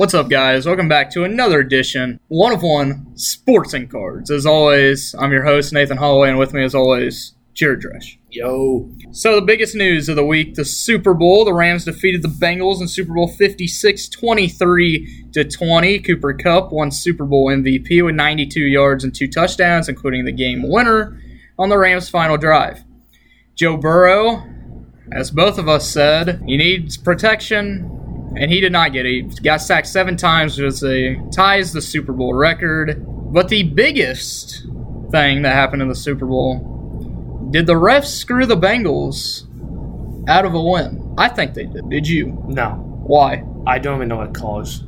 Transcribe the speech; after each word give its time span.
What's 0.00 0.14
up, 0.14 0.30
guys? 0.30 0.64
Welcome 0.64 0.88
back 0.88 1.10
to 1.10 1.24
another 1.24 1.60
edition, 1.60 2.20
one 2.28 2.54
of 2.54 2.62
one 2.62 3.14
Sports 3.18 3.74
and 3.74 3.90
Cards. 3.90 4.30
As 4.30 4.46
always, 4.46 5.14
I'm 5.18 5.30
your 5.30 5.44
host, 5.44 5.74
Nathan 5.74 5.98
Holloway, 5.98 6.30
and 6.30 6.38
with 6.38 6.54
me, 6.54 6.64
as 6.64 6.74
always, 6.74 7.34
Jared 7.52 7.82
Dresch. 7.82 8.16
Yo. 8.30 8.90
So, 9.10 9.34
the 9.34 9.42
biggest 9.42 9.74
news 9.74 10.08
of 10.08 10.16
the 10.16 10.24
week 10.24 10.54
the 10.54 10.64
Super 10.64 11.12
Bowl. 11.12 11.44
The 11.44 11.52
Rams 11.52 11.84
defeated 11.84 12.22
the 12.22 12.28
Bengals 12.28 12.80
in 12.80 12.88
Super 12.88 13.12
Bowl 13.12 13.28
56 13.28 14.08
23 14.08 15.26
to 15.32 15.44
20. 15.44 15.98
Cooper 15.98 16.32
Kupp 16.32 16.72
won 16.72 16.90
Super 16.90 17.26
Bowl 17.26 17.48
MVP 17.48 18.02
with 18.02 18.14
92 18.14 18.58
yards 18.58 19.04
and 19.04 19.14
two 19.14 19.28
touchdowns, 19.28 19.86
including 19.86 20.24
the 20.24 20.32
game 20.32 20.66
winner 20.66 21.20
on 21.58 21.68
the 21.68 21.76
Rams' 21.76 22.08
final 22.08 22.38
drive. 22.38 22.84
Joe 23.54 23.76
Burrow, 23.76 24.48
as 25.12 25.30
both 25.30 25.58
of 25.58 25.68
us 25.68 25.90
said, 25.90 26.42
he 26.46 26.56
needs 26.56 26.96
protection 26.96 27.99
and 28.36 28.50
he 28.50 28.60
did 28.60 28.72
not 28.72 28.92
get 28.92 29.06
it. 29.06 29.10
He 29.10 29.22
got 29.42 29.60
sacked 29.60 29.86
seven 29.86 30.16
times, 30.16 30.58
which 30.58 30.66
is 30.66 30.84
a, 30.84 31.16
ties 31.32 31.72
the 31.72 31.82
Super 31.82 32.12
Bowl 32.12 32.34
record. 32.34 33.04
But 33.32 33.48
the 33.48 33.64
biggest 33.64 34.66
thing 35.10 35.42
that 35.42 35.54
happened 35.54 35.82
in 35.82 35.88
the 35.88 35.94
Super 35.94 36.26
Bowl 36.26 37.48
did 37.50 37.66
the 37.66 37.74
refs 37.74 38.06
screw 38.06 38.46
the 38.46 38.56
Bengals 38.56 39.46
out 40.28 40.44
of 40.44 40.54
a 40.54 40.62
win? 40.62 41.14
I 41.18 41.28
think 41.28 41.54
they 41.54 41.64
did. 41.64 41.88
Did 41.90 42.08
you? 42.08 42.44
No. 42.48 42.70
Why? 43.06 43.44
I 43.66 43.78
don't 43.78 43.96
even 43.96 44.08
know 44.08 44.18
what 44.18 44.34
calls. 44.34 44.84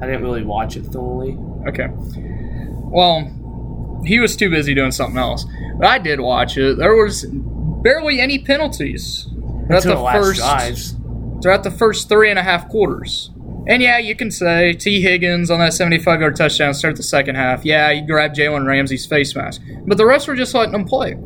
I 0.00 0.06
didn't 0.06 0.22
really 0.22 0.44
watch 0.44 0.76
it 0.76 0.86
thoroughly. 0.86 1.36
Okay. 1.66 1.88
Well, 1.90 4.02
he 4.04 4.20
was 4.20 4.36
too 4.36 4.50
busy 4.50 4.74
doing 4.74 4.92
something 4.92 5.18
else. 5.18 5.44
But 5.78 5.86
I 5.86 5.98
did 5.98 6.20
watch 6.20 6.56
it. 6.56 6.78
There 6.78 6.94
was 6.94 7.24
barely 7.24 8.20
any 8.20 8.38
penalties. 8.38 9.26
Until 9.68 9.96
the 9.96 10.04
the 10.04 10.12
first 10.12 10.40
drives. 10.40 10.94
Throughout 11.44 11.62
the 11.62 11.70
first 11.70 12.08
three 12.08 12.30
and 12.30 12.38
a 12.38 12.42
half 12.42 12.70
quarters. 12.70 13.30
And 13.66 13.82
yeah, 13.82 13.98
you 13.98 14.16
can 14.16 14.30
say 14.30 14.72
Tee 14.72 15.02
Higgins 15.02 15.50
on 15.50 15.58
that 15.58 15.74
75 15.74 16.20
yard 16.22 16.36
touchdown 16.36 16.72
start 16.72 16.96
the 16.96 17.02
second 17.02 17.34
half. 17.34 17.66
Yeah, 17.66 17.90
you 17.90 18.06
grabbed 18.06 18.34
Jalen 18.34 18.66
Ramsey's 18.66 19.04
face 19.04 19.36
mask. 19.36 19.60
But 19.86 19.98
the 19.98 20.06
rest 20.06 20.26
were 20.26 20.36
just 20.36 20.54
letting 20.54 20.72
them 20.72 20.86
play. 20.86 21.18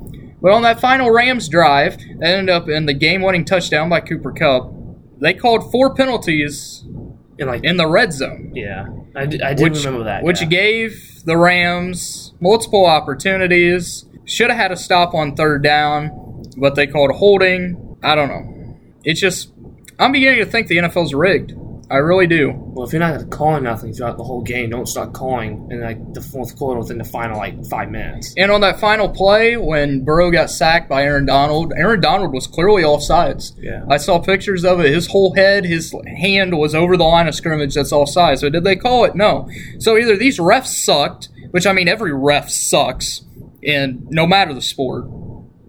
But 0.43 0.51
on 0.51 0.63
that 0.63 0.81
final 0.81 1.13
Rams 1.13 1.49
drive, 1.49 1.99
that 2.19 2.35
ended 2.37 2.51
up 2.51 2.69
in 2.69 2.87
the 2.87 2.95
game 2.95 3.23
winning 3.23 3.45
touchdown 3.45 3.89
by 3.89 4.01
Cooper 4.01 4.33
Kupp, 4.33 4.73
they 5.21 5.35
called 5.35 5.71
four 5.71 5.95
penalties 5.95 6.83
And 7.39 7.47
like, 7.47 7.63
in 7.63 7.77
the 7.77 7.87
red 7.87 8.13
zone. 8.13 8.51
yeah, 8.57 8.89
I, 9.15 9.25
d- 9.27 9.41
I 9.41 9.55
did 9.55 9.71
which, 9.71 9.85
remember 9.85 10.03
that. 10.03 10.25
Which 10.25 10.41
yeah. 10.41 10.49
gave 10.49 11.25
the 11.27 11.37
Rams 11.37 12.35
multiple 12.41 12.87
opportunities. 12.87 14.05
Should 14.25 14.51
have 14.51 14.59
had 14.59 14.73
a 14.73 14.77
stop 14.77 15.15
on 15.15 15.37
third 15.37 15.63
down, 15.63 16.43
but 16.57 16.75
they 16.75 16.89
called 16.89 17.13
holding. 17.13 17.97
I 18.03 18.17
don't 18.17 18.29
know. 18.29 18.55
It's 19.05 19.21
just, 19.21 19.53
I'm 19.99 20.13
beginning 20.13 20.45
to 20.45 20.47
think 20.47 20.69
the 20.69 20.77
NFL's 20.79 21.15
rigged. 21.15 21.55
I 21.91 21.97
really 21.97 22.27
do. 22.27 22.53
Well, 22.55 22.87
if 22.87 22.93
you're 22.93 23.01
not 23.01 23.31
calling 23.31 23.65
nothing 23.65 23.95
throughout 23.95 24.19
the 24.19 24.25
whole 24.25 24.43
game, 24.43 24.69
don't 24.71 24.87
start 24.87 25.15
calling 25.15 25.69
in 25.71 25.81
like 25.81 26.13
the 26.13 26.21
fourth 26.21 26.57
quarter 26.57 26.79
within 26.79 26.99
the 26.99 27.05
final 27.05 27.39
like 27.39 27.65
five 27.67 27.91
minutes. 27.91 28.35
And 28.37 28.53
on 28.53 28.61
that 28.61 28.79
final 28.79 29.09
play, 29.09 29.57
when 29.57 30.05
Burrow 30.05 30.31
got 30.31 30.51
sacked 30.51 30.89
by 30.89 31.05
Aaron 31.05 31.25
Donald, 31.25 31.73
Aaron 31.75 32.01
Donald 32.01 32.35
was 32.35 32.47
clearly 32.47 32.83
offsides. 32.83 33.53
Yeah. 33.59 33.85
I 33.89 33.97
saw 33.97 34.19
pictures 34.19 34.67
of 34.67 34.81
it. 34.81 34.93
His 34.93 35.07
whole 35.07 35.35
head, 35.35 35.65
his 35.65 35.95
hand 36.19 36.59
was 36.59 36.75
over 36.75 36.99
the 36.99 37.05
line 37.05 37.27
of 37.27 37.35
scrimmage. 37.35 37.75
That's 37.75 37.93
offside. 37.93 38.39
So 38.39 38.51
did 38.51 38.65
they 38.65 38.77
call 38.77 39.07
it? 39.07 39.15
No. 39.15 39.49
So 39.79 39.97
either 39.97 40.15
these 40.15 40.39
refs 40.39 40.67
sucked, 40.67 41.31
which 41.53 41.67
I 41.67 41.73
mean 41.73 41.89
every 41.89 42.12
ref 42.12 42.51
sucks, 42.51 43.23
and 43.67 44.07
no 44.11 44.27
matter 44.27 44.53
the 44.53 44.62
sport. 44.62 45.07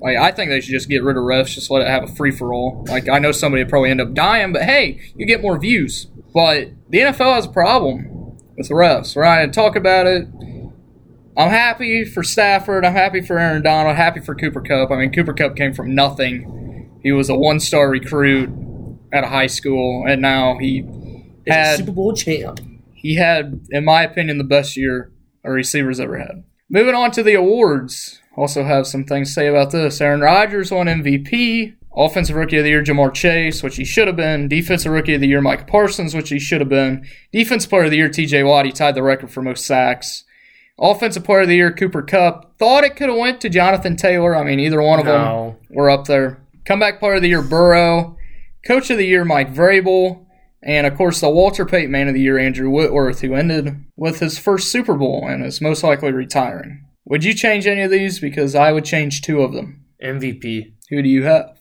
Like 0.02 0.18
I 0.18 0.32
think 0.32 0.50
they 0.50 0.62
should 0.62 0.72
just 0.72 0.90
get 0.90 1.04
rid 1.04 1.18
of 1.18 1.24
refs, 1.24 1.54
just 1.54 1.70
let 1.70 1.82
it 1.82 1.88
have 1.88 2.04
a 2.04 2.08
free 2.08 2.32
for 2.32 2.54
all. 2.54 2.86
Like 2.88 3.10
I 3.10 3.20
know 3.20 3.32
somebody 3.32 3.64
would 3.64 3.70
probably 3.70 3.92
end 3.92 4.02
up 4.02 4.14
dying, 4.14 4.54
but 4.54 4.64
hey, 4.64 5.00
you 5.16 5.26
get 5.26 5.42
more 5.42 5.60
views. 5.60 6.08
But 6.34 6.70
the 6.90 7.00
NFL 7.00 7.36
has 7.36 7.46
a 7.46 7.50
problem 7.50 8.38
with 8.58 8.70
refs. 8.70 9.16
We're 9.16 9.24
not 9.24 9.38
going 9.38 9.52
to 9.52 9.56
talk 9.56 9.76
about 9.76 10.06
it. 10.08 10.28
I'm 11.38 11.50
happy 11.50 12.06
for 12.06 12.22
Stafford. 12.22 12.86
I'm 12.86 12.94
happy 12.94 13.22
for 13.22 13.40
Aaron 13.40 13.64
Donald. 13.64 13.96
Happy 13.96 14.20
for 14.20 14.36
Cooper 14.36 14.62
Kupp. 14.62 14.92
I 14.92 14.98
mean, 14.98 15.12
Cooper 15.12 15.34
Kupp 15.34 15.56
came 15.56 15.74
from 15.74 15.96
nothing. 15.96 17.00
He 17.02 17.14
was 17.14 17.30
a 17.30 17.36
one-star 17.36 17.90
recruit 17.90 18.50
at 19.14 19.24
a 19.24 19.28
high 19.28 19.48
school, 19.48 20.06
and 20.06 20.22
now 20.22 20.58
he 20.60 20.86
had 21.48 21.78
Super 21.78 21.94
Bowl 21.94 22.14
champ. 22.14 22.60
he 22.94 23.16
had, 23.16 23.66
in 23.70 23.86
my 23.86 24.04
opinion, 24.04 24.38
the 24.38 24.44
best 24.44 24.76
year 24.76 25.12
a 25.44 25.52
receiver's 25.52 26.00
ever 26.00 26.18
had. 26.18 26.44
Moving 26.70 26.94
on 26.94 27.12
to 27.12 27.24
the 27.24 27.36
awards. 27.36 28.19
Also 28.40 28.64
have 28.64 28.88
some 28.88 29.04
things 29.04 29.28
to 29.30 29.34
say 29.34 29.48
about 29.48 29.72
this. 29.72 30.00
Aaron 30.00 30.22
Rodgers 30.22 30.72
won 30.72 30.88
MVP. 30.88 31.74
Offensive 31.94 32.38
Rookie 32.38 32.56
of 32.58 32.64
the 32.64 32.70
Year, 32.70 32.82
Ja'Marr 32.84 33.14
Chase, 33.14 33.62
which 33.62 33.76
he 33.76 33.84
should 33.84 34.08
have 34.08 34.16
been. 34.16 34.48
Defensive 34.48 34.92
Rookie 34.94 35.16
of 35.16 35.20
the 35.20 35.28
Year, 35.28 35.42
Mike 35.42 35.68
Parsons, 35.68 36.16
which 36.16 36.30
he 36.30 36.40
should 36.40 36.62
have 36.62 36.70
been. 36.70 37.06
Defensive 37.34 37.70
Player 37.70 37.84
of 37.86 37.92
the 37.92 37.98
Year, 37.98 38.08
TJ 38.08 38.48
Watt. 38.48 38.66
He 38.66 38.72
tied 38.72 38.96
the 38.96 39.04
record 39.04 39.30
for 39.30 39.42
most 39.42 39.66
sacks. 39.66 40.24
Offensive 40.80 41.26
Player 41.26 41.42
of 41.42 41.48
the 41.50 41.56
Year, 41.56 41.74
Cooper 41.74 42.02
Kupp. 42.02 42.58
Thought 42.58 42.86
it 42.86 42.96
could 42.96 43.10
have 43.10 43.18
went 43.18 43.42
to 43.42 43.50
Jonathan 43.50 43.98
Taylor. 43.98 44.34
I 44.34 44.44
mean, 44.44 44.62
either 44.62 44.82
one 44.82 45.00
of 45.00 45.06
them 45.06 45.20
No. 45.22 45.58
were 45.70 45.90
up 45.90 46.06
there. 46.06 46.38
Comeback 46.64 47.00
Player 47.00 47.16
of 47.16 47.22
the 47.24 47.28
Year, 47.30 47.42
Burrow. 47.42 48.16
Coach 48.66 48.90
of 48.90 48.98
the 48.98 49.06
Year, 49.08 49.26
Mike 49.26 49.54
Vrabel. 49.54 50.26
And 50.64 50.88
of 50.88 50.96
course, 50.96 51.20
the 51.20 51.30
Walter 51.30 51.66
Payton 51.66 51.92
Man 51.92 52.08
of 52.08 52.14
the 52.14 52.22
Year, 52.22 52.38
Andrew 52.40 52.70
Whitworth, 52.70 53.20
who 53.20 53.34
ended 53.34 53.84
with 53.98 54.20
his 54.20 54.40
first 54.40 54.72
Super 54.72 54.94
Bowl 54.94 55.26
and 55.28 55.44
is 55.44 55.60
most 55.60 55.84
likely 55.84 56.14
retiring. 56.14 56.86
Would 57.10 57.24
you 57.24 57.34
change 57.34 57.66
any 57.66 57.82
of 57.82 57.92
these? 57.92 58.20
Because 58.20 58.54
I 58.54 58.72
would 58.72 58.86
change 58.86 59.22
two 59.22 59.42
of 59.42 59.52
them. 59.52 59.84
MVP. 60.02 60.74
Who 60.90 61.02
do 61.02 61.10
you 61.10 61.24
have? 61.24 61.58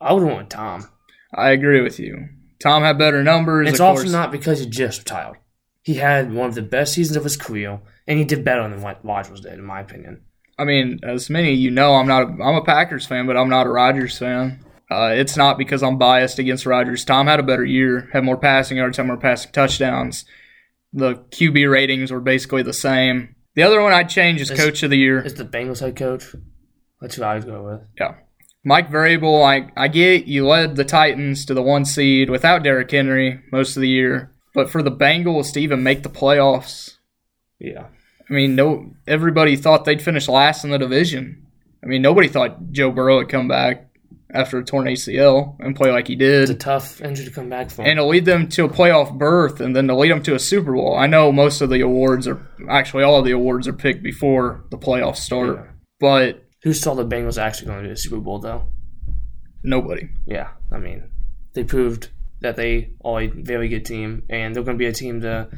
I 0.00 0.12
would 0.12 0.24
want 0.24 0.50
Tom. 0.50 0.88
I 1.32 1.50
agree 1.50 1.80
with 1.80 2.00
you. 2.00 2.28
Tom 2.60 2.82
had 2.82 2.98
better 2.98 3.22
numbers. 3.22 3.68
It's 3.68 3.80
also 3.80 4.02
course. 4.02 4.12
not 4.12 4.32
because 4.32 4.58
he 4.58 4.66
just 4.66 4.98
retired. 5.00 5.38
He 5.82 5.94
had 5.94 6.32
one 6.32 6.48
of 6.48 6.56
the 6.56 6.62
best 6.62 6.94
seasons 6.94 7.16
of 7.16 7.22
his 7.22 7.36
career, 7.36 7.80
and 8.06 8.18
he 8.18 8.24
did 8.24 8.44
better 8.44 8.68
than 8.68 8.82
what 8.82 9.04
Rodgers 9.04 9.40
did, 9.40 9.54
in 9.54 9.62
my 9.62 9.80
opinion. 9.80 10.22
I 10.58 10.64
mean, 10.64 10.98
as 11.04 11.30
many 11.30 11.52
of 11.52 11.58
you 11.58 11.70
know, 11.70 11.94
I'm 11.94 12.08
not. 12.08 12.24
A, 12.24 12.42
I'm 12.42 12.56
a 12.56 12.64
Packers 12.64 13.06
fan, 13.06 13.26
but 13.26 13.36
I'm 13.36 13.48
not 13.48 13.66
a 13.66 13.70
Rodgers 13.70 14.18
fan. 14.18 14.64
Uh, 14.90 15.12
it's 15.14 15.36
not 15.36 15.58
because 15.58 15.82
I'm 15.82 15.98
biased 15.98 16.40
against 16.40 16.66
Rodgers. 16.66 17.04
Tom 17.04 17.28
had 17.28 17.38
a 17.38 17.44
better 17.44 17.64
year, 17.64 18.08
had 18.12 18.24
more 18.24 18.36
passing 18.36 18.78
yards, 18.78 18.96
had 18.96 19.06
more 19.06 19.16
passing 19.16 19.52
touchdowns. 19.52 20.24
The 20.92 21.14
QB 21.14 21.70
ratings 21.70 22.10
were 22.10 22.20
basically 22.20 22.62
the 22.62 22.72
same. 22.72 23.36
The 23.58 23.64
other 23.64 23.82
one 23.82 23.92
I'd 23.92 24.08
change 24.08 24.40
is 24.40 24.52
Is- 24.52 24.56
Coach 24.56 24.84
of 24.84 24.90
the 24.90 24.96
Year. 24.96 25.20
Is 25.20 25.34
the 25.34 25.44
Bengals 25.44 25.80
head 25.80 25.96
coach? 25.96 26.32
That's 27.00 27.16
who 27.16 27.24
I 27.24 27.34
would 27.34 27.44
go 27.44 27.64
with. 27.64 27.80
Yeah. 27.98 28.14
Mike 28.62 28.88
Vrabel, 28.88 29.42
I, 29.44 29.72
I 29.76 29.88
get 29.88 30.26
you 30.28 30.46
led 30.46 30.76
the 30.76 30.84
Titans 30.84 31.44
to 31.46 31.54
the 31.54 31.62
one 31.62 31.84
seed 31.84 32.30
without 32.30 32.62
Derrick 32.62 32.88
Henry 32.88 33.40
most 33.50 33.76
of 33.76 33.80
the 33.80 33.88
year. 33.88 34.30
But 34.54 34.70
for 34.70 34.80
the 34.80 34.92
Bengals 34.92 35.52
to 35.54 35.60
even 35.60 35.82
make 35.82 36.04
the 36.04 36.08
playoffs, 36.08 36.98
Yeah. 37.58 37.86
I 38.30 38.32
mean, 38.32 38.54
no 38.54 38.92
everybody 39.08 39.56
thought 39.56 39.84
they'd 39.84 40.00
finish 40.02 40.28
last 40.28 40.62
in 40.62 40.70
the 40.70 40.78
division. 40.78 41.44
I 41.82 41.86
mean, 41.86 42.00
nobody 42.00 42.28
thought 42.28 42.70
Joe 42.70 42.92
Burrow 42.92 43.16
would 43.16 43.28
come 43.28 43.48
back 43.48 43.87
after 44.34 44.58
a 44.58 44.64
torn 44.64 44.86
ACL 44.86 45.56
and 45.60 45.74
play 45.74 45.90
like 45.90 46.06
he 46.08 46.14
did. 46.16 46.42
It's 46.42 46.50
a 46.50 46.54
tough 46.54 47.00
injury 47.00 47.24
to 47.26 47.30
come 47.30 47.48
back 47.48 47.70
from. 47.70 47.86
And 47.86 47.96
to 47.96 48.04
lead 48.04 48.24
them 48.26 48.48
to 48.50 48.64
a 48.64 48.68
playoff 48.68 49.16
berth 49.16 49.60
and 49.60 49.74
then 49.74 49.88
to 49.88 49.96
lead 49.96 50.10
them 50.10 50.22
to 50.24 50.34
a 50.34 50.38
Super 50.38 50.72
Bowl. 50.74 50.94
I 50.96 51.06
know 51.06 51.32
most 51.32 51.60
of 51.60 51.70
the 51.70 51.80
awards 51.80 52.26
are 52.28 52.46
actually 52.68 53.04
all 53.04 53.18
of 53.18 53.24
the 53.24 53.32
awards 53.32 53.66
are 53.66 53.72
picked 53.72 54.02
before 54.02 54.64
the 54.70 54.76
playoffs 54.78 55.16
start, 55.16 55.56
Yeah. 55.56 55.70
but 56.00 56.44
Who 56.62 56.72
saw 56.74 56.94
the 56.94 57.06
Bengals 57.06 57.38
actually 57.40 57.68
going 57.68 57.84
to 57.84 57.88
the 57.90 57.96
Super 57.96 58.18
Bowl, 58.20 58.38
though? 58.38 58.66
nobody. 59.62 60.08
Yeah, 60.26 60.48
I 60.70 60.78
mean, 60.78 61.10
they 61.54 61.64
proved 61.64 62.08
that 62.40 62.56
they 62.56 62.90
are 63.04 63.22
a 63.22 63.26
very 63.26 63.68
good 63.68 63.84
team, 63.84 64.22
and 64.30 64.54
they're 64.54 64.62
going 64.62 64.76
to 64.76 64.82
be 64.82 64.86
a 64.86 64.92
team 64.92 65.20
to 65.22 65.48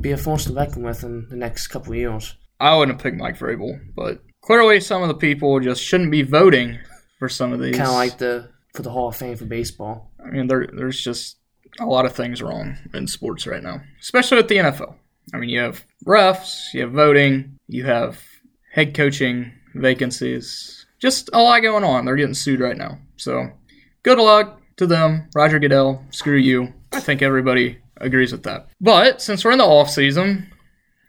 be 0.00 0.12
a 0.12 0.16
force 0.16 0.44
to 0.44 0.52
reckon 0.52 0.82
with 0.82 1.02
in 1.02 1.26
the 1.28 1.36
next 1.36 1.68
couple 1.68 1.92
of 1.92 1.98
years. 1.98 2.36
I 2.60 2.76
wouldn't 2.76 2.96
have 2.96 3.02
picked 3.02 3.16
Mike 3.16 3.38
Vrabel, 3.38 3.80
but 3.96 4.22
clearly 4.42 4.80
some 4.80 5.02
of 5.02 5.08
the 5.08 5.14
people 5.14 5.58
just 5.60 5.82
shouldn't 5.82 6.10
be 6.10 6.22
voting 6.22 6.78
for 7.20 7.28
some 7.28 7.52
of 7.52 7.60
these. 7.60 7.76
Kind 7.76 7.88
of 7.88 7.94
like 7.94 8.18
the 8.18 8.48
for 8.74 8.82
the 8.82 8.90
Hall 8.90 9.08
of 9.08 9.16
Fame 9.16 9.36
for 9.36 9.44
baseball. 9.44 10.10
I 10.24 10.30
mean, 10.30 10.48
there, 10.48 10.66
there's 10.72 11.00
just 11.00 11.36
a 11.78 11.86
lot 11.86 12.06
of 12.06 12.14
things 12.14 12.42
wrong 12.42 12.76
in 12.92 13.06
sports 13.06 13.46
right 13.46 13.62
now, 13.62 13.82
especially 14.00 14.38
with 14.38 14.48
the 14.48 14.56
NFL. 14.56 14.96
I 15.32 15.36
mean, 15.36 15.50
you 15.50 15.60
have 15.60 15.84
refs, 16.04 16.74
you 16.74 16.80
have 16.80 16.92
voting, 16.92 17.58
you 17.68 17.84
have 17.84 18.20
head 18.72 18.94
coaching 18.94 19.52
vacancies, 19.74 20.86
just 20.98 21.30
a 21.32 21.40
lot 21.40 21.60
going 21.60 21.84
on. 21.84 22.04
They're 22.04 22.16
getting 22.16 22.34
sued 22.34 22.60
right 22.60 22.76
now. 22.76 22.98
So, 23.16 23.50
good 24.02 24.18
luck 24.18 24.60
to 24.78 24.86
them. 24.86 25.28
Roger 25.34 25.60
Goodell, 25.60 26.04
screw 26.10 26.36
you. 26.36 26.72
I 26.92 27.00
think 27.00 27.22
everybody 27.22 27.78
agrees 27.98 28.32
with 28.32 28.42
that. 28.44 28.68
But 28.80 29.20
since 29.20 29.44
we're 29.44 29.52
in 29.52 29.58
the 29.58 29.64
off 29.64 29.90
season, 29.90 30.50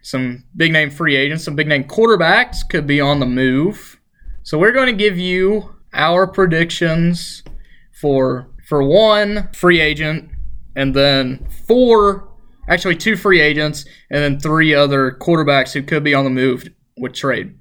some 0.01 0.43
big 0.55 0.71
name 0.71 0.91
free 0.91 1.15
agents, 1.15 1.43
some 1.43 1.55
big 1.55 1.67
name 1.67 1.85
quarterbacks 1.85 2.67
could 2.67 2.85
be 2.85 2.99
on 2.99 3.19
the 3.19 3.25
move. 3.25 3.99
So 4.43 4.57
we're 4.57 4.73
going 4.73 4.87
to 4.87 5.03
give 5.03 5.17
you 5.17 5.75
our 5.93 6.27
predictions 6.27 7.43
for 7.91 8.47
for 8.67 8.83
one 8.83 9.49
free 9.53 9.79
agent 9.79 10.31
and 10.75 10.95
then 10.95 11.45
four 11.67 12.29
actually 12.67 12.95
two 12.95 13.15
free 13.15 13.41
agents 13.41 13.85
and 14.09 14.23
then 14.23 14.39
three 14.39 14.73
other 14.73 15.11
quarterbacks 15.11 15.73
who 15.73 15.83
could 15.83 16.03
be 16.03 16.13
on 16.13 16.23
the 16.23 16.29
move 16.29 16.67
with 16.97 17.13
trade. 17.13 17.53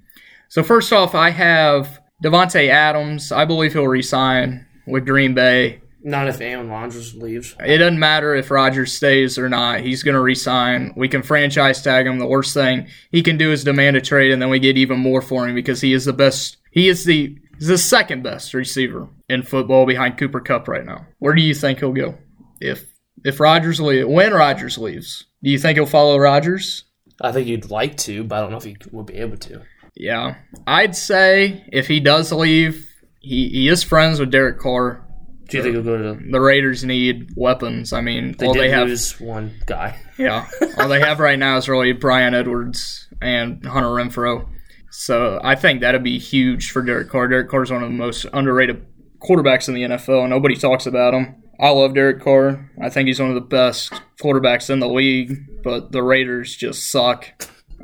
So 0.49 0.62
first 0.62 0.93
off, 0.93 1.15
I 1.15 1.31
have 1.31 2.00
Davante 2.23 2.69
Adams. 2.69 3.32
I 3.32 3.44
believe 3.44 3.73
he'll 3.73 3.88
resign 3.88 4.67
with 4.87 5.06
Green 5.06 5.35
Bay. 5.35 5.81
Not 6.03 6.29
if 6.29 6.41
Aaron 6.41 6.69
Rodgers 6.69 7.15
leaves. 7.15 7.55
It 7.61 7.79
doesn't 7.79 7.99
matter 7.99 8.35
if 8.35 8.50
Rodgers 8.50 8.93
stays 8.93 9.38
or 9.38 9.49
not. 9.49 9.81
He's 9.81 10.03
going 10.03 10.15
to 10.15 10.21
resign. 10.21 10.94
We 10.97 11.09
can 11.09 11.23
franchise 11.23 11.82
tag 11.82 12.06
him. 12.06 12.19
The 12.19 12.27
worst 12.27 12.55
thing 12.55 12.88
he 13.11 13.23
can 13.23 13.37
do 13.37 13.53
is 13.53 13.65
demand 13.65 13.97
a 13.97 14.00
trade, 14.00 14.32
and 14.32 14.41
then 14.41 14.49
we 14.49 14.59
get 14.59 14.79
even 14.79 14.99
more 14.99 15.21
for 15.21 15.47
him 15.47 15.55
because 15.55 15.82
he 15.82 15.93
is 15.93 16.06
the 16.06 16.15
best. 16.15 16.56
He 16.71 16.88
is 16.88 17.05
the 17.05 17.37
he's 17.60 17.68
the 17.68 17.78
second 17.78 18.24
best 18.24 18.52
receiver 18.54 19.08
in 19.28 19.42
football 19.44 19.86
behind 19.86 20.18
Cooper 20.18 20.40
Kupp 20.40 20.66
right 20.66 20.84
now. 20.84 21.06
Where 21.20 21.34
do 21.34 21.42
you 21.42 21.54
think 21.54 21.78
he'll 21.78 21.92
go 21.92 22.16
if 22.60 22.86
if 23.24 23.38
Rodgers 23.38 23.80
leave? 23.80 24.08
When 24.08 24.32
Rodgers 24.32 24.76
leaves, 24.78 25.26
do 25.44 25.50
you 25.50 25.58
think 25.58 25.76
he'll 25.76 25.86
follow 25.86 26.18
Rodgers? 26.18 26.84
I 27.20 27.30
think 27.32 27.46
he'd 27.46 27.70
like 27.70 27.96
to, 27.98 28.24
but 28.24 28.36
I 28.36 28.40
don't 28.40 28.50
know 28.50 28.56
if 28.56 28.64
he 28.64 28.76
would 28.90 29.06
be 29.06 29.18
able 29.18 29.36
to. 29.36 29.62
Yeah, 29.94 30.36
I'd 30.66 30.96
say 30.96 31.64
if 31.70 31.86
he 31.86 32.00
does 32.00 32.32
leave, 32.32 32.88
he, 33.20 33.48
he 33.50 33.68
is 33.68 33.82
friends 33.82 34.18
with 34.18 34.30
Derek 34.30 34.58
Carr. 34.58 35.06
Do 35.48 35.56
you 35.56 35.62
think 35.62 35.74
he'll 35.74 35.84
go 35.84 36.14
to? 36.14 36.30
The 36.30 36.40
Raiders 36.40 36.84
need 36.84 37.32
weapons. 37.36 37.92
I 37.92 38.00
mean, 38.00 38.36
They 38.38 38.46
all 38.46 38.54
they 38.54 38.70
have 38.70 38.88
is 38.88 39.20
one 39.20 39.52
guy. 39.66 39.98
Yeah. 40.16 40.46
All 40.78 40.88
they 40.88 41.00
have 41.00 41.18
right 41.18 41.38
now 41.38 41.56
is 41.56 41.68
really 41.68 41.92
Bryan 41.92 42.34
Edwards 42.34 43.08
and 43.20 43.64
Hunter 43.66 43.88
Renfrow. 43.88 44.48
So 44.90 45.40
I 45.42 45.54
think 45.54 45.81
that'd 45.81 46.02
be 46.02 46.19
huge 46.19 46.70
for 46.70 46.82
Derek 46.82 47.08
Carr. 47.08 47.28
Derek 47.28 47.48
Carr 47.48 47.62
is 47.62 47.70
one 47.70 47.82
of 47.82 47.88
the 47.90 47.96
most 47.96 48.26
underrated 48.32 48.84
quarterbacks 49.20 49.69
in 49.69 49.75
the 49.75 49.82
NFL. 49.82 50.28
Nobody 50.28 50.56
talks 50.56 50.87
about 50.87 51.14
him. 51.14 51.37
I 51.60 51.70
love 51.70 51.94
Derek 51.94 52.22
Carr. 52.22 52.70
I 52.81 52.88
think 52.88 53.06
he's 53.06 53.20
one 53.20 53.28
of 53.28 53.34
the 53.34 53.40
best 53.42 53.92
quarterbacks 54.22 54.70
in 54.70 54.81
the 54.81 54.88
league, 54.88 55.62
but 55.62 55.92
the 55.92 56.02
Raiders 56.02 56.56
just 56.56 56.90
suck, 56.90 57.26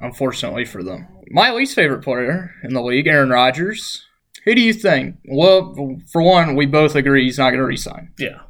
unfortunately 0.00 0.64
for 0.64 0.82
them. 0.82 1.06
My 1.30 1.52
least 1.52 1.74
favorite 1.74 2.02
player 2.02 2.52
in 2.64 2.72
the 2.72 2.82
league, 2.82 3.06
Aaron 3.06 3.30
Rodgers. 3.30 4.02
Who 4.44 4.54
do 4.54 4.60
you 4.62 4.72
think? 4.72 5.16
Well, 5.28 5.98
for 6.10 6.22
one, 6.22 6.54
we 6.56 6.66
both 6.66 6.94
agree 6.94 7.24
he's 7.24 7.38
not 7.38 7.50
going 7.50 7.58
to 7.60 7.64
resign 7.66 8.12
Yeah. 8.18 8.42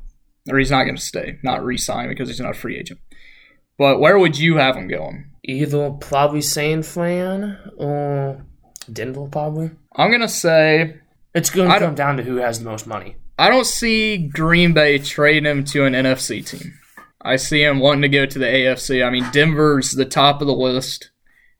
or 0.51 0.59
he's 0.59 0.71
not 0.71 0.85
going 0.85 0.97
to 0.97 1.03
stay, 1.03 1.39
not 1.43 1.65
re-sign 1.65 2.09
because 2.09 2.29
he's 2.29 2.41
not 2.41 2.51
a 2.55 2.59
free 2.59 2.77
agent. 2.79 3.01
But 3.79 3.99
where 3.99 4.19
would 4.19 4.39
you 4.39 4.59
have 4.59 4.77
him 4.77 4.89
going? 4.89 5.31
Either 5.49 5.91
probably 5.91 6.43
San 6.43 6.83
Fran 6.83 7.57
or 7.77 8.45
Denver, 8.93 9.27
probably. 9.31 9.71
I'm 9.95 10.11
going 10.11 10.21
to 10.21 10.29
say 10.29 10.97
It's 11.35 11.51
going 11.51 11.71
to 11.71 11.79
come 11.79 11.95
down 11.95 12.17
to 12.17 12.23
who 12.25 12.37
has 12.37 12.59
the 12.59 12.65
most 12.65 12.87
money. 12.87 13.17
I 13.39 13.49
don't 13.49 13.67
see 13.67 14.29
Green 14.29 14.73
Bay 14.73 14.99
trading 14.99 15.45
him 15.51 15.65
to 15.67 15.85
an 15.85 15.93
NFC 15.93 16.45
team. 16.45 16.73
I 17.21 17.37
see 17.37 17.63
him 17.63 17.81
wanting 17.81 18.03
to 18.03 18.09
go 18.09 18.27
to 18.27 18.39
the 18.39 18.47
AFC. 18.47 19.07
I 19.07 19.11
mean, 19.11 19.25
Denver's 19.33 19.93
the 19.93 20.05
top 20.05 20.41
of 20.41 20.47
the 20.47 20.55
list. 20.55 21.11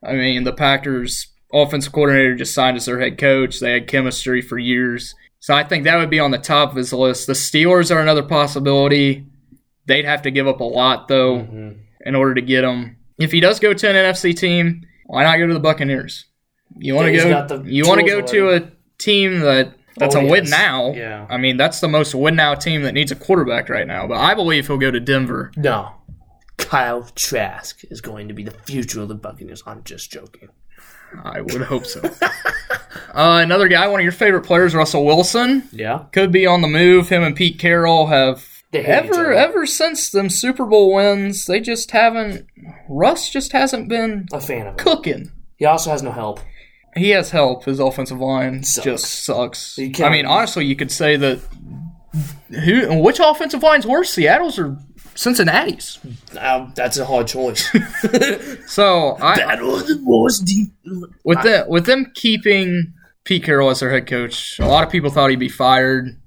I 0.05 0.13
mean, 0.15 0.45
the 0.45 0.53
Packers 0.53 1.29
offensive 1.53 1.93
coordinator 1.93 2.35
just 2.35 2.55
signed 2.55 2.77
as 2.77 2.87
their 2.87 2.99
head 3.01 3.19
coach. 3.19 3.61
They 3.61 3.73
had 3.73 3.89
chemistry 3.89 4.41
for 4.43 4.59
years. 4.59 5.15
So 5.39 5.55
I 5.55 5.63
think 5.65 5.85
that 5.85 5.97
would 5.97 6.11
be 6.11 6.19
on 6.21 6.31
the 6.33 6.39
top 6.39 6.71
of 6.71 6.77
his 6.77 6.93
list. 6.93 7.27
The 7.27 7.35
Steelers 7.35 7.95
are 7.95 8.01
another 8.01 8.23
possibility. 8.23 9.27
They'd 9.87 10.05
have 10.07 10.23
to 10.23 10.31
give 10.31 10.49
up 10.49 10.61
a 10.61 10.65
lot 10.65 11.09
though 11.09 11.39
Mhm. 11.41 11.77
in 12.05 12.15
order 12.15 12.35
to 12.35 12.43
get 12.43 12.65
him. 12.65 12.96
If 13.19 13.33
he 13.33 13.41
does 13.41 13.61
go 13.61 13.73
to 13.73 13.89
an 13.89 13.95
NFC 13.97 14.37
team, 14.37 14.83
why 15.07 15.25
not 15.25 15.39
go 15.39 15.47
to 15.47 15.55
the 15.55 15.61
Buccaneers? 15.61 16.27
You 16.77 16.95
want 16.95 17.07
to 17.07 17.17
go. 17.17 17.63
You 17.65 17.87
want 17.87 18.01
to 18.01 18.07
go 18.07 18.21
to 18.21 18.51
a 18.57 18.71
team 18.99 19.41
that 19.41 19.73
that's 19.97 20.15
Oh, 20.15 20.21
a 20.21 20.31
win 20.31 20.51
now. 20.51 20.93
Yeah. 20.93 21.27
I 21.31 21.39
mean, 21.39 21.57
that's 21.57 21.81
the 21.81 21.89
most 21.89 22.15
win 22.15 22.37
now 22.37 22.55
team 22.55 22.83
that 22.83 22.93
needs 22.93 23.11
a 23.13 23.17
quarterback 23.17 23.69
right 23.71 23.87
now. 23.87 24.07
But 24.07 24.19
I 24.19 24.35
believe 24.35 24.67
he'll 24.67 24.77
go 24.77 24.91
to 24.91 25.01
Denver. 25.01 25.53
No. 25.57 25.93
Kyle 26.59 27.05
Trask 27.15 27.83
is 27.91 28.01
going 28.01 28.29
to 28.29 28.35
be 28.35 28.43
the 28.43 28.51
future 28.51 29.01
of 29.01 29.09
the 29.09 29.15
Buccaneers. 29.15 29.63
I'm 29.67 29.83
just 29.85 30.11
joking. 30.11 30.49
I 31.25 31.41
would 31.41 31.63
hope 31.63 31.87
so. 31.87 32.01
uh, 33.15 33.41
another 33.43 33.69
guy, 33.69 33.87
one 33.89 34.01
of 34.01 34.05
your 34.05 34.13
favorite 34.13 34.43
players, 34.43 34.75
Russell 34.75 35.05
Wilson, 35.07 35.69
Yeah. 35.73 36.05
could 36.13 36.33
be 36.33 36.47
on 36.47 36.61
the 36.63 36.69
move. 36.69 37.09
Him 37.09 37.23
and 37.23 37.37
Pete 37.37 37.59
Carroll 37.59 38.07
have 38.09 38.45
They 38.45 38.45
hate 38.45 38.45
each 38.45 38.56
ever 38.73 39.13
other. 39.15 39.33
ever 39.33 39.67
since 39.67 40.11
them 40.11 40.29
Super 40.31 40.67
Bowl 40.67 40.95
wins. 40.95 41.47
They 41.47 41.61
just 41.61 41.91
haven't. 41.93 42.47
Russ 42.89 43.31
just 43.31 43.53
hasn't 43.53 43.89
been 43.89 44.27
A 44.33 44.41
fan 44.41 44.63
of 44.67 44.73
him. 44.73 44.77
cooking. 44.77 45.33
He 45.57 45.65
also 45.65 45.91
has 45.91 46.03
no 46.03 46.13
help. 46.13 46.41
He 46.97 47.11
has 47.11 47.31
help. 47.31 47.65
His 47.65 47.79
offensive 47.81 48.19
line 48.21 48.63
Sucks. 48.63 48.85
just 48.85 49.25
sucks. 49.25 49.77
You 49.79 49.91
can't- 49.91 50.09
I 50.09 50.13
mean, 50.13 50.27
honestly, 50.27 50.65
you 50.65 50.77
could 50.77 50.91
say 50.91 51.17
that. 51.17 51.41
Who? 52.65 53.03
Which 53.03 53.21
offensive 53.23 53.63
line's 53.63 53.87
worse, 53.87 54.11
Seattle's 54.11 54.59
or 54.59 54.79
Cincinnati's? 55.15 55.99
Um, 56.39 56.73
that's 56.75 56.97
a 56.97 57.05
hard 57.05 57.27
choice. 57.27 57.69
So 58.67 59.17
I, 59.21 59.37
that 59.37 59.63
was 59.63 59.87
the 59.87 60.03
worst 60.05 60.45
deep. 60.45 60.73
with 61.25 61.43
them 61.43 61.69
with 61.69 61.87
them 61.87 62.11
keeping 62.15 62.93
Pete 63.25 63.45
Carroll 63.45 63.71
as 63.71 63.81
their 63.81 63.91
head 63.91 64.07
coach, 64.07 64.59
a 64.59 64.67
lot 64.67 64.85
of 64.85 64.91
people 64.91 65.11
thought 65.11 65.31
he'd 65.31 65.39
be 65.39 65.49
fired. 65.49 66.21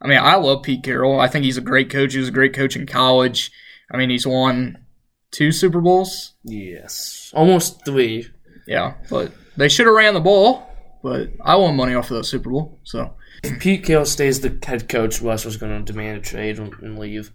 I 0.00 0.06
mean, 0.08 0.18
I 0.18 0.34
love 0.36 0.62
Pete 0.62 0.82
Carroll. 0.82 1.18
I 1.20 1.28
think 1.28 1.44
he's 1.44 1.56
a 1.56 1.62
great 1.62 1.90
coach. 1.90 2.12
He 2.12 2.18
was 2.18 2.28
a 2.28 2.32
great 2.32 2.52
coach 2.54 2.76
in 2.76 2.86
college. 2.86 3.50
I 3.90 3.96
mean, 3.96 4.10
he's 4.10 4.26
won 4.26 4.78
two 5.30 5.52
Super 5.52 5.80
Bowls. 5.80 6.34
Yes. 6.44 7.32
Almost 7.34 7.84
three. 7.84 8.26
Yeah, 8.66 8.94
but 9.10 9.32
they 9.56 9.68
should 9.68 9.86
have 9.86 9.94
ran 9.94 10.14
the 10.14 10.20
ball. 10.20 10.68
But 11.02 11.30
I 11.44 11.54
won 11.56 11.76
money 11.76 11.94
off 11.94 12.10
of 12.10 12.16
that 12.16 12.24
Super 12.24 12.50
Bowl. 12.50 12.78
So 12.82 13.14
If 13.44 13.60
Pete 13.60 13.84
Carroll 13.84 14.04
stays 14.06 14.40
the 14.40 14.58
head 14.66 14.88
coach, 14.88 15.22
Russ 15.22 15.44
was 15.44 15.56
going 15.56 15.84
to 15.84 15.92
demand 15.92 16.18
a 16.18 16.20
trade 16.20 16.58
and 16.58 16.98
leave. 16.98 17.32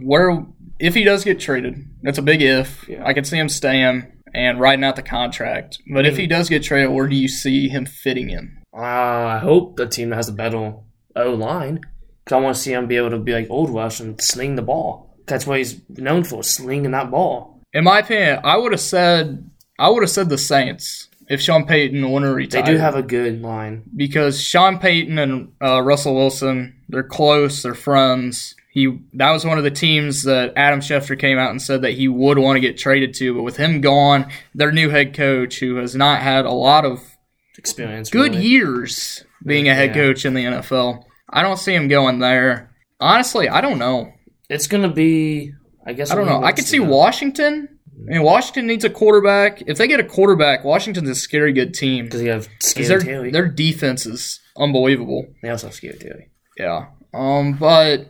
where 0.00 0.44
if 0.78 0.94
he 0.94 1.04
does 1.04 1.24
get 1.24 1.38
traded, 1.38 1.84
that's 2.02 2.18
a 2.18 2.22
big 2.22 2.40
if. 2.42 2.88
Yeah. 2.88 3.04
I 3.04 3.12
could 3.12 3.26
see 3.26 3.38
him 3.38 3.48
staying 3.50 4.10
and 4.34 4.58
riding 4.58 4.82
out 4.84 4.96
the 4.96 5.02
contract. 5.02 5.78
But 5.92 6.06
if 6.06 6.16
he 6.16 6.26
does 6.26 6.48
get 6.48 6.62
traded, 6.62 6.90
where 6.90 7.06
do 7.06 7.14
you 7.16 7.28
see 7.28 7.68
him 7.68 7.84
fitting 7.84 8.30
in? 8.30 8.58
Uh, 8.74 8.80
I 8.80 9.38
hope 9.38 9.76
the 9.76 9.86
team 9.86 10.10
has 10.12 10.28
a 10.28 10.32
better 10.32 10.74
O 11.14 11.30
line. 11.34 11.80
Because 12.24 12.36
I 12.36 12.40
want 12.40 12.56
to 12.56 12.62
see 12.62 12.72
him 12.72 12.86
be 12.86 12.96
able 12.96 13.10
to 13.10 13.18
be 13.18 13.32
like 13.32 13.48
old 13.50 13.70
Russ 13.70 14.00
and 14.00 14.20
sling 14.22 14.56
the 14.56 14.62
ball. 14.62 15.16
That's 15.26 15.46
what 15.46 15.58
he's 15.58 15.80
known 15.88 16.24
for, 16.24 16.42
slinging 16.44 16.90
that 16.92 17.10
ball. 17.10 17.60
In 17.72 17.84
my 17.84 18.00
opinion, 18.00 18.40
I 18.44 18.56
would 18.56 18.72
have 18.72 18.80
said 18.80 19.50
I 19.78 19.88
would 19.88 20.02
have 20.02 20.10
said 20.10 20.28
the 20.28 20.38
Saints 20.38 21.08
if 21.28 21.40
Sean 21.40 21.64
Payton 21.66 22.08
wanted 22.10 22.50
to 22.50 22.56
have 22.58 22.66
They 22.66 22.72
do 22.72 22.78
have 22.78 22.94
a 22.96 23.02
good 23.02 23.40
line. 23.40 23.84
because 23.96 24.40
Sean 24.42 24.78
Payton 24.78 25.18
and 25.18 25.52
uh, 25.62 25.80
Russell 25.80 26.14
Wilson, 26.14 26.74
they're 26.88 27.02
close, 27.02 27.62
they're 27.62 27.74
friends. 27.74 28.54
He 28.72 28.98
that 29.14 29.30
was 29.32 29.44
one 29.44 29.58
of 29.58 29.64
the 29.64 29.70
teams 29.70 30.22
that 30.24 30.52
Adam 30.56 30.80
Schefter 30.80 31.18
came 31.18 31.38
out 31.38 31.50
and 31.50 31.60
said 31.60 31.82
that 31.82 31.92
he 31.92 32.08
would 32.08 32.38
want 32.38 32.56
to 32.56 32.60
get 32.60 32.78
traded 32.78 33.14
to, 33.14 33.34
but 33.34 33.42
with 33.42 33.56
him 33.56 33.80
gone, 33.80 34.30
their 34.54 34.72
new 34.72 34.90
head 34.90 35.14
coach, 35.14 35.58
who 35.60 35.76
has 35.76 35.94
not 35.94 36.20
had 36.22 36.44
a 36.44 36.50
lot 36.52 36.84
of 36.84 37.00
Experience. 37.58 38.10
good 38.10 38.32
really. 38.32 38.46
years 38.46 39.24
being 39.44 39.68
a 39.68 39.74
head 39.74 39.90
Yeah. 39.90 39.94
coach 40.02 40.24
in 40.24 40.34
the 40.34 40.44
NFL, 40.44 41.04
I 41.32 41.42
don't 41.42 41.58
see 41.58 41.74
him 41.74 41.88
going 41.88 42.18
there. 42.18 42.70
Honestly, 43.00 43.48
I 43.48 43.60
don't 43.60 43.78
know. 43.78 44.12
It's 44.48 44.66
going 44.66 44.82
to 44.82 44.88
be, 44.94 45.52
I 45.86 45.92
guess. 45.92 46.10
I 46.10 46.14
don't 46.14 46.26
know. 46.26 46.42
I 46.42 46.52
could 46.52 46.64
see 46.66 46.78
do. 46.78 46.84
Washington. 46.84 47.68
I 47.94 48.12
mean, 48.14 48.22
Washington 48.22 48.66
needs 48.66 48.84
a 48.84 48.90
quarterback. 48.90 49.62
If 49.66 49.78
they 49.78 49.86
get 49.86 50.00
a 50.00 50.04
quarterback, 50.04 50.64
Washington's 50.64 51.08
a 51.08 51.14
scary 51.14 51.52
good 51.52 51.72
team. 51.74 52.06
Because 52.06 52.22
you 52.22 52.30
have 52.30 52.48
their 52.76 53.30
their 53.30 53.48
defense 53.48 54.06
is 54.06 54.40
unbelievable. 54.56 55.26
They 55.42 55.50
also 55.50 55.68
have 55.68 55.74
Scary 55.74 55.98
Terry. 55.98 56.30
Yeah. 56.58 56.86
Um, 57.14 57.54
but 57.54 58.08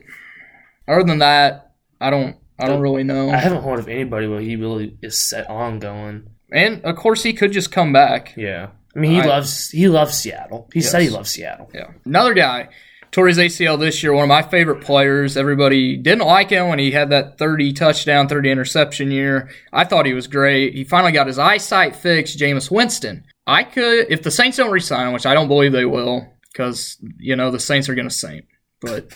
other 0.88 1.05
than 1.05 1.19
that, 1.19 1.73
I 2.00 2.11
don't 2.11 2.37
I 2.59 2.67
don't 2.69 2.81
really 2.81 3.02
know. 3.05 3.31
I 3.31 3.37
haven't 3.37 3.62
heard 3.64 3.79
of 3.81 3.88
anybody 3.88 4.26
where 4.29 4.41
he 4.41 4.57
really 4.57 4.97
is 5.02 5.19
set 5.19 5.49
on 5.50 5.79
going. 5.79 6.29
And 6.52 6.83
of 6.85 6.97
course 6.97 7.23
he 7.23 7.33
could 7.33 7.52
just 7.52 7.73
come 7.73 7.93
back. 7.93 8.35
Yeah. 8.37 8.69
I 8.95 8.99
mean, 8.99 9.12
he 9.12 9.21
I- 9.21 9.26
loves 9.26 9.71
he 9.71 9.88
loves 9.88 10.17
Seattle. 10.17 10.69
He 10.73 10.81
said 10.81 11.02
he 11.02 11.11
loves 11.11 11.31
Seattle. 11.31 11.71
Yeah. 11.75 11.88
Another 12.05 12.35
guy, 12.35 12.69
tore 13.12 13.28
his 13.28 13.38
ACL 13.38 13.78
this 13.78 14.02
year, 14.02 14.12
one 14.12 14.25
of 14.25 14.28
my 14.28 14.42
favorite 14.42 14.83
players. 14.83 15.37
Everybody 15.37 15.97
didn't 15.97 16.26
like 16.26 16.50
him 16.50 16.69
when 16.69 16.78
he 16.78 16.90
had 16.90 17.11
that 17.11 17.38
30 17.38 17.73
touchdown, 17.75 18.26
30 18.26 18.50
interception 18.50 19.11
year. 19.11 19.50
I 19.73 19.85
thought 19.85 20.07
he 20.07 20.14
was 20.14 20.26
great. 20.26 20.75
He 20.75 20.85
finally 20.85 21.12
got 21.12 21.26
his 21.26 21.38
eyesight 21.38 21.95
fixed, 21.95 22.38
Jameis 22.38 22.71
Winston. 22.71 23.25
I 23.47 23.64
could, 23.64 24.07
if 24.11 24.23
the 24.23 24.31
Saints 24.31 24.57
don't 24.57 24.73
resign 24.73 25.09
him, 25.09 25.12
which 25.12 25.26
I 25.26 25.35
don't 25.35 25.49
believe 25.49 25.73
they 25.73 25.85
will, 25.85 26.26
because, 26.52 26.97
you 27.19 27.37
know, 27.37 27.50
the 27.50 27.61
Saints 27.61 27.88
are 27.88 27.95
going 27.95 28.09
to 28.09 28.14
Saint, 28.14 28.47
but 28.81 29.12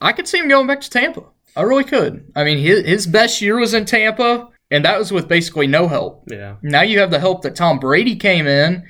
I 0.00 0.12
could 0.12 0.26
see 0.26 0.38
him 0.38 0.48
going 0.48 0.66
back 0.66 0.80
to 0.80 0.90
Tampa. 0.90 1.22
I 1.54 1.62
really 1.62 1.84
could. 1.84 2.30
I 2.34 2.44
mean, 2.44 2.58
his, 2.58 2.84
his 2.84 3.06
best 3.06 3.40
year 3.40 3.58
was 3.58 3.72
in 3.72 3.84
Tampa, 3.84 4.48
and 4.70 4.84
that 4.84 4.98
was 4.98 5.12
with 5.12 5.28
basically 5.28 5.66
no 5.66 5.86
help. 5.86 6.24
Yeah. 6.30 6.56
Now 6.62 6.82
you 6.82 6.98
have 6.98 7.10
the 7.10 7.20
help 7.20 7.42
that 7.42 7.56
Tom 7.56 7.78
Brady 7.78 8.16
came 8.16 8.46
in 8.46 8.84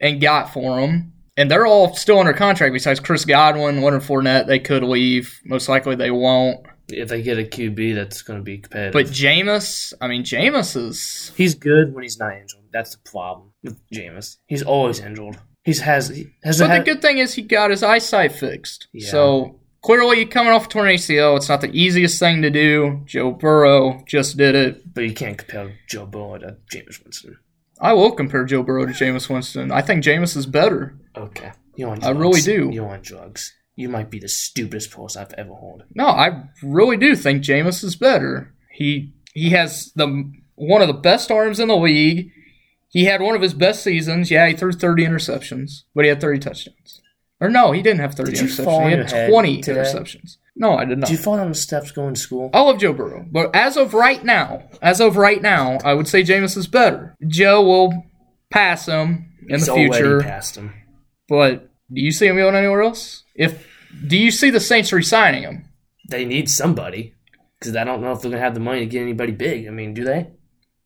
and 0.00 0.20
got 0.20 0.52
for 0.52 0.78
him. 0.80 1.12
And 1.36 1.50
they're 1.50 1.66
all 1.66 1.94
still 1.94 2.18
under 2.18 2.32
contract 2.32 2.72
besides 2.72 2.98
Chris 3.00 3.24
Godwin, 3.24 3.82
Leonard 3.82 4.02
Fournette. 4.02 4.46
They 4.46 4.58
could 4.58 4.82
leave. 4.82 5.38
Most 5.44 5.68
likely 5.68 5.94
they 5.94 6.10
won't. 6.10 6.64
If 6.88 7.08
they 7.08 7.20
get 7.20 7.38
a 7.38 7.42
QB, 7.42 7.94
that's 7.94 8.22
going 8.22 8.38
to 8.38 8.42
be 8.44 8.58
competitive. 8.58 8.92
But 8.92 9.06
Jameis, 9.06 9.92
I 10.00 10.06
mean, 10.08 10.22
Jameis 10.22 10.76
is. 10.76 11.32
he's 11.36 11.54
good 11.54 11.92
when 11.94 12.04
he's 12.04 12.18
not 12.18 12.32
injured. 12.32 12.60
That's 12.72 12.92
the 12.96 13.10
problem 13.10 13.52
with 13.62 13.76
Jameis. 13.90 14.36
He's 14.46 14.62
always 14.62 15.00
injured. 15.00 15.36
He's 15.64 15.80
has 15.80 16.08
he 16.08 16.28
has 16.44 16.60
But 16.60 16.70
had, 16.70 16.82
the 16.82 16.84
good 16.84 17.02
thing 17.02 17.18
is 17.18 17.34
he 17.34 17.42
got 17.42 17.70
his 17.70 17.82
eyesight 17.82 18.30
fixed. 18.32 18.86
Yeah. 18.92 19.10
So 19.10 19.58
clearly, 19.82 20.24
coming 20.26 20.52
off 20.52 20.66
a 20.66 20.68
torn 20.68 20.86
ACL, 20.88 21.36
it's 21.36 21.48
not 21.48 21.60
the 21.60 21.70
easiest 21.76 22.20
thing 22.20 22.40
to 22.42 22.50
do. 22.50 23.02
Joe 23.04 23.32
Burrow 23.32 24.04
just 24.06 24.36
did 24.36 24.54
it. 24.54 24.94
but 24.94 25.02
you 25.02 25.12
can't 25.12 25.36
compare 25.36 25.76
Joe 25.88 26.06
Burrow 26.06 26.38
to 26.38 26.56
Jameis 26.72 27.02
Winston. 27.02 27.36
I 27.80 27.92
will 27.92 28.12
compare 28.12 28.44
Joe 28.44 28.62
Burrow 28.62 28.86
to 28.86 28.92
Jameis 28.92 29.28
Winston. 29.28 29.70
I 29.70 29.82
think 29.82 30.02
Jameis 30.04 30.36
is 30.36 30.46
better. 30.46 30.96
Okay, 31.16 31.52
you 31.76 31.88
on? 31.88 32.02
I 32.02 32.10
really 32.10 32.40
do. 32.40 32.70
You 32.72 32.84
on 32.84 33.00
drugs? 33.02 33.52
you 33.76 33.90
might 33.90 34.10
be 34.10 34.18
the 34.18 34.28
stupidest 34.28 34.90
person 34.90 35.20
I've 35.22 35.34
ever 35.34 35.54
heard. 35.54 35.84
No, 35.94 36.06
I 36.06 36.44
really 36.62 36.96
do 36.96 37.14
think 37.14 37.42
Jameis 37.44 37.84
is 37.84 37.94
better. 37.94 38.54
He 38.72 39.12
he 39.34 39.50
has 39.50 39.92
the 39.94 40.32
one 40.54 40.80
of 40.80 40.88
the 40.88 40.94
best 40.94 41.30
arms 41.30 41.60
in 41.60 41.68
the 41.68 41.76
league. 41.76 42.32
He 42.88 43.04
had 43.04 43.20
one 43.20 43.36
of 43.36 43.42
his 43.42 43.52
best 43.52 43.82
seasons. 43.84 44.30
Yeah, 44.30 44.48
he 44.48 44.54
threw 44.54 44.72
30 44.72 45.04
interceptions, 45.04 45.82
but 45.94 46.04
he 46.04 46.08
had 46.08 46.20
30 46.20 46.38
touchdowns. 46.38 47.02
Or 47.40 47.50
no, 47.50 47.72
he 47.72 47.82
didn't 47.82 48.00
have 48.00 48.14
30 48.14 48.32
Did 48.32 48.40
interceptions. 48.40 49.08
He 49.10 49.14
had 49.16 49.28
20 49.30 49.60
today? 49.60 49.80
interceptions. 49.82 50.38
No, 50.58 50.76
I 50.78 50.84
did 50.86 50.98
not. 50.98 51.08
Did 51.08 51.18
you 51.18 51.22
fall 51.22 51.36
down 51.36 51.50
the 51.50 51.54
steps 51.54 51.90
going 51.92 52.14
to 52.14 52.20
school? 52.20 52.50
I 52.54 52.62
love 52.62 52.78
Joe 52.78 52.92
Burrow, 52.94 53.26
but 53.30 53.54
as 53.54 53.76
of 53.76 53.92
right 53.94 54.24
now, 54.24 54.62
as 54.80 55.00
of 55.00 55.16
right 55.18 55.40
now, 55.42 55.78
I 55.84 55.92
would 55.94 56.08
say 56.08 56.22
Jameis 56.22 56.56
is 56.56 56.66
better. 56.66 57.14
Joe 57.26 57.62
will 57.62 57.92
pass 58.50 58.86
him 58.86 59.32
in 59.48 59.56
He's 59.58 59.66
the 59.66 59.74
future, 59.74 60.20
past 60.22 60.56
him. 60.56 60.72
but 61.28 61.68
do 61.92 62.00
you 62.00 62.10
see 62.10 62.26
him 62.26 62.36
going 62.36 62.54
anywhere 62.54 62.82
else? 62.82 63.22
If 63.34 63.66
do 64.06 64.16
you 64.16 64.30
see 64.30 64.50
the 64.50 64.60
Saints 64.60 64.92
re-signing 64.92 65.42
him? 65.42 65.68
They 66.08 66.24
need 66.24 66.48
somebody 66.48 67.14
because 67.58 67.76
I 67.76 67.84
don't 67.84 68.00
know 68.02 68.12
if 68.12 68.22
they're 68.22 68.30
gonna 68.30 68.42
have 68.42 68.54
the 68.54 68.60
money 68.60 68.80
to 68.80 68.86
get 68.86 69.02
anybody 69.02 69.32
big. 69.32 69.66
I 69.68 69.70
mean, 69.70 69.92
do 69.94 70.04
they? 70.04 70.28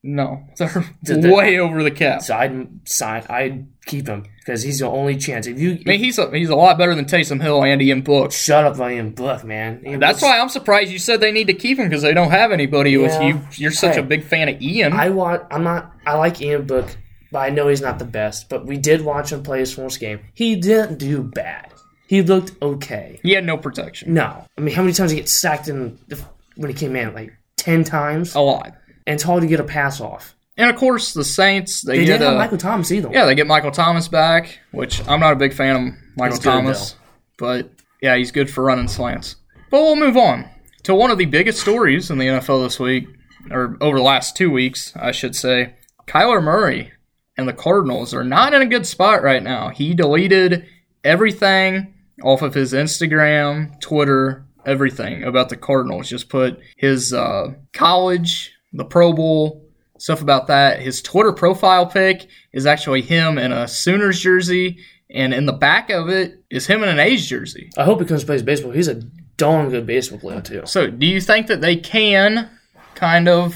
No, 0.02 0.44
they're 0.56 0.84
Did 1.04 1.22
they- 1.22 1.30
way 1.30 1.58
over 1.58 1.82
the 1.82 1.90
cap. 1.90 2.22
So 2.22 2.34
I'd 2.36 2.88
sign. 2.88 3.24
I'd 3.28 3.66
keep 3.86 4.08
him 4.08 4.24
because 4.50 4.62
he's 4.62 4.78
the 4.80 4.86
only 4.88 5.16
chance. 5.16 5.46
If 5.46 5.58
you 5.58 5.78
I 5.86 5.88
mean, 5.88 5.98
he's 6.00 6.18
a, 6.18 6.30
he's 6.36 6.48
a 6.50 6.54
lot 6.56 6.76
better 6.78 6.94
than 6.94 7.04
Taysom 7.04 7.40
Hill 7.40 7.62
and 7.64 7.80
Ian 7.80 8.02
Book. 8.02 8.32
shut 8.32 8.64
up, 8.64 8.78
Ian 8.78 9.10
Book, 9.10 9.44
man. 9.44 9.82
Ian 9.86 10.00
That's 10.00 10.20
Book's- 10.20 10.22
why 10.22 10.38
I'm 10.38 10.48
surprised 10.48 10.90
you 10.90 10.98
said 10.98 11.20
they 11.20 11.32
need 11.32 11.46
to 11.46 11.54
keep 11.54 11.78
him 11.78 11.88
because 11.88 12.02
they 12.02 12.12
don't 12.14 12.30
have 12.30 12.52
anybody 12.52 12.96
with 12.96 13.20
you. 13.22 13.40
You're 13.54 13.70
such 13.72 13.94
Hey. 13.94 14.00
a 14.00 14.04
big 14.04 14.24
fan 14.24 14.48
of 14.48 14.60
Ian. 14.60 14.92
I 14.92 15.10
want. 15.10 15.42
I'm 15.50 15.62
not. 15.64 15.92
I 16.06 16.14
like 16.16 16.40
Ian 16.42 16.66
Book, 16.66 16.88
but 17.32 17.38
I 17.38 17.50
know 17.50 17.68
he's 17.68 17.80
not 17.80 17.98
the 17.98 18.04
best. 18.04 18.48
But 18.48 18.66
we 18.66 18.76
did 18.76 19.02
watch 19.02 19.32
him 19.32 19.42
play 19.42 19.60
his 19.60 19.72
first 19.74 20.00
game. 20.00 20.20
He 20.34 20.56
didn't 20.56 20.98
do 20.98 21.22
bad. 21.22 21.72
He 22.08 22.22
looked 22.22 22.52
okay. 22.60 23.20
he 23.22 23.32
had 23.32 23.44
no 23.46 23.56
protection. 23.56 24.14
No, 24.14 24.44
I 24.58 24.60
mean, 24.60 24.74
how 24.74 24.82
many 24.82 24.92
times 24.94 25.10
did 25.10 25.16
he 25.16 25.20
get 25.22 25.28
sacked 25.28 25.68
in 25.68 25.96
the, 26.08 26.18
when 26.56 26.68
he 26.68 26.74
came 26.74 26.96
in? 26.96 27.14
Like 27.14 27.32
ten 27.56 27.84
times, 27.84 28.34
A 28.34 28.40
lot. 28.40 28.74
and 29.06 29.14
it's 29.14 29.22
hard 29.22 29.42
to 29.42 29.46
get 29.46 29.60
a 29.60 29.64
pass 29.64 30.00
off. 30.00 30.34
And 30.60 30.68
of 30.68 30.76
course, 30.76 31.14
the 31.14 31.24
Saints 31.24 31.80
they, 31.80 32.00
They 32.00 32.04
get 32.04 32.20
uh, 32.20 32.34
Michael 32.34 32.58
Thomas 32.58 32.92
either. 32.92 33.08
Yeah, 33.10 33.24
they 33.24 33.34
get 33.34 33.46
Michael 33.46 33.70
Thomas 33.70 34.08
back, 34.08 34.60
which 34.72 35.00
I'm 35.08 35.18
not 35.18 35.32
a 35.32 35.36
big 35.36 35.54
fan 35.54 35.74
of 35.74 35.94
Michael 36.18 36.36
He's 36.36 36.44
Thomas, 36.44 36.96
but 37.38 37.70
yeah, 38.02 38.14
he's 38.16 38.30
good 38.30 38.50
for 38.50 38.62
running 38.62 38.86
slants. 38.86 39.36
But 39.70 39.80
we'll 39.80 39.96
move 39.96 40.18
on 40.18 40.46
to 40.82 40.94
one 40.94 41.10
of 41.10 41.16
the 41.16 41.24
biggest 41.24 41.60
stories 41.60 42.10
in 42.10 42.18
the 42.18 42.26
NFL 42.26 42.62
this 42.66 42.78
week, 42.78 43.08
or 43.50 43.78
over 43.80 43.96
the 43.96 44.04
last 44.04 44.36
two 44.36 44.50
weeks, 44.50 44.92
I 44.96 45.12
should 45.12 45.34
say. 45.34 45.76
Kyler 46.06 46.42
Murray 46.42 46.92
and 47.38 47.48
the 47.48 47.54
Cardinals 47.54 48.12
are 48.12 48.24
not 48.24 48.52
in 48.52 48.60
a 48.60 48.66
good 48.66 48.86
spot 48.86 49.22
right 49.22 49.42
now. 49.42 49.70
He 49.70 49.94
deleted 49.94 50.66
everything 51.02 51.94
off 52.22 52.42
of 52.42 52.52
his 52.52 52.74
Instagram, 52.74 53.80
Twitter, 53.80 54.44
everything 54.66 55.24
about 55.24 55.48
the 55.48 55.56
Cardinals. 55.56 56.10
Just 56.10 56.28
put 56.28 56.60
his 56.76 57.14
uh, 57.14 57.54
college, 57.72 58.52
the 58.74 58.84
Pro 58.84 59.14
Bowl, 59.14 59.69
stuff 60.00 60.22
about 60.22 60.46
that. 60.48 60.80
His 60.80 61.02
Twitter 61.02 61.32
profile 61.32 61.86
pic 61.86 62.26
is 62.52 62.66
actually 62.66 63.02
him 63.02 63.38
in 63.38 63.52
a 63.52 63.68
Sooners 63.68 64.20
jersey, 64.20 64.78
and 65.10 65.34
in 65.34 65.46
the 65.46 65.52
back 65.52 65.90
of 65.90 66.08
it 66.08 66.42
is 66.50 66.66
him 66.66 66.82
in 66.82 66.88
an 66.88 66.98
A's 66.98 67.26
jersey. 67.28 67.70
I 67.76 67.84
hope 67.84 68.00
he 68.00 68.06
comes 68.06 68.24
plays 68.24 68.42
baseball. 68.42 68.72
He's 68.72 68.88
a 68.88 69.02
darn 69.36 69.70
good 69.70 69.86
baseball 69.86 70.18
player 70.18 70.40
too. 70.40 70.62
So, 70.64 70.88
do 70.88 71.06
you 71.06 71.20
think 71.20 71.46
that 71.48 71.60
they 71.60 71.76
can 71.76 72.48
kind 72.94 73.28
of 73.28 73.54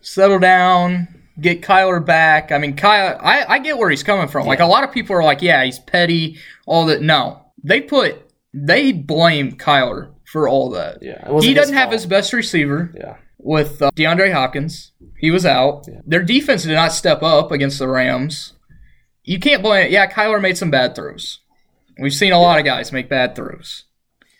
settle 0.00 0.38
down, 0.38 1.08
get 1.40 1.62
Kyler 1.62 2.04
back? 2.04 2.52
I 2.52 2.58
mean, 2.58 2.76
Kyle, 2.76 3.18
I, 3.22 3.44
I 3.44 3.58
get 3.60 3.78
where 3.78 3.90
he's 3.90 4.02
coming 4.02 4.28
from. 4.28 4.46
Like 4.46 4.60
a 4.60 4.66
lot 4.66 4.84
of 4.84 4.92
people 4.92 5.16
are 5.16 5.24
like, 5.24 5.42
yeah, 5.42 5.64
he's 5.64 5.78
petty, 5.78 6.38
all 6.66 6.86
that. 6.86 7.02
No, 7.02 7.44
they 7.62 7.80
put 7.80 8.20
they 8.52 8.92
blame 8.92 9.52
Kyler 9.52 10.12
for 10.24 10.48
all 10.48 10.70
that. 10.70 10.98
Yeah, 11.02 11.40
he 11.40 11.54
doesn't 11.54 11.76
have 11.76 11.92
his 11.92 12.06
best 12.06 12.32
receiver 12.32 12.92
Yeah, 12.96 13.16
with 13.44 13.82
uh, 13.82 13.90
DeAndre 13.94 14.32
Hopkins. 14.32 14.92
He 15.18 15.30
was 15.30 15.46
out. 15.46 15.86
Their 16.06 16.22
defense 16.22 16.64
did 16.64 16.72
not 16.74 16.92
step 16.92 17.22
up 17.22 17.52
against 17.52 17.78
the 17.78 17.86
Rams. 17.86 18.54
You 19.22 19.38
can't 19.38 19.62
blame 19.62 19.86
it. 19.86 19.92
Yeah, 19.92 20.10
Kyler 20.10 20.40
made 20.40 20.58
some 20.58 20.70
bad 20.70 20.94
throws. 20.94 21.40
We've 21.98 22.12
seen 22.12 22.32
a 22.32 22.40
lot 22.40 22.58
of 22.58 22.64
guys 22.64 22.90
make 22.90 23.08
bad 23.08 23.36
throws. 23.36 23.84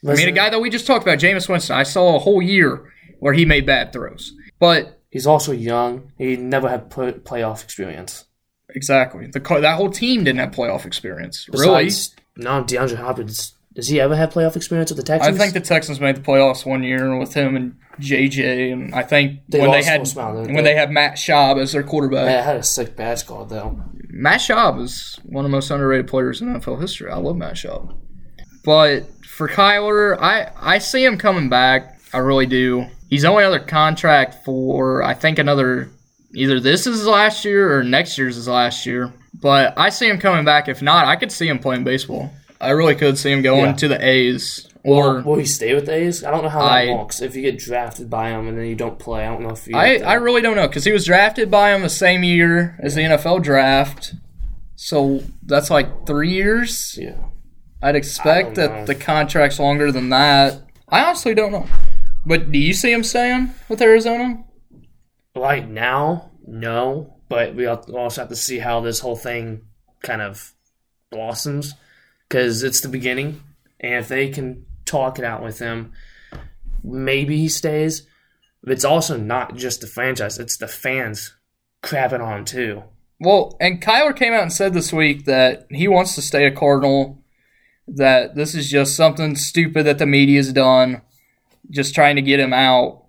I 0.07 0.15
mean, 0.15 0.29
a 0.29 0.33
guy 0.33 0.51
that 0.51 0.61
we 0.61 0.69
just 0.69 0.87
talked 0.87 1.03
about, 1.03 1.19
Jameis 1.19 1.49
Winston, 1.49 1.77
I 1.77 1.83
saw 1.85 2.17
a 2.17 2.19
whole 2.19 2.43
year 2.43 2.93
where 3.21 3.33
he 3.33 3.45
made 3.45 3.65
bad 3.65 3.93
throws. 3.93 4.35
But 4.59 5.01
he's 5.11 5.27
also 5.27 5.53
young. 5.53 6.13
He 6.19 6.37
never 6.37 6.69
had 6.69 6.91
play- 6.91 7.13
playoff 7.13 7.63
experience. 7.63 8.27
exactly, 8.69 9.29
the 9.29 9.41
that 9.41 9.77
whole 9.77 9.91
team 9.91 10.25
didn't 10.25 10.41
have 10.41 10.51
playoff 10.51 10.85
experience. 10.85 11.49
Really, 11.51 11.91
no, 12.37 12.65
DeAndre 12.65 12.97
Hopkins. 12.97 13.54
Does 13.75 13.89
he 13.89 14.01
ever 14.01 14.15
have 14.15 14.31
playoff 14.31 14.55
experience 14.55 14.91
with 14.91 14.99
the 14.99 15.03
Texans? 15.03 15.35
I 15.35 15.39
think 15.39 15.53
the 15.53 15.61
Texans 15.61 16.01
made 16.01 16.17
the 16.17 16.21
playoffs 16.21 16.65
one 16.65 16.85
year 16.85 17.17
with 17.19 17.35
him 17.35 17.57
and 17.57 17.77
JJ, 18.01 18.73
and 18.73 18.95
I 18.95 19.03
think 19.03 19.41
They 19.49 19.61
when 19.61 19.73
they 19.73 19.83
had 19.83 20.03
Will 20.15 20.35
when 20.35 20.55
they? 20.55 20.63
they 20.63 20.75
had 20.77 20.91
Matt 20.93 21.15
Schaub 21.15 21.61
as 21.61 21.73
their 21.73 21.83
quarterback. 21.83 22.27
Man, 22.27 22.39
I 22.39 22.43
had 22.43 22.57
a 22.57 22.63
sick 22.63 22.95
bad 22.95 23.19
squad 23.19 23.49
though. 23.49 23.81
Matt 24.09 24.41
Schaub 24.41 24.81
is 24.81 25.19
one 25.25 25.45
of 25.45 25.51
the 25.51 25.57
most 25.57 25.71
underrated 25.73 26.07
players 26.07 26.41
in 26.41 26.49
NFL 26.49 26.81
history. 26.81 27.11
I 27.11 27.17
love 27.17 27.37
Matt 27.37 27.55
Schaub. 27.55 27.97
But 28.65 29.07
for 29.27 29.49
Kyler, 29.49 30.17
I, 30.21 30.51
I 30.57 30.79
see 30.79 31.05
him 31.05 31.19
coming 31.19 31.49
back. 31.49 31.99
I 32.13 32.19
really 32.19 32.47
do. 32.47 32.87
He's 33.11 33.25
only 33.25 33.43
other 33.45 33.59
contract 33.59 34.45
for 34.45 35.03
I 35.03 35.15
think 35.15 35.39
another 35.41 35.91
either 36.33 36.61
this 36.61 36.87
is 36.87 36.99
his 36.99 37.07
last 37.07 37.45
year 37.45 37.77
or 37.77 37.83
next 37.83 38.17
year's 38.19 38.37
his 38.37 38.47
last 38.49 38.87
year. 38.87 39.13
But 39.35 39.75
I 39.77 39.89
see 39.91 40.09
him 40.09 40.19
coming 40.21 40.45
back. 40.45 40.69
If 40.69 40.81
not, 40.81 41.07
I 41.07 41.17
could 41.17 41.33
see 41.33 41.49
him 41.49 41.59
playing 41.59 41.83
baseball. 41.83 42.31
I 42.65 42.71
really 42.71 42.95
could 42.95 43.19
see 43.19 43.31
him 43.31 43.43
going 43.43 43.67
Yeah. 43.67 43.73
to 43.73 43.89
the 43.89 44.07
A's 44.07 44.69
or 44.85 45.23
Will 45.23 45.37
he 45.37 45.47
stay 45.47 45.75
with 45.75 45.87
the 45.87 45.95
A's? 45.95 46.23
I 46.25 46.31
don't 46.31 46.43
know 46.43 46.49
how 46.51 46.61
that 46.63 46.71
I- 46.73 46.93
works. 46.93 47.23
If 47.23 47.35
you 47.37 47.43
get 47.43 47.59
drafted 47.59 48.11
by 48.11 48.31
him 48.31 48.49
and 48.49 48.59
then 48.59 48.67
you 48.67 48.75
don't 48.75 48.99
play, 48.99 49.25
I 49.27 49.29
don't 49.33 49.43
know 49.43 49.51
if 49.51 49.67
you. 49.67 49.77
I, 49.77 49.97
I 49.99 50.15
really 50.15 50.43
don't 50.43 50.57
know 50.57 50.69
because 50.69 50.85
he 50.85 50.93
was 50.93 51.07
drafted 51.07 51.51
by 51.51 51.75
him 51.75 51.83
the 51.83 51.89
same 51.89 52.23
year 52.23 52.77
as 52.83 52.95
the 52.95 53.03
NFL 53.03 53.43
draft. 53.43 54.15
So 54.77 55.23
that's 55.43 55.71
like 55.71 56.07
three 56.07 56.31
years. 56.31 56.99
yeah. 57.01 57.17
I'd 57.83 57.97
expect 57.97 58.55
that 58.57 58.71
know. 58.71 58.85
the 58.87 58.95
contract's 58.95 59.59
longer 59.59 59.93
than 59.93 60.09
that. 60.11 60.63
I 60.89 61.05
honestly 61.05 61.35
don't 61.35 61.53
know. 61.53 61.67
But 62.27 62.51
do 62.51 62.59
you 62.59 62.73
see 62.73 62.91
him 62.93 63.05
staying 63.05 63.51
with 63.69 63.83
Arizona? 63.83 64.43
Right 65.37 65.69
now, 65.69 66.31
no. 66.47 67.15
But 67.29 67.55
we 67.55 67.67
also 67.67 68.21
have 68.23 68.29
to 68.31 68.37
see 68.37 68.59
how 68.59 68.81
this 68.81 69.01
whole 69.01 69.17
thing 69.17 69.63
kind 70.03 70.23
of 70.23 70.53
blossoms 71.11 71.75
because 72.35 72.65
it's 72.65 72.81
the 72.81 72.89
beginning, 72.89 73.41
and 73.79 73.95
if 73.95 74.09
they 74.09 74.29
can 74.29 74.67
talk 74.85 75.21
it 75.21 75.25
out 75.25 75.41
with 75.41 75.61
him, 75.61 75.93
maybe 76.83 77.37
he 77.37 77.49
stays. 77.49 78.09
But 78.61 78.73
it's 78.73 78.85
also 78.85 79.17
not 79.17 79.55
just 79.55 79.81
the 79.81 79.87
franchise; 79.87 80.41
it's 80.41 80.57
the 80.57 80.67
fans 80.67 81.37
crapping 81.85 82.21
on 82.21 82.45
too. 82.45 82.83
Well, 83.21 83.57
and 83.61 83.81
Kyler 83.81 84.17
came 84.17 84.33
out 84.33 84.43
and 84.43 84.53
said 84.53 84.75
this 84.75 84.93
week 84.93 85.27
that 85.27 85.69
he 85.71 85.87
wants 85.87 86.17
to 86.17 86.23
stay 86.23 86.45
a 86.45 86.51
Cardinal, 86.51 87.23
that 87.87 88.35
this 88.35 88.57
is 88.57 88.69
just 88.69 88.97
something 88.97 89.37
stupid 89.37 89.87
that 89.87 89.99
the 89.99 90.07
media's 90.07 90.53
done, 90.53 91.03
just 91.71 91.95
trying 91.95 92.17
to 92.17 92.23
get 92.23 92.41
him 92.41 92.53
out. 92.53 93.05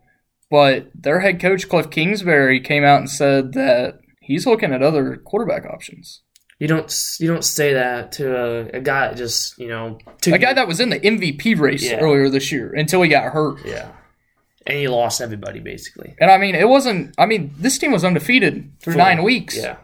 But 0.52 0.92
their 0.94 1.22
head 1.22 1.42
coach, 1.42 1.68
Cliff 1.68 1.90
Kingsbury, 1.90 2.60
came 2.60 2.84
out 2.84 3.00
and 3.00 3.10
said 3.10 3.54
that 3.54 4.02
he's 4.22 4.46
looking 4.46 4.72
at 4.72 4.84
other 4.84 5.18
quarterback 5.18 5.66
options. 5.66 6.22
You 6.60 6.68
don't 6.68 7.16
you 7.20 7.28
don't 7.28 7.44
say 7.44 7.74
that 7.74 8.14
to 8.14 8.34
a, 8.36 8.78
a 8.78 8.82
guy 8.82 9.10
that 9.10 9.18
just 9.18 9.58
you 9.60 9.68
know 9.68 9.98
took 10.22 10.34
A 10.36 10.40
guy 10.40 10.54
that 10.54 10.68
was 10.68 10.80
in 10.80 10.90
the 10.90 11.00
MVP 11.00 11.60
race 11.60 11.84
Yeah. 11.84 11.98
earlier 11.98 12.30
this 12.30 12.52
year 12.52 12.74
until 12.74 13.02
he 13.02 13.10
got 13.10 13.34
hurt. 13.34 13.66
yeah, 13.66 13.92
and 14.66 14.78
he 14.78 14.88
lost 14.88 15.20
everybody 15.20 15.60
basically. 15.60 16.16
And 16.20 16.32
I 16.32 16.38
mean, 16.38 16.56
it 16.56 16.70
wasn't. 16.70 17.14
I 17.18 17.26
mean, 17.26 17.54
this 17.58 17.78
team 17.78 17.92
was 17.92 18.06
undefeated 18.06 18.72
through 18.80 18.96
nine 18.96 19.22
weeks, 19.24 19.58
Yeah, 19.58 19.78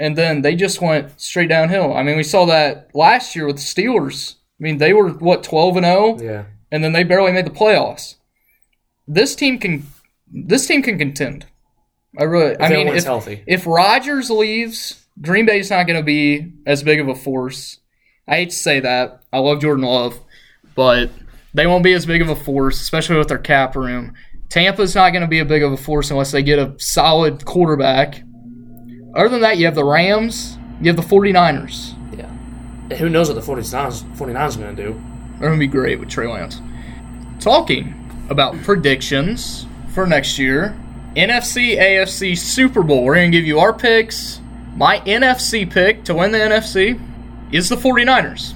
and 0.00 0.16
then 0.16 0.42
they 0.42 0.56
just 0.56 0.80
went 0.82 1.20
straight 1.20 1.48
downhill. 1.48 1.94
I 1.94 2.02
mean, 2.02 2.16
we 2.16 2.24
saw 2.24 2.46
that 2.46 2.90
last 2.94 3.36
year 3.36 3.46
with 3.46 3.56
the 3.56 3.62
Steelers. 3.62 4.34
I 4.60 4.62
mean, 4.64 4.78
they 4.78 4.92
were 4.92 5.10
what 5.10 5.44
twelve 5.44 5.76
and 5.76 5.86
zero, 5.86 6.18
yeah. 6.20 6.44
and 6.72 6.82
then 6.82 6.92
they 6.92 7.04
barely 7.04 7.30
made 7.32 7.46
the 7.46 7.50
playoffs. 7.50 8.16
This 9.06 9.36
team 9.36 9.58
can. 9.58 9.86
This 10.32 10.66
team 10.66 10.82
can 10.82 10.98
contend. 10.98 11.46
I 12.18 12.24
really. 12.24 12.56
I 12.58 12.68
mean, 12.68 12.78
everyone's 12.88 12.98
if 12.98 13.04
healthy. 13.04 13.44
if 13.46 13.66
Rodgers 13.66 14.30
leaves, 14.30 15.01
Green 15.20 15.46
Bay's 15.46 15.70
not 15.70 15.86
going 15.86 15.98
to 15.98 16.04
be 16.04 16.52
as 16.66 16.82
big 16.82 17.00
of 17.00 17.08
a 17.08 17.14
force. 17.14 17.78
I 18.26 18.36
hate 18.36 18.50
to 18.50 18.56
say 18.56 18.80
that. 18.80 19.22
I 19.32 19.38
love 19.38 19.60
Jordan 19.60 19.84
Love, 19.84 20.18
but 20.74 21.10
they 21.54 21.66
won't 21.66 21.84
be 21.84 21.92
as 21.92 22.06
big 22.06 22.22
of 22.22 22.28
a 22.28 22.36
force, 22.36 22.80
especially 22.80 23.18
with 23.18 23.28
their 23.28 23.38
cap 23.38 23.76
room. 23.76 24.14
Tampa's 24.48 24.94
not 24.94 25.10
going 25.10 25.22
to 25.22 25.28
be 25.28 25.38
a 25.38 25.44
big 25.44 25.62
of 25.62 25.72
a 25.72 25.76
force 25.76 26.10
unless 26.10 26.30
they 26.30 26.42
get 26.42 26.58
a 26.58 26.74
solid 26.78 27.44
quarterback. 27.44 28.22
Other 29.14 29.28
than 29.28 29.40
that, 29.42 29.58
you 29.58 29.66
have 29.66 29.74
the 29.74 29.84
Rams, 29.84 30.56
you 30.80 30.92
have 30.92 30.96
the 30.96 31.02
49ers. 31.02 31.94
Yeah. 32.16 32.26
And 32.90 32.92
who 32.92 33.08
knows 33.08 33.28
what 33.28 33.34
the 33.34 33.52
49ers, 33.52 34.02
49ers 34.16 34.56
are 34.56 34.60
going 34.60 34.76
to 34.76 34.82
do? 34.82 34.92
They're 35.38 35.48
going 35.48 35.58
to 35.60 35.66
be 35.66 35.66
great 35.66 35.98
with 35.98 36.08
Trey 36.08 36.26
Lance. 36.26 36.60
Talking 37.40 37.94
about 38.30 38.54
predictions 38.62 39.66
for 39.92 40.06
next 40.06 40.38
year 40.38 40.76
NFC, 41.16 41.78
AFC, 41.78 42.38
Super 42.38 42.82
Bowl. 42.82 43.04
We're 43.04 43.16
going 43.16 43.30
to 43.30 43.36
give 43.36 43.46
you 43.46 43.58
our 43.58 43.74
picks. 43.74 44.40
My 44.76 45.00
NFC 45.00 45.70
pick 45.70 46.04
to 46.04 46.14
win 46.14 46.32
the 46.32 46.38
NFC 46.38 47.00
is 47.52 47.68
the 47.68 47.76
49ers. 47.76 48.54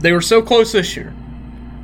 They 0.00 0.12
were 0.12 0.20
so 0.22 0.40
close 0.42 0.72
this 0.72 0.96
year. 0.96 1.12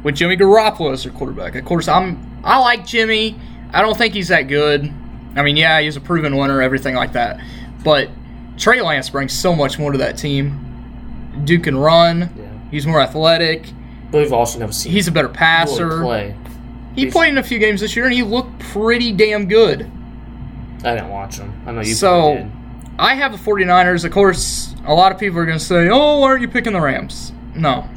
with 0.03 0.15
Jimmy 0.15 0.37
Garoppolo 0.37 0.93
as 0.93 1.03
their 1.03 1.13
quarterback. 1.13 1.57
Of 1.57 1.65
course, 1.65 1.89
I'm 1.89 2.41
I 2.45 2.59
like 2.61 2.87
Jimmy. 2.87 3.37
I 3.73 3.83
don't 3.83 3.97
think 3.99 4.15
he's 4.15 4.29
that 4.29 4.43
good. 4.43 4.91
I 5.35 5.43
mean, 5.43 5.57
yeah, 5.57 5.81
he's 5.81 5.97
a 5.97 6.01
proven 6.01 6.37
winner, 6.37 6.63
everything 6.63 6.95
like 6.95 7.13
that. 7.15 7.41
But 7.83 8.09
Trey 8.57 8.81
Lance 8.81 9.11
brings 9.11 9.33
so 9.33 9.55
much 9.55 9.79
more 9.81 9.91
to 9.93 9.99
that 9.99 10.17
team. 10.17 11.43
Duke 11.45 11.65
can 11.65 11.77
run. 11.77 12.21
Yeah. 12.37 12.45
He's 12.71 12.87
more 12.87 13.01
athletic. 13.01 13.67
But 14.13 14.19
we've 14.19 14.33
also 14.33 14.59
never 14.61 14.73
seen 14.73 14.93
He's 14.93 15.09
a 15.09 15.13
better 15.13 15.29
passer. 15.29 16.01
play. 16.01 16.35
He 16.95 17.03
He's- 17.03 17.13
played 17.13 17.31
in 17.31 17.39
a 17.39 17.43
few 17.43 17.59
games 17.59 17.81
this 17.81 17.97
year, 17.97 18.05
and 18.07 18.15
he 18.15 18.23
looked 18.23 18.59
pretty 18.61 19.13
damn 19.13 19.47
good. 19.49 19.91
I 20.85 20.95
didn't 20.95 21.09
watch 21.11 21.37
him. 21.39 21.53
I 21.67 21.73
know 21.73 21.81
you 21.81 21.95
So-. 21.95 22.49
I 22.99 23.15
have 23.15 23.33
the 23.33 23.39
49ers. 23.39 24.05
Of 24.05 24.13
course, 24.13 24.75
a 24.87 24.95
lot 24.95 25.13
of 25.13 25.19
people 25.19 25.39
are 25.39 25.47
going 25.47 25.59
to 25.59 25.65
say, 25.65 25.89
oh, 25.89 26.21
why 26.21 26.29
aren't 26.29 26.43
you 26.43 26.49
picking 26.49 26.73
the 26.73 26.81
Rams? 26.81 27.33
No. 27.55 27.89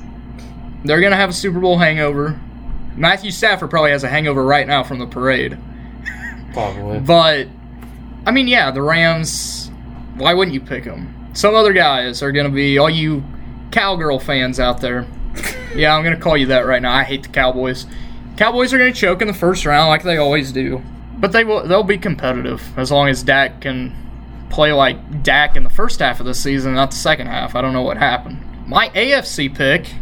They're 0.84 1.00
going 1.00 1.12
to 1.12 1.18
have 1.18 1.30
a 1.30 1.34
Super 1.34 1.60
Bowl 1.60 1.78
hangover. 1.78 2.40
Matthew 2.96 3.32
Stafford 3.32 3.70
probably 3.70 3.92
has 3.92 4.04
a 4.04 4.10
hangover 4.10 4.44
right 4.44 4.68
now 4.68 4.84
from 4.84 5.00
the 5.00 5.08
parade. 5.08 5.58
Probably. 6.54 7.00
But, 7.00 7.48
I 8.26 8.32
mean, 8.32 8.48
yeah, 8.48 8.72
the 8.72 8.82
Rams, 8.82 9.72
why 10.16 10.34
wouldn't 10.34 10.54
you 10.54 10.62
pick 10.62 10.84
them? 10.84 11.32
Some 11.34 11.56
other 11.56 11.74
guys 11.74 12.22
are 12.22 12.32
going 12.32 12.48
to 12.48 12.52
be, 12.52 12.78
all 12.78 12.90
you 12.90 13.24
cowgirl 13.72 14.20
fans 14.20 14.60
out 14.60 14.82
there. 14.82 15.06
yeah, 15.76 15.96
I'm 15.96 16.04
going 16.04 16.16
to 16.16 16.22
call 16.22 16.36
you 16.36 16.48
that 16.48 16.66
right 16.66 16.82
now. 16.82 16.94
I 16.94 17.04
hate 17.04 17.24
the 17.24 17.30
Cowboys. 17.30 17.86
Cowboys 18.36 18.74
are 18.74 18.78
going 18.78 18.94
to 18.94 19.00
choke 19.00 19.22
in 19.22 19.28
the 19.28 19.34
first 19.34 19.66
round 19.66 19.90
like 19.90 20.04
they 20.04 20.18
always 20.18 20.52
do. 20.52 20.82
But 21.18 21.34
they 21.34 21.44
will 21.44 21.68
they'll 21.68 21.84
be 21.84 21.98
competitive 21.98 22.78
as 22.78 22.92
long 22.92 23.10
as 23.10 23.22
Dak 23.24 23.60
can 23.60 23.94
play 24.50 24.72
like 24.72 25.24
Dak 25.24 25.56
in 25.56 25.64
the 25.64 25.70
first 25.70 26.00
half 26.00 26.20
of 26.20 26.26
the 26.26 26.34
season, 26.34 26.74
not 26.74 26.92
the 26.92 26.98
second 26.98 27.28
half. 27.28 27.56
I 27.56 27.62
don't 27.62 27.74
know 27.74 27.82
what 27.82 27.98
happened. 27.98 28.44
My 28.68 28.90
AFC 28.90 29.54
pick, 29.54 29.94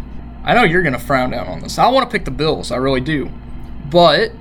I 0.43 0.53
know 0.53 0.63
you're 0.63 0.81
going 0.81 0.93
to 0.93 0.99
frown 0.99 1.31
down 1.31 1.47
on 1.47 1.61
this. 1.61 1.77
I 1.77 1.89
want 1.89 2.09
to 2.09 2.11
pick 2.11 2.25
the 2.25 2.31
Bills, 2.31 2.71
I 2.71 2.77
really 2.77 3.01
do. 3.01 3.29
But 3.89 4.31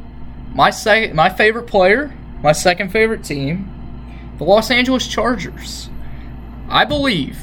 my 0.53 0.71
second, 0.71 1.15
my 1.15 1.29
favorite 1.29 1.67
player, 1.67 2.15
my 2.43 2.53
second 2.53 2.91
favorite 2.91 3.25
team, 3.25 3.73
the 4.39 4.45
Los 4.45 4.71
Angeles 4.71 5.07
Chargers. 5.07 5.91
I 6.69 6.85
believe 6.85 7.39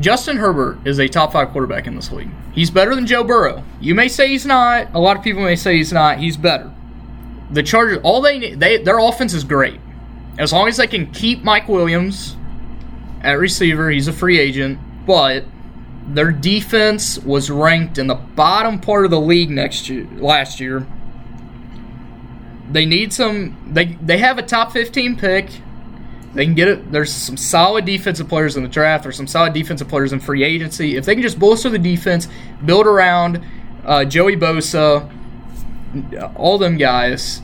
Justin 0.00 0.36
Herbert 0.36 0.78
is 0.86 0.98
a 0.98 1.08
top 1.08 1.32
five 1.32 1.50
quarterback 1.50 1.86
in 1.86 1.94
this 1.94 2.10
league. 2.10 2.30
He's 2.52 2.70
better 2.70 2.94
than 2.94 3.06
Joe 3.06 3.24
Burrow. 3.24 3.64
You 3.80 3.94
may 3.94 4.08
say 4.08 4.28
he's 4.28 4.46
not. 4.46 4.92
A 4.94 4.98
lot 4.98 5.16
of 5.16 5.22
people 5.22 5.42
may 5.42 5.56
say 5.56 5.76
he's 5.76 5.92
not. 5.92 6.18
He's 6.18 6.36
better. 6.36 6.72
The 7.50 7.62
Chargers, 7.62 7.98
all 8.02 8.20
they 8.20 8.38
need, 8.38 8.60
they 8.60 8.78
their 8.78 8.98
offense 8.98 9.32
is 9.34 9.44
great. 9.44 9.80
As 10.38 10.52
long 10.52 10.68
as 10.68 10.76
they 10.76 10.86
can 10.86 11.10
keep 11.12 11.42
Mike 11.42 11.68
Williams 11.68 12.36
at 13.22 13.38
receiver, 13.38 13.90
he's 13.90 14.08
a 14.08 14.12
free 14.12 14.38
agent. 14.38 14.78
But 15.06 15.44
their 16.08 16.32
defense 16.32 17.18
was 17.18 17.50
ranked 17.50 17.98
in 17.98 18.06
the 18.06 18.14
bottom 18.14 18.80
part 18.80 19.04
of 19.04 19.10
the 19.10 19.20
league 19.20 19.50
next 19.50 19.88
year, 19.88 20.06
last 20.16 20.60
year. 20.60 20.86
They 22.70 22.86
need 22.86 23.12
some. 23.12 23.56
They 23.72 23.96
they 24.02 24.18
have 24.18 24.38
a 24.38 24.42
top 24.42 24.72
fifteen 24.72 25.16
pick. 25.16 25.48
They 26.34 26.44
can 26.44 26.54
get 26.54 26.66
it. 26.66 26.90
There's 26.90 27.12
some 27.12 27.36
solid 27.36 27.84
defensive 27.84 28.28
players 28.28 28.56
in 28.56 28.64
the 28.64 28.68
draft. 28.68 29.04
There's 29.04 29.16
some 29.16 29.28
solid 29.28 29.52
defensive 29.52 29.88
players 29.88 30.12
in 30.12 30.18
free 30.18 30.42
agency. 30.42 30.96
If 30.96 31.04
they 31.04 31.14
can 31.14 31.22
just 31.22 31.38
bolster 31.38 31.70
the 31.70 31.78
defense, 31.78 32.26
build 32.64 32.86
around 32.86 33.44
uh, 33.84 34.04
Joey 34.04 34.34
Bosa, 34.36 35.08
all 36.34 36.58
them 36.58 36.76
guys, 36.76 37.40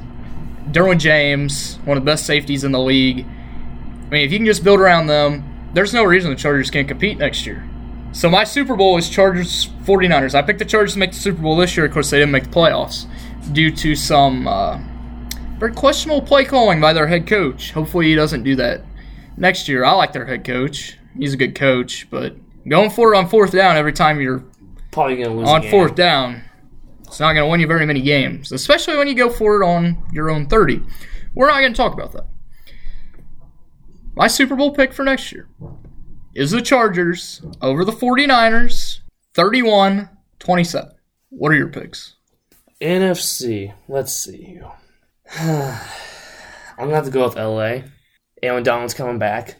Derwin 0.72 0.98
James, 0.98 1.76
one 1.84 1.96
of 1.96 2.04
the 2.04 2.10
best 2.10 2.26
safeties 2.26 2.64
in 2.64 2.72
the 2.72 2.80
league. 2.80 3.20
I 3.26 4.10
mean, 4.10 4.24
if 4.24 4.32
you 4.32 4.38
can 4.38 4.46
just 4.46 4.64
build 4.64 4.80
around 4.80 5.06
them, 5.06 5.44
there's 5.74 5.94
no 5.94 6.04
reason 6.04 6.30
the 6.30 6.36
Chargers 6.36 6.70
can't 6.70 6.88
compete 6.88 7.18
next 7.18 7.46
year. 7.46 7.68
So 8.12 8.28
my 8.28 8.42
Super 8.44 8.74
Bowl 8.74 8.96
is 8.98 9.08
Chargers 9.08 9.68
49ers. 9.84 10.34
I 10.34 10.42
picked 10.42 10.58
the 10.58 10.64
Chargers 10.64 10.94
to 10.94 10.98
make 10.98 11.12
the 11.12 11.18
Super 11.18 11.40
Bowl 11.42 11.56
this 11.56 11.76
year. 11.76 11.86
Of 11.86 11.92
course, 11.92 12.10
they 12.10 12.18
didn't 12.18 12.32
make 12.32 12.44
the 12.44 12.50
playoffs 12.50 13.06
due 13.52 13.70
to 13.76 13.94
some 13.94 14.48
uh, 14.48 14.78
very 15.58 15.72
questionable 15.72 16.22
play 16.22 16.44
calling 16.44 16.80
by 16.80 16.92
their 16.92 17.06
head 17.06 17.26
coach. 17.26 17.70
Hopefully, 17.72 18.06
he 18.06 18.14
doesn't 18.16 18.42
do 18.42 18.56
that 18.56 18.82
next 19.36 19.68
year. 19.68 19.84
I 19.84 19.92
like 19.92 20.12
their 20.12 20.26
head 20.26 20.44
coach. 20.44 20.98
He's 21.16 21.34
a 21.34 21.36
good 21.36 21.54
coach, 21.54 22.08
but 22.10 22.34
going 22.68 22.90
for 22.90 23.14
it 23.14 23.16
on 23.16 23.28
fourth 23.28 23.52
down 23.52 23.76
every 23.76 23.92
time 23.92 24.20
you're 24.20 24.44
Probably 24.90 25.22
gonna 25.22 25.36
lose. 25.36 25.48
on 25.48 25.62
fourth 25.70 25.94
down, 25.94 26.42
it's 27.10 27.20
not 27.20 27.32
going 27.32 27.44
to 27.44 27.50
win 27.50 27.60
you 27.60 27.66
very 27.66 27.84
many 27.86 28.00
games, 28.00 28.52
especially 28.52 28.96
when 28.96 29.08
you 29.08 29.14
go 29.14 29.28
for 29.30 29.60
it 29.60 29.66
on 29.66 30.02
your 30.12 30.30
own 30.30 30.46
30. 30.46 30.80
We're 31.34 31.48
not 31.48 31.60
going 31.60 31.72
to 31.72 31.76
talk 31.76 31.92
about 31.92 32.12
that. 32.12 32.26
My 34.14 34.26
Super 34.28 34.54
Bowl 34.56 34.72
pick 34.74 34.92
for 34.92 35.04
next 35.04 35.32
year 35.32 35.48
is 36.34 36.50
the 36.52 36.62
Chargers 36.62 37.42
over 37.60 37.84
the 37.84 37.92
49ers, 37.92 39.00
31 39.34 40.08
27. 40.38 40.90
What 41.30 41.52
are 41.52 41.56
your 41.56 41.68
picks? 41.68 42.14
NFC. 42.80 43.72
Let's 43.88 44.14
see. 44.14 44.60
I'm 45.38 45.78
gonna 46.78 46.94
have 46.94 47.04
to 47.04 47.10
go 47.10 47.24
with 47.24 47.36
LA. 47.36 47.88
Aaron 48.42 48.62
Donald's 48.62 48.94
coming 48.94 49.18
back. 49.18 49.56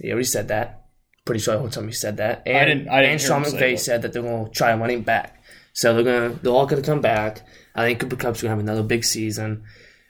He 0.00 0.10
already 0.10 0.24
said 0.24 0.48
that. 0.48 0.84
Pretty 1.24 1.40
sure 1.40 1.54
everyone 1.54 1.70
told 1.72 1.86
me 1.86 1.92
he 1.92 1.96
said 1.96 2.18
that. 2.18 2.42
And, 2.46 2.68
didn't- 2.68 2.88
I 2.88 3.00
didn't 3.00 3.12
and 3.12 3.20
hear 3.20 3.28
Sean 3.28 3.44
him 3.44 3.50
say 3.50 3.74
McVay 3.74 3.78
said 3.78 4.02
that 4.02 4.12
they're 4.12 4.22
gonna 4.22 4.48
try 4.50 4.70
and 4.72 4.80
run 4.80 4.90
him 4.90 5.02
back. 5.02 5.39
So 5.72 5.94
they're 5.94 6.02
gonna 6.04 6.38
they're 6.42 6.52
all 6.52 6.66
gonna 6.66 6.82
come 6.82 7.00
back. 7.00 7.46
I 7.74 7.86
think 7.86 8.00
Cooper 8.00 8.16
Kupp's 8.16 8.42
gonna 8.42 8.50
have 8.50 8.58
another 8.58 8.82
big 8.82 9.04
season. 9.04 9.64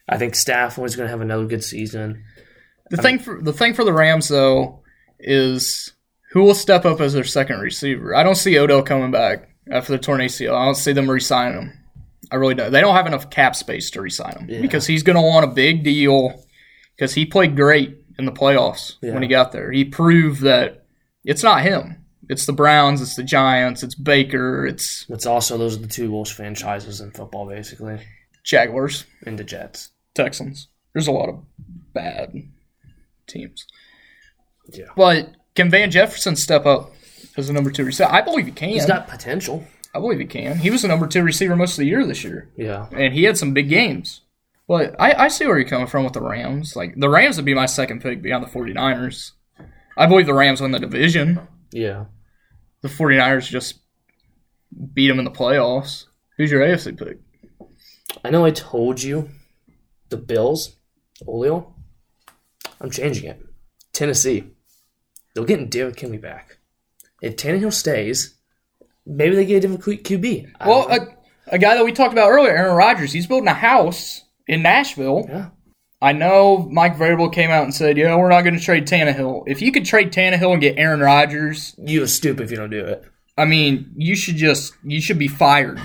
I 0.08 0.18
think 0.18 0.34
Stafford's 0.34 0.96
gonna 0.96 1.08
have 1.10 1.20
another 1.20 1.46
good 1.46 1.62
season. 1.64 2.24
The 2.90 2.96
thing 2.96 3.18
for 3.18 3.40
the 3.40 3.52
thing 3.52 3.74
for 3.74 3.84
the 3.84 3.92
Rams 3.92 4.28
though 4.28 4.82
is 5.18 5.92
who 6.32 6.42
will 6.42 6.54
step 6.54 6.84
up 6.84 7.00
as 7.00 7.12
their 7.12 7.24
second 7.24 7.60
receiver. 7.60 8.14
I 8.16 8.22
don't 8.22 8.34
see 8.36 8.58
Odell 8.58 8.82
coming 8.82 9.10
back 9.10 9.48
after 9.70 9.92
the 9.92 9.98
torn 9.98 10.20
ACL. 10.20 10.54
I 10.54 10.64
don't 10.64 10.74
see 10.76 10.92
them 10.92 11.10
re-signing 11.10 11.58
him. 11.58 11.72
I 12.32 12.36
really 12.36 12.54
don't. 12.54 12.70
They 12.72 12.80
don't 12.80 12.94
have 12.94 13.06
enough 13.06 13.30
cap 13.30 13.56
space 13.56 13.90
to 13.92 14.00
re-sign 14.00 14.32
him 14.38 14.46
Yeah. 14.48 14.60
because 14.60 14.86
he's 14.86 15.02
going 15.02 15.16
to 15.16 15.22
want 15.22 15.44
a 15.44 15.48
big 15.54 15.82
deal 15.82 16.44
because 16.96 17.12
he 17.14 17.26
played 17.26 17.56
great 17.56 17.96
in 18.18 18.24
the 18.26 18.32
playoffs 18.32 18.94
Yeah. 19.02 19.12
when 19.14 19.22
he 19.22 19.28
got 19.28 19.50
there. 19.52 19.72
He 19.72 19.84
proved 19.84 20.42
that 20.42 20.86
it's 21.24 21.42
not 21.42 21.62
him. 21.62 21.99
It's 22.30 22.46
the 22.46 22.52
Browns. 22.52 23.02
It's 23.02 23.16
the 23.16 23.22
Giants. 23.24 23.82
It's 23.82 23.94
Baker. 23.94 24.64
It's 24.66 25.04
It's 25.08 25.26
also 25.26 25.58
those 25.58 25.76
are 25.76 25.80
the 25.80 25.86
two 25.88 26.10
worst 26.12 26.32
franchises 26.34 27.00
in 27.00 27.10
football, 27.10 27.46
basically, 27.48 27.98
Jaguars, 28.44 29.04
and 29.26 29.38
the 29.38 29.44
Jets. 29.44 29.90
Texans. 30.14 30.68
There's 30.92 31.06
a 31.08 31.12
lot 31.12 31.28
of 31.28 31.42
bad 31.92 32.34
teams. 33.26 33.66
Yeah. 34.72 34.86
But 34.96 35.34
can 35.54 35.70
Van 35.70 35.90
Jefferson 35.90 36.36
step 36.36 36.66
up 36.66 36.92
as 37.36 37.48
a 37.48 37.52
number 37.52 37.70
two 37.70 37.84
receiver? 37.84 38.10
I 38.10 38.20
believe 38.22 38.46
he 38.46 38.52
can. 38.52 38.70
He's 38.70 38.86
got 38.86 39.08
potential. 39.08 39.64
I 39.94 39.98
believe 40.00 40.20
he 40.20 40.26
can. 40.26 40.58
He 40.58 40.70
was 40.70 40.82
the 40.82 40.88
number 40.88 41.06
two 41.06 41.22
receiver 41.22 41.56
most 41.56 41.72
of 41.72 41.78
the 41.78 41.86
year 41.86 42.06
this 42.06 42.22
year, 42.22 42.48
Yeah. 42.56 42.86
and 42.92 43.12
he 43.12 43.24
had 43.24 43.36
some 43.36 43.52
big 43.54 43.68
games. 43.68 44.20
But 44.68 44.94
I, 45.00 45.24
I 45.24 45.28
see 45.28 45.46
where 45.46 45.58
you're 45.58 45.68
coming 45.68 45.88
from 45.88 46.04
with 46.04 46.12
the 46.12 46.22
Rams. 46.22 46.76
Like 46.76 46.94
the 46.96 47.08
Rams 47.08 47.36
would 47.36 47.44
be 47.44 47.54
my 47.54 47.66
second 47.66 48.00
pick 48.02 48.22
beyond 48.22 48.44
the 48.44 48.48
49ers. 48.48 49.32
I 49.96 50.06
believe 50.06 50.26
the 50.26 50.34
Rams 50.34 50.60
win 50.60 50.70
the 50.70 50.78
division. 50.78 51.40
Yeah. 51.72 52.04
The 52.82 52.88
49ers 52.88 53.48
just 53.48 53.80
beat 54.94 55.08
them 55.08 55.18
in 55.18 55.24
the 55.24 55.30
playoffs. 55.30 56.06
Who's 56.36 56.50
your 56.50 56.62
AFC 56.62 56.98
pick? 56.98 57.18
I 58.24 58.30
know 58.30 58.44
I 58.44 58.50
told 58.50 59.02
you 59.02 59.28
the 60.08 60.16
Bills, 60.16 60.76
Olio. 61.26 61.74
I'm 62.80 62.90
changing 62.90 63.28
it. 63.28 63.40
Tennessee. 63.92 64.44
They're 65.34 65.44
getting 65.44 65.68
Derrick 65.68 66.00
Henry 66.00 66.18
back. 66.18 66.58
If 67.22 67.36
Tannehill 67.36 67.72
stays, 67.72 68.36
maybe 69.06 69.36
they 69.36 69.44
get 69.44 69.58
a 69.64 69.68
different 69.68 70.04
QB. 70.04 70.52
I 70.58 70.68
Well, 70.68 70.88
a, 70.90 71.54
a 71.54 71.58
guy 71.58 71.74
that 71.74 71.84
we 71.84 71.92
talked 71.92 72.12
about 72.12 72.30
earlier, 72.30 72.52
Aaron 72.52 72.76
Rodgers, 72.76 73.12
he's 73.12 73.26
building 73.26 73.48
a 73.48 73.54
house 73.54 74.22
in 74.46 74.62
Nashville. 74.62 75.26
yeah. 75.28 75.48
I 76.02 76.12
know 76.12 76.66
Mike 76.70 76.96
Vrabel 76.96 77.32
came 77.32 77.50
out 77.50 77.64
and 77.64 77.74
said, 77.74 77.98
"Yeah, 77.98 78.16
we're 78.16 78.30
not 78.30 78.42
going 78.42 78.58
to 78.58 78.60
trade 78.60 78.86
Tannehill. 78.86 79.44
If 79.46 79.60
you 79.60 79.70
could 79.70 79.84
trade 79.84 80.12
Tannehill 80.12 80.52
and 80.52 80.60
get 80.60 80.78
Aaron 80.78 81.00
Rodgers, 81.00 81.74
You're 81.78 82.06
stupid 82.06 82.44
if 82.44 82.50
you 82.50 82.56
don't 82.56 82.70
do 82.70 82.84
it. 82.84 83.04
I 83.36 83.44
mean, 83.44 83.92
you 83.96 84.16
should 84.16 84.36
just 84.36 84.74
you 84.82 85.00
should 85.00 85.18
be 85.18 85.28
fired 85.28 85.80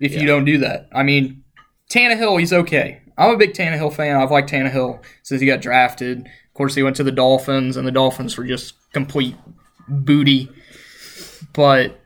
if 0.00 0.14
you 0.14 0.26
don't 0.26 0.44
do 0.44 0.58
that. 0.58 0.88
I 0.92 1.02
mean, 1.02 1.44
Tannehill, 1.90 2.38
he's 2.38 2.52
okay. 2.52 3.02
I'm 3.16 3.34
a 3.34 3.36
big 3.36 3.52
Tannehill 3.52 3.94
fan. 3.94 4.16
I've 4.16 4.30
liked 4.30 4.50
Tannehill 4.50 5.02
since 5.22 5.40
he 5.40 5.46
got 5.46 5.60
drafted. 5.60 6.20
Of 6.26 6.54
course, 6.54 6.74
he 6.74 6.82
went 6.82 6.96
to 6.96 7.04
the 7.04 7.12
Dolphins, 7.12 7.76
and 7.76 7.86
the 7.86 7.92
Dolphins 7.92 8.36
were 8.36 8.44
just 8.44 8.74
complete 8.92 9.36
booty. 9.88 10.48
But 11.52 12.00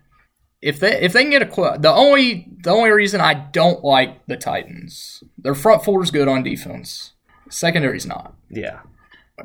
if 0.60 0.80
they 0.80 1.00
if 1.00 1.12
they 1.12 1.22
can 1.22 1.30
get 1.30 1.42
a 1.42 1.78
the 1.78 1.92
only 1.92 2.48
the 2.62 2.70
only 2.70 2.90
reason 2.90 3.20
I 3.20 3.34
don't 3.34 3.84
like 3.84 4.26
the 4.26 4.36
Titans, 4.36 5.22
their 5.38 5.54
front 5.54 5.84
four 5.84 6.02
is 6.02 6.10
good 6.10 6.28
on 6.28 6.42
defense. 6.42 7.11
Secondary's 7.52 8.06
not. 8.06 8.34
Yeah. 8.50 8.80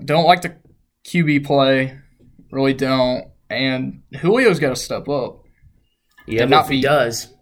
Don't 0.03 0.25
like 0.25 0.41
the 0.41 0.55
QB 1.07 1.45
play. 1.45 1.97
Really 2.51 2.73
don't. 2.73 3.25
And 3.49 4.03
Julio's 4.13 4.59
got 4.59 4.69
to 4.69 4.75
step 4.75 5.07
up. 5.09 5.43
Yeah, 6.25 6.41
but 6.43 6.49
not 6.49 6.65
if 6.65 6.71
he 6.71 6.81
does, 6.81 7.33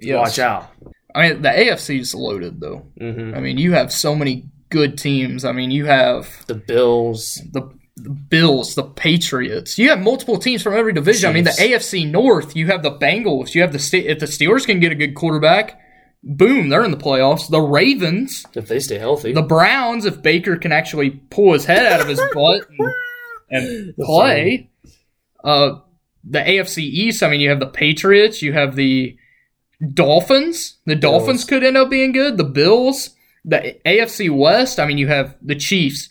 Yes. 0.00 0.18
watch 0.18 0.38
out. 0.38 0.70
I 1.14 1.28
mean, 1.28 1.42
the 1.42 1.48
AFC 1.48 2.00
is 2.00 2.14
loaded 2.14 2.60
though. 2.60 2.86
hmm 2.98 3.32
I 3.34 3.40
mean, 3.40 3.56
you 3.58 3.72
have 3.72 3.92
so 3.92 4.14
many 4.14 4.48
good 4.70 4.98
teams. 4.98 5.44
I 5.44 5.52
mean, 5.52 5.70
you 5.70 5.86
have 5.86 6.28
The 6.46 6.54
Bills. 6.54 7.40
the 7.52 7.70
the 7.98 8.10
Bills, 8.10 8.74
the 8.74 8.82
Patriots. 8.82 9.78
You 9.78 9.88
have 9.88 10.00
multiple 10.00 10.36
teams 10.38 10.62
from 10.62 10.74
every 10.74 10.92
division. 10.92 11.30
I 11.30 11.32
mean, 11.32 11.44
the 11.44 11.50
AFC 11.50 12.10
North. 12.10 12.54
You 12.54 12.66
have 12.66 12.82
the 12.82 12.90
Bengals. 12.90 13.54
You 13.54 13.62
have 13.62 13.72
the 13.72 13.78
if 14.06 14.18
the 14.18 14.26
Steelers 14.26 14.66
can 14.66 14.80
get 14.80 14.92
a 14.92 14.94
good 14.94 15.14
quarterback, 15.14 15.80
boom, 16.26 16.68
they're 16.68 16.84
in 16.84 16.90
the 16.90 16.96
playoffs. 16.96 17.48
The 17.48 17.60
Ravens, 17.60 18.44
If 18.54 18.68
they 18.68 18.80
stay 18.80 18.98
healthy. 18.98 19.32
the 19.32 19.42
Browns. 19.42 20.04
If 20.04 20.20
Baker 20.22 20.56
can 20.56 20.72
actually 20.72 21.10
pull 21.10 21.52
his 21.52 21.64
head 21.64 21.86
out 21.86 22.00
of 22.00 22.08
his 22.08 22.20
butt 22.34 22.62
and, 22.78 22.92
and 23.50 23.96
play, 23.96 24.70
uh, 25.44 25.80
the 26.28 26.40
AFC 26.40 26.78
East. 26.78 27.22
I 27.22 27.30
mean, 27.30 27.40
you 27.40 27.48
have 27.50 27.60
the 27.60 27.66
Patriots. 27.66 28.42
You 28.42 28.52
have 28.52 28.74
the 28.74 29.16
Dolphins. 29.94 30.78
The 30.86 30.96
Dolphins 30.96 31.44
could 31.44 31.62
end 31.62 31.76
up 31.76 31.90
being 31.90 32.12
good. 32.12 32.36
The 32.36 32.44
Bills. 32.44 33.10
The 33.44 33.76
AFC 33.86 34.36
West. 34.36 34.80
I 34.80 34.86
mean, 34.86 34.98
you 34.98 35.06
have 35.06 35.36
the 35.40 35.54
Chiefs, 35.54 36.08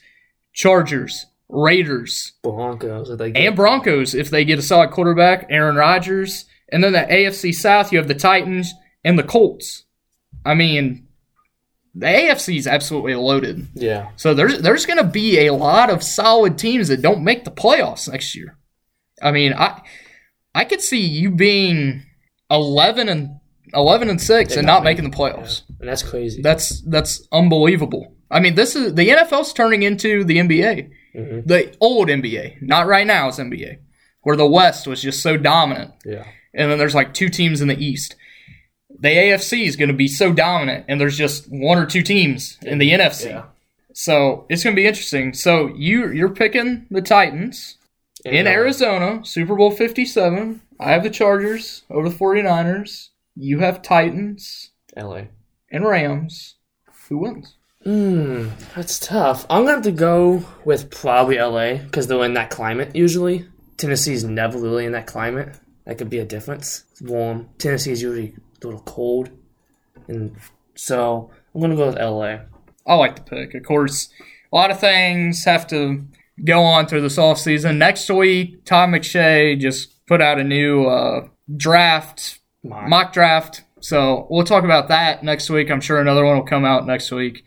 Chargers, 0.53 1.25
Raiders, 1.49 2.31
Broncos. 2.43 3.09
If 3.09 3.17
they 3.17 3.31
get, 3.31 3.45
and 3.45 3.55
Broncos 3.57 4.15
if 4.15 4.29
they 4.29 4.45
get 4.45 4.57
a 4.59 4.61
solid 4.61 4.91
quarterback, 4.91 5.47
Aaron 5.49 5.75
Rodgers. 5.75 6.45
And 6.71 6.81
then 6.81 6.93
the 6.93 6.99
AFC 6.99 7.53
South, 7.53 7.91
you 7.91 7.97
have 7.97 8.07
the 8.07 8.15
Titans 8.15 8.73
and 9.03 9.19
the 9.19 9.23
Colts. 9.23 9.83
I 10.45 10.53
mean, 10.53 11.07
the 11.93 12.05
AFC 12.05 12.57
is 12.57 12.67
absolutely 12.67 13.15
loaded. 13.15 13.67
yeah. 13.73 14.09
So 14.15 14.33
there's 14.33 14.59
there's 14.61 14.85
going 14.85 14.97
to 14.99 15.03
be 15.09 15.47
a 15.47 15.53
lot 15.53 15.89
of 15.89 16.03
solid 16.03 16.57
teams 16.57 16.87
that 16.89 17.01
don't 17.01 17.23
make 17.23 17.43
the 17.45 17.51
playoffs 17.51 18.09
next 18.11 18.35
year. 18.35 18.57
I 19.21 19.31
mean, 19.31 19.53
I 19.53 19.81
I 20.53 20.65
could 20.65 20.81
see 20.81 20.99
you 21.01 21.31
being 21.31 22.03
11 22.51 23.09
and 23.09 23.39
11 23.73 24.09
and 24.09 24.21
6 24.21 24.49
They're 24.49 24.59
and 24.59 24.67
not 24.67 24.83
making 24.83 25.09
the 25.09 25.15
playoffs. 25.15 25.63
And 25.79 25.89
that's 25.89 26.03
crazy. 26.03 26.41
That's 26.41 26.81
that's 26.81 27.27
unbelievable. 27.31 28.13
I 28.29 28.39
mean, 28.39 28.55
this 28.55 28.75
is 28.75 28.93
the 28.95 29.09
NFL's 29.09 29.53
turning 29.53 29.83
into 29.83 30.23
the 30.23 30.37
NBA, 30.37 30.89
Mhm. 31.15 31.47
the 31.47 31.75
old 31.79 32.09
NBA, 32.09 32.57
not 32.61 32.87
right 32.87 33.05
now. 33.07 33.27
It's 33.29 33.39
NBA, 33.39 33.77
where 34.21 34.35
the 34.35 34.47
West 34.47 34.87
was 34.87 35.01
just 35.01 35.21
so 35.21 35.37
dominant, 35.37 35.91
yeah. 36.05 36.25
and 36.53 36.69
then 36.71 36.77
there's 36.77 36.95
like 36.95 37.13
two 37.13 37.29
teams 37.29 37.61
in 37.61 37.67
the 37.67 37.77
East. 37.77 38.15
The 38.99 39.09
AFC 39.09 39.65
is 39.65 39.75
going 39.75 39.89
to 39.89 39.95
be 39.95 40.07
so 40.07 40.33
dominant, 40.33 40.85
and 40.87 40.99
there's 40.99 41.17
just 41.17 41.47
one 41.49 41.77
or 41.77 41.85
two 41.85 42.01
teams 42.01 42.57
in 42.61 42.77
the 42.77 42.91
NFC. 42.91 43.25
Yeah. 43.29 43.43
So 43.93 44.45
it's 44.49 44.63
going 44.63 44.75
to 44.75 44.81
be 44.81 44.87
interesting. 44.87 45.33
So 45.33 45.67
you 45.67 46.11
you're 46.11 46.29
picking 46.29 46.85
the 46.89 47.01
Titans 47.01 47.77
in 48.23 48.47
uh, 48.47 48.49
Arizona, 48.49 49.25
Super 49.25 49.55
Bowl 49.55 49.71
57. 49.71 50.61
I 50.79 50.91
have 50.91 51.03
the 51.03 51.09
Chargers 51.09 51.83
over 51.89 52.09
the 52.09 52.15
49ers. 52.15 53.09
You 53.35 53.59
have 53.59 53.81
Titans 53.81 54.71
LA. 54.97 55.23
and 55.71 55.85
Rams. 55.85 56.55
Who 57.07 57.19
wins? 57.19 57.55
Hmm, 57.83 58.47
that's 58.75 58.97
tough. 58.99 59.45
I'm 59.49 59.63
gonna 59.63 59.75
have 59.75 59.83
to 59.83 59.91
go 59.91 60.43
with 60.65 60.89
probably 60.89 61.37
LA 61.37 61.75
because 61.75 62.07
they're 62.07 62.23
in 62.25 62.33
that 62.33 62.49
climate 62.49 62.95
usually. 62.95 63.45
Tennessee's 63.77 64.23
never 64.23 64.57
really 64.57 64.85
in 64.85 64.93
that 64.93 65.05
climate. 65.05 65.55
That 65.85 65.99
could 65.99 66.09
be 66.09 66.17
a 66.17 66.25
difference. 66.25 66.83
It's 66.91 67.01
warm. 67.01 67.49
Tennessee's 67.59 68.01
usually 68.01 68.35
a 68.63 68.67
little 68.67 68.81
cold, 68.81 69.29
and 70.07 70.35
so 70.75 71.31
I'm 71.53 71.61
gonna 71.61 71.75
go 71.75 71.87
with 71.87 71.99
LA. 71.99 72.39
I 72.87 72.95
like 72.95 73.15
the 73.15 73.21
pick. 73.23 73.55
Of 73.55 73.63
course, 73.63 74.09
a 74.51 74.55
lot 74.55 74.71
of 74.71 74.79
things 74.79 75.45
have 75.45 75.67
to 75.67 76.05
go 76.43 76.61
on 76.61 76.87
through 76.87 77.01
this 77.01 77.17
offseason. 77.17 77.77
Next 77.77 78.09
week, 78.09 78.65
Tom 78.65 78.91
McShay 78.91 79.59
just 79.59 80.05
put 80.05 80.21
out 80.21 80.39
a 80.39 80.43
new 80.43 80.85
uh, 80.85 81.27
draft, 81.55 82.39
Mock. 82.63 82.87
mock 82.89 83.13
draft. 83.13 83.63
So 83.79 84.27
we'll 84.29 84.43
talk 84.45 84.63
about 84.63 84.87
that 84.87 85.23
next 85.23 85.49
week. 85.49 85.69
I'm 85.69 85.81
sure 85.81 85.99
another 85.99 86.25
one 86.25 86.37
will 86.37 86.45
come 86.45 86.65
out 86.65 86.85
next 86.85 87.11
week. 87.11 87.43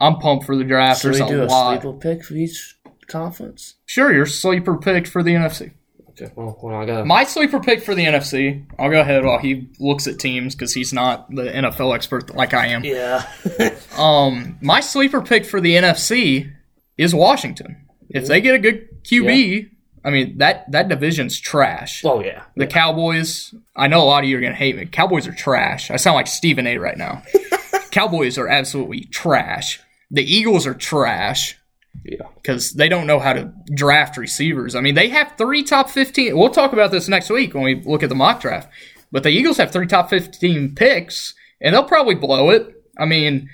I'm 0.00 0.16
pumped 0.16 0.44
for 0.46 0.56
the 0.56 0.64
draft. 0.64 1.02
Should 1.02 1.14
There's 1.14 1.22
we 1.22 1.28
do 1.28 1.42
a 1.42 1.46
a 1.46 1.50
sleeper 1.50 1.92
pick 1.92 2.24
for 2.24 2.34
each 2.34 2.76
conference? 3.06 3.74
Sure, 3.86 4.12
your 4.12 4.26
sleeper 4.26 4.76
pick 4.76 5.06
for 5.06 5.22
the 5.22 5.32
NFC. 5.32 5.72
Okay. 6.20 6.32
Well, 6.34 6.56
hold 6.60 6.72
I 6.72 6.84
got. 6.86 7.06
My 7.06 7.24
sleeper 7.24 7.60
pick 7.60 7.82
for 7.82 7.94
the 7.94 8.04
NFC. 8.04 8.64
I'll 8.78 8.90
go 8.90 9.00
ahead 9.00 9.24
while 9.24 9.38
he 9.38 9.68
looks 9.78 10.06
at 10.06 10.18
teams 10.18 10.54
because 10.54 10.74
he's 10.74 10.92
not 10.92 11.30
the 11.30 11.42
NFL 11.44 11.94
expert 11.94 12.34
like 12.34 12.54
I 12.54 12.68
am. 12.68 12.84
yeah. 12.84 13.28
Um, 13.98 14.58
my 14.60 14.78
sleeper 14.80 15.20
pick 15.20 15.44
for 15.44 15.60
the 15.60 15.74
NFC 15.74 16.52
is 16.96 17.12
Washington. 17.14 17.88
If 18.08 18.26
they 18.26 18.40
get 18.40 18.54
a 18.54 18.58
good 18.58 19.02
QB, 19.02 19.70
I 20.04 20.10
mean 20.10 20.38
that 20.38 20.70
that 20.70 20.88
division's 20.88 21.38
trash. 21.38 22.04
oh 22.04 22.20
yeah. 22.22 22.44
The 22.56 22.66
Cowboys, 22.68 23.52
I 23.74 23.88
know 23.88 24.00
a 24.00 24.04
lot 24.06 24.22
of 24.22 24.30
you 24.30 24.38
are 24.38 24.40
gonna 24.40 24.54
hate 24.54 24.76
me. 24.76 24.86
Cowboys 24.86 25.26
are 25.26 25.32
trash. 25.34 25.90
I 25.90 25.96
sound 25.96 26.14
like 26.14 26.28
Stephen 26.28 26.66
A. 26.66 26.78
right 26.78 26.96
now. 26.96 27.22
Cowboys 27.90 28.38
are 28.38 28.46
absolutely 28.48 29.00
trash. 29.06 29.80
The 30.10 30.22
Eagles 30.22 30.66
are 30.66 30.74
trash 30.74 31.57
Yeah. 32.04 32.26
because 32.36 32.72
they 32.72 32.88
don't 32.88 33.06
know 33.06 33.18
how 33.18 33.32
to 33.32 33.52
draft 33.74 34.16
receivers. 34.16 34.74
I 34.74 34.80
mean, 34.80 34.94
they 34.94 35.08
have 35.08 35.34
three 35.36 35.62
top 35.62 35.90
15. 35.90 36.36
We'll 36.36 36.50
talk 36.50 36.72
about 36.72 36.90
this 36.90 37.08
next 37.08 37.30
week 37.30 37.54
when 37.54 37.64
we 37.64 37.82
look 37.82 38.02
at 38.02 38.08
the 38.08 38.14
mock 38.14 38.40
draft. 38.40 38.70
But 39.10 39.22
the 39.22 39.30
Eagles 39.30 39.56
have 39.56 39.70
three 39.72 39.86
top 39.86 40.10
15 40.10 40.74
picks, 40.74 41.34
and 41.60 41.74
they'll 41.74 41.84
probably 41.84 42.14
blow 42.14 42.50
it. 42.50 42.74
I 42.98 43.04
mean, 43.04 43.48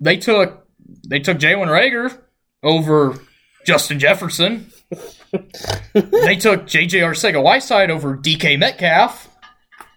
they 0.00 0.16
took 0.16 0.66
they 1.08 1.20
took 1.20 1.38
Jalen 1.38 1.68
Reagor 1.68 2.18
over 2.62 3.18
Justin 3.66 3.98
Jefferson. 3.98 4.72
they 5.92 6.36
took 6.36 6.66
J.J. 6.66 7.00
Arcega 7.00 7.42
Whiteside 7.42 7.90
over 7.90 8.16
DK 8.16 8.58
Metcalf. 8.58 9.28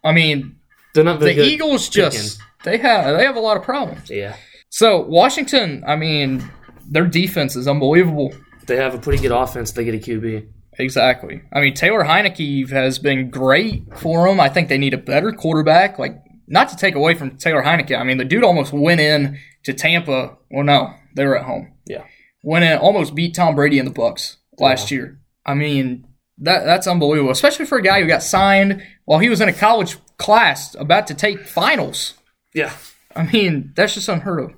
I 0.04 0.12
mean, 0.12 0.58
the. 0.94 1.44
Eagles 1.46 1.88
just 1.88 2.42
they 2.64 2.78
have 2.78 3.18
they 3.18 3.24
have 3.24 3.36
a 3.36 3.40
lot 3.40 3.58
of 3.58 3.64
problems. 3.64 4.10
Yeah. 4.10 4.36
So 4.70 5.02
Washington, 5.02 5.84
I 5.86 5.96
mean, 5.96 6.50
their 6.92 7.08
defense 7.08 7.56
is 7.56 7.68
unbelievable. 7.68 8.34
They 8.68 8.76
have 8.76 8.94
a 8.94 9.00
pretty 9.00 9.22
good 9.22 9.32
offense. 9.32 9.72
They 9.72 9.84
get 9.84 9.96
a 9.96 9.98
QB. 9.98 10.48
Exactly. 10.78 11.42
I 11.52 11.62
mean, 11.62 11.74
Taylor 11.74 12.04
Heinicke 12.04 12.70
has 12.70 13.00
been 13.00 13.30
great 13.30 13.84
for 13.98 14.28
them. 14.28 14.40
I 14.40 14.50
think 14.50 14.70
they 14.70 14.78
need 14.78 14.94
a 14.94 14.98
better 14.98 15.32
quarterback. 15.32 15.98
Like, 15.98 16.22
not 16.48 16.70
to 16.70 16.76
take 16.76 16.96
away 16.96 17.14
from 17.14 17.38
Taylor 17.38 17.64
Heinicke. 17.64 17.98
I 17.98 18.04
mean, 18.04 18.18
the 18.18 18.26
dude 18.26 18.44
almost 18.44 18.74
went 18.74 19.02
in 19.02 19.40
to 19.64 19.74
Tampa. 19.74 20.38
Well, 20.50 20.64
no, 20.64 20.94
they 21.16 21.26
were 21.26 21.38
at 21.38 21.46
home. 21.46 21.74
Yeah. 21.86 22.04
Went 22.44 22.66
in, 22.66 22.78
almost 22.78 23.16
beat 23.16 23.36
Tom 23.36 23.56
Brady 23.56 23.80
in 23.80 23.86
the 23.86 23.92
Bucks 23.92 24.38
last 24.60 24.92
year. 24.92 25.20
I 25.46 25.54
mean, 25.54 26.08
that 26.40 26.66
that's 26.66 26.88
unbelievable, 26.88 27.32
especially 27.32 27.66
for 27.66 27.78
a 27.78 27.84
guy 27.84 28.02
who 28.02 28.08
got 28.08 28.24
signed 28.24 28.84
while 29.06 29.20
he 29.20 29.30
was 29.30 29.42
in 29.42 29.50
a 29.50 29.54
college 29.54 29.98
class 30.18 30.76
about 30.76 31.08
to 31.08 31.14
take 31.14 31.46
finals. 31.46 32.16
Yeah. 32.54 32.74
I 33.16 33.24
mean, 33.24 33.74
that's 33.76 33.94
just 33.94 34.10
unheard 34.10 34.40
of. 34.40 34.54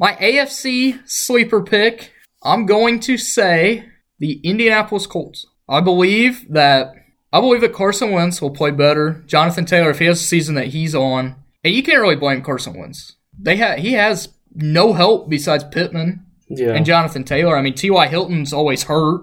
My 0.00 0.14
AFC 0.14 1.00
sleeper 1.08 1.62
pick, 1.62 2.12
I'm 2.42 2.66
going 2.66 3.00
to 3.00 3.16
say 3.16 3.84
the 4.18 4.40
Indianapolis 4.42 5.06
Colts. 5.06 5.46
I 5.68 5.80
believe 5.80 6.46
that 6.52 6.92
I 7.32 7.40
believe 7.40 7.60
that 7.62 7.72
Carson 7.72 8.10
Wentz 8.10 8.42
will 8.42 8.50
play 8.50 8.70
better. 8.70 9.22
Jonathan 9.26 9.64
Taylor, 9.64 9.90
if 9.90 9.98
he 10.00 10.04
has 10.06 10.20
a 10.20 10.24
season 10.24 10.54
that 10.56 10.68
he's 10.68 10.94
on, 10.94 11.36
and 11.64 11.72
you 11.74 11.82
can't 11.82 12.00
really 12.00 12.16
blame 12.16 12.42
Carson 12.42 12.78
Wentz. 12.78 13.16
They 13.38 13.56
ha- 13.56 13.76
he 13.76 13.92
has 13.92 14.28
no 14.54 14.92
help 14.92 15.30
besides 15.30 15.64
Pittman 15.64 16.26
Yeah. 16.50 16.72
and 16.74 16.84
Jonathan 16.84 17.24
Taylor. 17.24 17.56
I 17.56 17.62
mean, 17.62 17.74
T.Y. 17.74 18.06
Hilton's 18.08 18.52
always 18.52 18.82
hurt. 18.84 19.22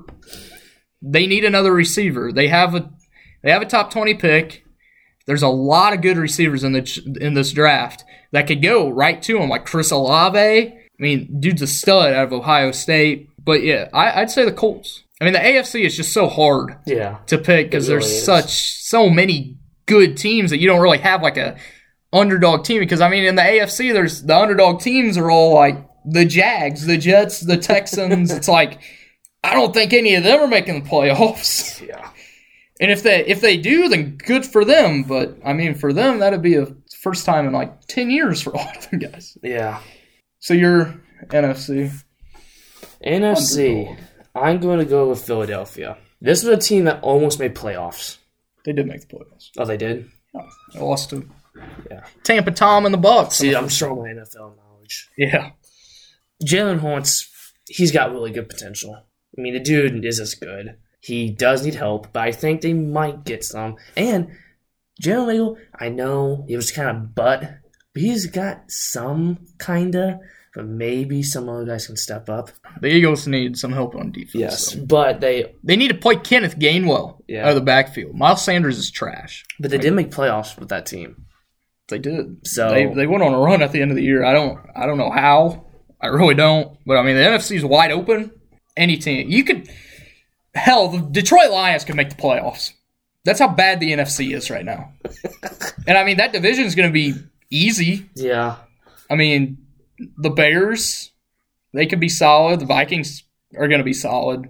They 1.02 1.28
need 1.28 1.46
another 1.46 1.72
receiver. 1.74 2.32
They 2.32 2.48
have 2.48 2.74
a 2.76 2.90
they 3.44 3.52
have 3.52 3.62
a 3.62 3.66
top 3.66 3.92
20 3.92 4.16
pick. 4.16 4.64
There's 5.28 5.44
a 5.44 5.48
lot 5.48 5.94
of 5.94 6.02
good 6.02 6.18
receivers 6.18 6.64
in 6.64 6.72
the 6.74 7.18
in 7.22 7.36
this 7.36 7.52
draft 7.54 8.04
that 8.32 8.48
could 8.48 8.62
go 8.62 8.90
right 8.90 9.22
to 9.24 9.38
him, 9.38 9.50
like 9.50 9.66
Chris 9.66 9.92
Olave. 9.92 10.40
I 10.40 11.02
mean, 11.02 11.40
dude's 11.40 11.62
a 11.62 11.68
stud 11.68 12.14
out 12.14 12.26
of 12.26 12.34
Ohio 12.34 12.72
State. 12.72 13.30
But 13.44 13.64
yeah, 13.64 13.90
I, 13.94 14.22
I'd 14.22 14.32
say 14.32 14.46
the 14.46 14.52
Colts. 14.52 15.04
I 15.22 15.26
mean, 15.26 15.34
the 15.34 15.40
AFC 15.40 15.86
is 15.86 15.96
just 15.96 16.14
so 16.14 16.28
hard 16.28 16.78
yeah. 16.86 17.20
to 17.28 17.38
pick 17.38 17.68
because 17.68 17.90
really 17.90 18.02
there's 18.02 18.12
is. 18.12 18.26
such 18.26 18.50
so 18.84 19.10
many 19.10 19.58
good 19.86 20.18
teams 20.18 20.52
that 20.52 20.60
you 20.60 20.68
don't 20.68 20.82
really 20.82 21.00
have 21.00 21.22
like 21.22 21.38
a 21.38 21.58
underdog 22.14 22.64
team. 22.64 22.80
Because 22.80 23.02
I 23.02 23.10
mean, 23.10 23.26
in 23.26 23.36
the 23.36 23.42
AFC, 23.42 23.92
there's 23.92 24.24
the 24.24 24.38
underdog 24.38 24.82
teams 24.82 25.18
are 25.18 25.32
all 25.32 25.54
like 25.54 25.78
the 26.06 26.26
Jags, 26.26 26.86
the 26.86 26.98
Jets, 26.98 27.42
the 27.42 27.58
Texans. 27.58 28.32
it's 28.36 28.48
like 28.48 28.80
I 29.44 29.54
don't 29.54 29.74
think 29.74 29.94
any 29.94 30.16
of 30.16 30.24
them 30.24 30.42
are 30.42 30.48
making 30.48 30.84
the 30.84 30.90
playoffs. 30.90 31.86
Yeah. 31.86 32.10
And 32.80 32.92
if 32.92 33.04
they 33.04 33.26
if 33.26 33.42
they 33.42 33.58
do, 33.58 33.90
then 33.90 34.18
good 34.18 34.46
for 34.46 34.64
them. 34.64 35.04
But 35.04 35.38
I 35.46 35.54
mean, 35.54 35.76
for 35.76 35.92
them, 35.92 36.20
that'd 36.20 36.42
be 36.42 36.56
a 36.56 36.68
first 37.02 37.26
time 37.26 37.46
in 37.46 37.54
like 37.54 37.86
ten 37.88 38.10
years 38.10 38.42
for 38.42 38.52
a 38.52 38.58
lot 38.58 38.78
of 38.78 38.90
them 38.90 39.00
guys. 39.00 39.38
Yeah. 39.44 39.82
So 40.40 40.54
you're 40.54 40.96
NFC. 41.28 41.92
NFC. 43.06 43.98
I'm 44.36 44.60
going 44.60 44.80
to 44.80 44.86
go 44.86 45.10
with 45.10 45.22
Philadelphia. 45.26 45.98
This 46.22 46.44
was 46.44 46.54
a 46.58 46.62
team 46.62 46.86
that 46.86 47.02
almost 47.02 47.40
made 47.40 47.56
playoffs. 47.56 48.18
They 48.66 48.74
did 48.74 48.88
make 48.88 49.02
the 49.08 49.16
playoffs. 49.18 49.50
Oh, 49.58 49.66
they 49.66 49.78
did. 49.78 50.10
They 50.74 50.80
lost 50.80 51.10
to 51.12 51.28
Yeah. 51.90 52.04
Tampa 52.24 52.52
Tom 52.52 52.86
and 52.86 52.94
the 52.94 52.98
Bucks. 53.00 53.36
See, 53.36 53.56
I'm 53.56 53.70
strong 53.70 54.00
on 54.00 54.06
NFL 54.06 54.56
knowledge. 54.58 55.10
yeah. 55.18 55.52
Jalen 56.46 56.80
Hurts, 56.80 57.30
he's 57.68 57.92
got 57.92 58.12
really 58.12 58.32
good 58.32 58.48
potential. 58.48 58.96
I 59.38 59.42
mean, 59.42 59.54
the 59.54 59.60
dude 59.60 60.06
is 60.06 60.20
as 60.20 60.36
good. 60.36 60.78
He 61.02 61.30
does 61.32 61.64
need 61.64 61.76
help, 61.76 62.12
but 62.14 62.24
I 62.24 62.32
think 62.32 62.62
they 62.62 62.74
might 62.74 63.24
get 63.24 63.44
some. 63.44 63.78
And 63.96 64.30
Jalen 65.02 65.28
Waddle, 65.28 65.58
I 65.80 65.90
know 65.90 66.46
it 66.50 66.56
was 66.58 66.72
kind 66.72 66.90
of 66.90 67.16
butt, 67.16 67.42
but 67.94 68.02
he's 68.02 68.26
got 68.28 68.64
some 68.70 69.46
kind 69.58 69.96
of 69.96 70.20
but 70.56 70.66
maybe 70.66 71.22
some 71.22 71.48
other 71.48 71.64
guys 71.64 71.86
can 71.86 71.96
step 71.96 72.28
up. 72.28 72.50
The 72.82 72.88
Eagles 72.88 73.28
need 73.28 73.56
some 73.56 73.72
help 73.72 73.96
on 73.96 74.12
defense. 74.12 74.34
Yes, 74.36 74.74
though. 74.74 74.84
but 74.88 75.22
they 75.22 75.54
They 75.64 75.76
need 75.76 75.90
to 75.90 75.94
play 75.94 76.16
Kenneth 76.16 76.58
Gainwell 76.58 77.22
Yeah. 77.28 77.44
out 77.44 77.50
of 77.50 77.56
the 77.56 77.62
backfield. 77.62 78.16
Miles 78.16 78.44
Sanders 78.44 78.80
is 78.80 78.90
trash. 78.90 79.46
but 79.60 79.70
they 79.70 79.78
did 79.78 79.94
make 79.94 80.10
playoffs 80.10 80.60
with 80.60 80.70
that 80.70 80.88
team. 80.88 81.28
They 81.88 82.00
did. 82.00 82.48
So- 82.48 82.72
they, 82.72 82.88
they 82.92 83.06
went 83.08 83.24
on 83.24 83.34
a 83.34 83.38
run 83.40 83.62
at 83.62 83.72
the 83.72 83.82
end 83.82 83.92
of 83.92 83.96
the 83.98 84.04
year. 84.04 84.24
I 84.26 84.34
don't 84.34 84.58
I 84.76 84.88
don't 84.88 84.98
know 84.98 85.12
how. 85.12 85.68
I 86.02 86.08
really 86.08 86.36
don't. 86.36 86.76
But 86.86 86.98
I 86.98 87.04
mean 87.04 87.16
the 87.16 87.22
NFC 87.24 87.56
is 87.56 87.64
wide 87.64 87.92
open. 87.92 88.32
Any 88.76 88.98
team 88.98 89.30
you 89.30 89.44
could 89.44 89.70
hell 90.56 90.88
the 90.90 91.00
Detroit 91.00 91.52
Lions 91.52 91.86
could 91.86 91.96
make 91.96 92.10
the 92.10 92.22
playoffs. 92.22 92.74
That's 93.26 93.40
how 93.40 93.50
bad 93.50 93.80
the 93.80 93.92
NFC 93.92 94.36
is 94.36 94.50
right 94.50 94.66
now. 94.66 94.94
and 95.88 95.98
I 95.98 96.04
mean 96.04 96.18
that 96.18 96.34
division 96.34 96.66
is 96.66 96.76
going 96.76 96.90
to 96.90 96.94
be 96.94 97.14
easy. 97.50 98.10
Yeah, 98.16 98.58
I 99.10 99.16
mean 99.16 99.58
the 100.18 100.30
Bears 100.30 101.12
they 101.74 101.86
could 101.86 102.00
be 102.00 102.10
solid. 102.10 102.60
The 102.60 102.66
Vikings 102.66 103.24
are 103.56 103.68
going 103.68 103.80
to 103.80 103.86
be 103.86 103.94
solid. 103.94 104.50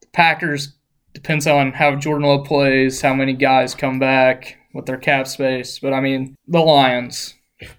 The 0.00 0.06
Packers 0.08 0.72
depends 1.12 1.46
on 1.46 1.72
how 1.72 1.96
Jordan 1.96 2.28
Love 2.28 2.46
plays, 2.46 3.00
how 3.00 3.14
many 3.14 3.32
guys 3.32 3.74
come 3.74 3.98
back 3.98 4.58
with 4.72 4.86
their 4.86 4.96
cap 4.96 5.26
space. 5.26 5.78
But 5.78 5.92
I 5.92 6.00
mean, 6.00 6.36
the 6.46 6.60
Lions, 6.60 7.34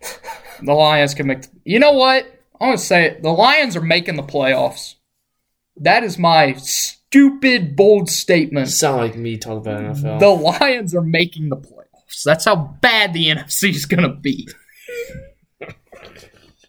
the 0.61 0.73
Lions 0.73 1.13
can 1.13 1.27
make. 1.27 1.45
you 1.63 1.79
know 1.79 1.93
what? 1.93 2.25
I'm 2.59 2.69
gonna 2.69 2.77
say 2.77 3.05
it. 3.05 3.23
The 3.23 3.31
Lions 3.31 3.75
are 3.75 3.81
making 3.81 4.15
the 4.15 4.23
playoffs. 4.23 4.95
That 5.77 6.03
is 6.03 6.17
my 6.17 6.55
stupid 7.09 7.75
bold 7.75 8.09
statement. 8.09 8.69
sound 8.69 8.97
like 8.97 9.15
me 9.15 9.37
talking 9.37 9.57
about 9.71 9.81
NFL. 9.95 10.19
The 10.19 10.27
Lions 10.29 10.93
are 10.95 11.01
making 11.01 11.49
the 11.49 11.57
playoffs. 11.57 12.23
That's 12.23 12.45
how 12.45 12.55
bad 12.81 13.13
the 13.13 13.27
NFC 13.27 13.69
is 13.69 13.85
gonna 13.85 14.13
be. 14.13 14.47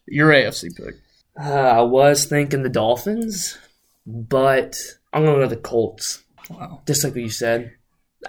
Your 0.07 0.31
AFC 0.31 0.75
pick. 0.75 0.95
Uh, 1.39 1.53
I 1.53 1.83
was 1.83 2.25
thinking 2.25 2.63
the 2.63 2.69
Dolphins, 2.69 3.59
but 4.07 4.77
I'm 5.13 5.25
gonna 5.25 5.37
go 5.37 5.41
with 5.43 5.51
the 5.51 5.57
Colts. 5.57 6.25
Wow. 6.51 6.83
Just 6.87 7.05
like 7.05 7.13
what 7.15 7.23
you 7.23 7.29
said. 7.31 7.73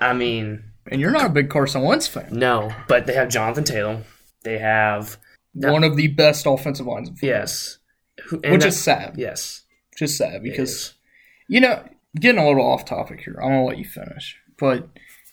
I 0.02 0.13
mean, 0.13 0.63
And 0.91 1.00
you're 1.02 1.12
not 1.12 1.26
a 1.28 1.30
big 1.34 1.50
Carson 1.50 1.82
Wentz 1.84 2.06
fan. 2.08 2.28
no, 2.32 2.74
but 2.88 3.06
they 3.08 3.13
have 3.13 3.30
Jonathan 3.30 3.63
Taylor. 3.63 4.04
They 4.43 4.58
have. 4.60 5.17
One 5.54 5.84
of 5.84 5.95
the 5.98 6.08
best 6.08 6.45
offensive 6.45 6.86
lines, 6.86 7.10
in 7.10 7.15
yes, 7.22 7.80
Who- 8.28 8.38
which 8.45 8.63
is 8.65 8.80
sad. 8.80 9.15
yes 9.17 9.63
Just 9.98 10.15
sad 10.15 10.43
because 10.43 10.93
you 11.48 11.60
know, 11.60 11.84
getting 12.19 12.41
a 12.41 12.48
little 12.48 12.65
off 12.65 12.86
topic 12.86 13.22
here. 13.22 13.36
I'm 13.41 13.50
gonna 13.50 13.65
let 13.65 13.78
you 13.78 13.86
finish, 13.86 14.38
but 14.58 14.88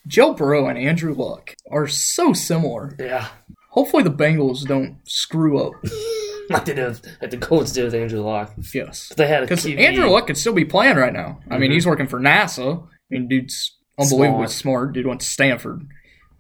Joe 0.06 0.34
Burrow 0.34 0.68
and 0.68 0.78
Andrew 0.78 1.14
Luck 1.14 1.54
are 1.70 1.86
so 1.86 2.32
similar. 2.32 2.96
yeah. 2.98 3.28
Hopefully, 3.70 4.02
the 4.02 4.10
Bengals 4.10 4.64
don't 4.66 4.96
screw 5.04 5.58
up. 5.60 5.72
I 6.50 6.62
did 6.64 6.78
have 6.78 7.02
like 7.20 7.30
the 7.30 7.36
Colts 7.36 7.72
did 7.72 7.84
with 7.84 7.94
Andrew 7.94 8.20
Luck. 8.22 8.54
Yes, 8.72 9.12
They 9.16 9.26
had 9.26 9.42
a 9.42 9.46
because. 9.46 9.66
Andrew 9.66 10.06
Luck 10.08 10.26
could 10.28 10.38
still 10.38 10.54
be 10.54 10.64
playing 10.64 10.96
right 10.96 11.12
now. 11.12 11.40
I 11.50 11.58
mean, 11.58 11.70
Mhm. 11.70 11.74
he's 11.74 11.86
working 11.86 12.06
for 12.06 12.18
NASA. 12.20 12.84
I 12.84 12.86
mean, 13.10 13.28
dude's 13.28 13.76
unbelievably 13.98 14.46
Smart. 14.46 14.50
smart. 14.50 14.92
Dude 14.94 15.06
went 15.06 15.20
to 15.20 15.26
Stanford, 15.26 15.86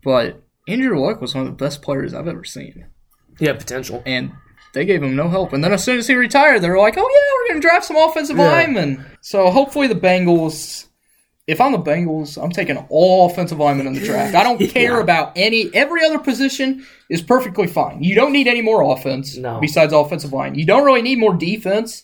but 0.04 0.42
Andrew 0.68 0.98
Luck 0.98 1.20
was 1.20 1.34
one 1.34 1.46
of 1.46 1.50
the 1.50 1.64
best 1.64 1.82
players 1.82 2.14
I've 2.14 2.28
ever 2.28 2.44
seen. 2.44 2.86
Yeah, 3.38 3.52
potential. 3.54 4.02
and 4.06 4.32
they 4.74 4.84
gave 4.84 5.02
him 5.02 5.16
no 5.16 5.28
help. 5.28 5.52
And 5.52 5.62
then 5.64 5.72
as 5.72 5.82
soon 5.84 5.98
as 5.98 6.06
he 6.06 6.14
retired, 6.14 6.60
they 6.62 6.68
were 6.68 6.78
like, 6.78 6.96
"Oh 6.96 7.00
yeah, 7.00 7.38
we're 7.44 7.48
going 7.48 7.60
to 7.62 7.68
draft 7.68 7.84
some 7.86 7.96
offensive 7.96 8.36
Yeah. 8.36 8.50
linemen." 8.50 9.04
So 9.20 9.50
hopefully 9.50 9.86
the 9.86 9.94
Bengals. 9.94 10.86
If 11.46 11.60
I'm 11.60 11.70
the 11.70 11.78
Bengals, 11.78 12.42
I'm 12.42 12.50
taking 12.50 12.76
all 12.88 13.30
offensive 13.30 13.58
linemen 13.58 13.86
in 13.86 13.92
the 13.94 14.00
draft. 14.04 14.34
I 14.34 14.42
don't 14.42 14.58
care 14.70 14.94
Yeah. 14.96 15.00
about 15.00 15.32
any. 15.36 15.70
Every 15.74 16.04
other 16.04 16.18
position 16.18 16.84
is 17.08 17.22
perfectly 17.22 17.68
fine. 17.68 18.02
You 18.02 18.16
don't 18.16 18.32
need 18.32 18.48
any 18.48 18.62
more 18.62 18.82
offense 18.82 19.36
No. 19.36 19.60
besides 19.60 19.92
offensive 19.92 20.32
line. 20.32 20.56
You 20.56 20.66
don't 20.66 20.84
really 20.84 21.02
need 21.02 21.18
more 21.18 21.34
defense. 21.34 22.02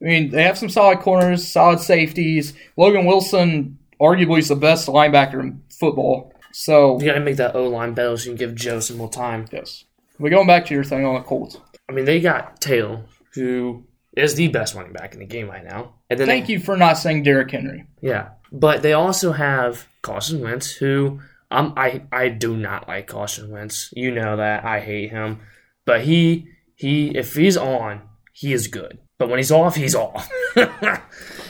I 0.00 0.04
mean, 0.04 0.30
they 0.30 0.44
have 0.44 0.56
some 0.58 0.68
solid 0.68 1.00
corners, 1.00 1.48
solid 1.48 1.80
safeties. 1.80 2.52
Logan 2.76 3.06
Wilson, 3.06 3.78
arguably, 4.00 4.38
is 4.38 4.48
the 4.48 4.54
best 4.54 4.86
linebacker 4.88 5.40
in 5.40 5.62
football. 5.70 6.32
So 6.52 7.00
You 7.00 7.06
got 7.06 7.14
to 7.14 7.20
make 7.20 7.36
that 7.38 7.56
O 7.56 7.64
line 7.68 7.92
better 7.92 8.16
so 8.16 8.30
you 8.30 8.36
can 8.36 8.48
give 8.50 8.54
Joe 8.54 8.78
some 8.80 8.98
more 8.98 9.10
time. 9.10 9.46
yes, 9.52 9.84
we're 10.20 10.30
going 10.30 10.46
back 10.46 10.64
to 10.66 10.74
your 10.74 10.84
thing 10.84 11.04
on 11.04 11.14
the 11.14 11.20
Colts. 11.22 11.58
I 11.88 11.92
mean, 11.92 12.04
they 12.04 12.20
got 12.20 12.60
Taylor, 12.60 13.04
who 13.34 13.84
is 14.16 14.34
the 14.34 14.48
best 14.48 14.74
running 14.74 14.92
back 14.92 15.14
in 15.14 15.20
the 15.20 15.26
game 15.26 15.48
right 15.48 15.64
now. 15.64 15.94
And 16.10 16.18
then 16.18 16.26
Thank 16.26 16.48
you 16.48 16.58
for 16.58 16.76
not 16.76 16.94
saying 16.98 17.22
Derrick 17.22 17.50
Henry. 17.50 17.84
Yeah, 18.00 18.30
but 18.50 18.82
they 18.82 18.92
also 18.92 19.32
have 19.32 19.86
Carson 20.02 20.40
Wentz, 20.40 20.72
who 20.72 21.20
um, 21.50 21.74
I 21.76 22.02
I 22.10 22.28
do 22.28 22.56
not 22.56 22.88
like 22.88 23.06
Carson 23.06 23.50
Wentz. 23.50 23.92
You 23.94 24.12
know 24.12 24.36
that 24.36 24.64
I 24.64 24.80
hate 24.80 25.10
him, 25.10 25.40
but 25.84 26.02
he 26.02 26.48
he 26.74 27.16
if 27.16 27.34
he's 27.34 27.56
on, 27.56 28.02
he 28.32 28.52
is 28.52 28.68
good. 28.68 28.98
But 29.18 29.28
when 29.28 29.38
he's 29.38 29.52
off, 29.52 29.76
he's 29.76 29.94
off. 29.94 30.28
I 30.56 31.00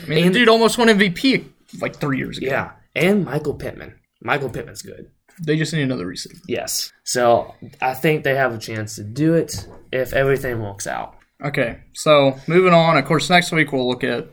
mean, 0.06 0.26
the 0.26 0.30
dude 0.30 0.48
almost 0.48 0.78
won 0.78 0.88
MVP 0.88 1.44
like 1.80 1.96
three 1.96 2.18
years 2.18 2.38
ago. 2.38 2.46
yeah, 2.46 2.72
and 2.94 3.24
Michael 3.24 3.54
Pittman. 3.54 3.98
Michael 4.22 4.50
Pittman's 4.50 4.82
good. 4.82 5.10
They 5.42 5.56
just 5.56 5.72
need 5.72 5.82
another 5.82 6.06
receiver. 6.06 6.40
Yes, 6.48 6.92
so 7.04 7.54
I 7.80 7.94
think 7.94 8.24
they 8.24 8.34
have 8.34 8.54
a 8.54 8.58
chance 8.58 8.96
to 8.96 9.04
do 9.04 9.34
it 9.34 9.66
if 9.92 10.12
everything 10.12 10.62
works 10.62 10.86
out. 10.86 11.14
Okay, 11.44 11.80
so 11.92 12.38
moving 12.46 12.72
on. 12.72 12.96
Of 12.96 13.04
course, 13.04 13.28
next 13.28 13.52
week 13.52 13.72
we'll 13.72 13.88
look 13.88 14.04
at 14.04 14.28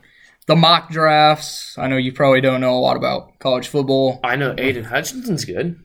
the 0.47 0.55
mock 0.55 0.89
drafts. 0.89 1.77
I 1.77 1.87
know 1.87 1.97
you 1.97 2.13
probably 2.13 2.41
don't 2.41 2.61
know 2.61 2.77
a 2.77 2.79
lot 2.79 2.97
about 2.97 3.39
college 3.39 3.67
football. 3.67 4.19
I 4.23 4.35
know 4.35 4.55
Aidan 4.57 4.85
Hutchinson's 4.85 5.45
good. 5.45 5.79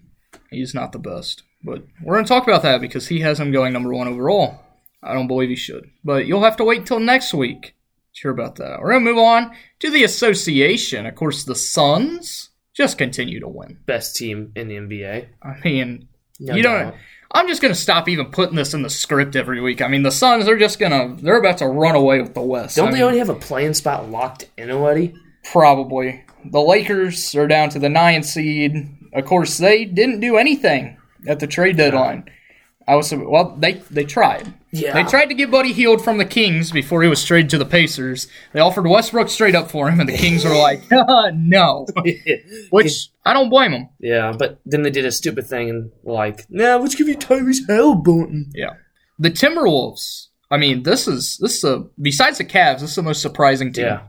He's 0.51 0.75
not 0.75 0.93
the 0.93 0.99
best, 0.99 1.43
but 1.63 1.83
we're 2.03 2.15
going 2.15 2.25
to 2.25 2.29
talk 2.29 2.47
about 2.47 2.63
that 2.63 2.81
because 2.81 3.09
he 3.09 3.21
has 3.21 3.41
him 3.41 3.53
going 3.53 3.73
number 3.73 3.93
one 3.93 4.09
overall. 4.09 4.61
I 5.03 5.15
don't 5.15 5.29
believe 5.29 5.49
he 5.49 5.57
should, 5.57 5.91
but 6.05 6.27
you'll 6.27 6.43
have 6.43 6.57
to 6.57 6.65
wait 6.65 6.81
until 6.81 7.01
next 7.01 7.33
week 7.35 7.75
to 8.15 8.21
hear 8.21 8.31
about 8.31 8.57
that. 8.57 8.81
We're 8.81 8.93
going 8.93 9.05
to 9.05 9.11
move 9.11 9.19
on 9.19 9.53
to 9.81 9.91
the 9.91 10.05
association. 10.05 11.07
Of 11.07 11.15
course, 11.15 11.45
the 11.45 11.55
Suns 11.55 12.51
just 12.79 12.97
continue 12.97 13.41
to 13.41 13.49
win. 13.49 13.77
Best 13.85 14.17
team 14.17 14.53
in 14.55 14.69
the 14.69 14.77
NBA. 14.77 15.27
I 15.43 15.57
mean, 15.65 16.09
No 16.41 16.55
you 16.55 16.63
don't. 16.63 16.95
I'm 17.31 17.47
just 17.49 17.61
gonna 17.61 17.75
stop 17.75 18.09
even 18.09 18.27
putting 18.27 18.57
this 18.57 18.73
in 18.73 18.81
the 18.83 18.89
script 18.89 19.37
every 19.37 19.61
week. 19.61 19.83
I 19.83 19.89
mean, 19.89 20.03
the 20.03 20.11
Suns 20.11 20.47
they're 20.47 20.57
just 20.57 20.79
gonna 20.79 21.15
they're 21.21 21.39
about 21.39 21.59
to 21.59 21.67
run 21.67 21.95
away 21.95 22.23
with 22.23 22.33
the 22.33 22.41
West. 22.41 22.77
Don't 22.77 22.89
I 22.89 22.91
they 22.93 22.95
mean, 22.95 23.03
already 23.03 23.19
have 23.19 23.29
a 23.29 23.35
playing 23.35 23.75
spot 23.75 24.11
locked 24.11 24.49
in 24.57 24.71
already? 24.71 25.15
probably 25.45 26.25
the 26.45 26.61
Lakers 26.61 27.35
are 27.35 27.47
down 27.47 27.69
to 27.71 27.79
the 27.79 27.89
nine 27.89 28.23
seed. 28.23 28.75
Of 29.13 29.25
course, 29.25 29.59
they 29.59 29.85
didn't 29.85 30.21
do 30.21 30.37
anything 30.37 30.99
at 31.27 31.41
the 31.41 31.47
trade 31.47 31.77
deadline. 31.77 32.31
I 32.89 32.97
was 32.97 33.13
well, 33.15 33.55
they 33.59 33.75
they 33.91 34.05
tried. 34.05 34.55
Yeah. 34.73 34.95
They 34.95 35.05
tried 35.05 35.27
to 35.27 35.35
get 35.35 35.51
Buddy 35.51 35.75
Hield 35.75 36.03
from 36.03 36.17
the 36.17 36.25
Kings 36.25 36.73
before 36.73 37.03
he 37.03 37.09
was 37.09 37.23
traded 37.23 37.51
to 37.51 37.59
the 37.59 37.67
Pacers. 37.67 38.29
They 38.53 38.61
offered 38.61 38.87
Westbrook 38.87 39.29
straight 39.29 39.55
up 39.55 39.71
for 39.71 39.91
him, 39.91 40.01
and 40.01 40.09
the 40.09 40.17
Kings 40.17 40.45
were 40.45 40.57
like, 40.57 40.83
no. 40.91 41.87
Which 42.71 43.11
I 43.27 43.35
don't 43.35 43.51
blame 43.51 43.73
them. 43.73 43.91
Yeah, 44.01 44.33
but 44.37 44.61
then 44.65 44.83
they 44.83 44.91
did 44.91 45.05
a 45.05 45.13
stupid 45.13 45.47
thing 45.47 45.69
and 45.69 45.91
were 46.03 46.15
like, 46.15 46.47
nah, 46.49 46.77
let's 46.77 46.95
give 46.95 47.09
you 47.09 47.17
Tyrese 47.17 47.69
Halliburton. 47.69 48.53
Yeah. 48.55 48.75
The 49.19 49.31
Timberwolves. 49.31 50.29
I 50.51 50.57
mean, 50.57 50.83
this 50.83 51.07
is 51.07 51.37
this 51.43 51.59
is 51.59 51.65
a 51.65 51.85
besides 52.01 52.39
the 52.39 52.45
Cavs, 52.45 52.81
this 52.81 52.91
is 52.91 52.97
the 52.97 53.03
most 53.03 53.21
surprising 53.21 53.71
team. 53.71 53.85
Yeah. 53.85 54.01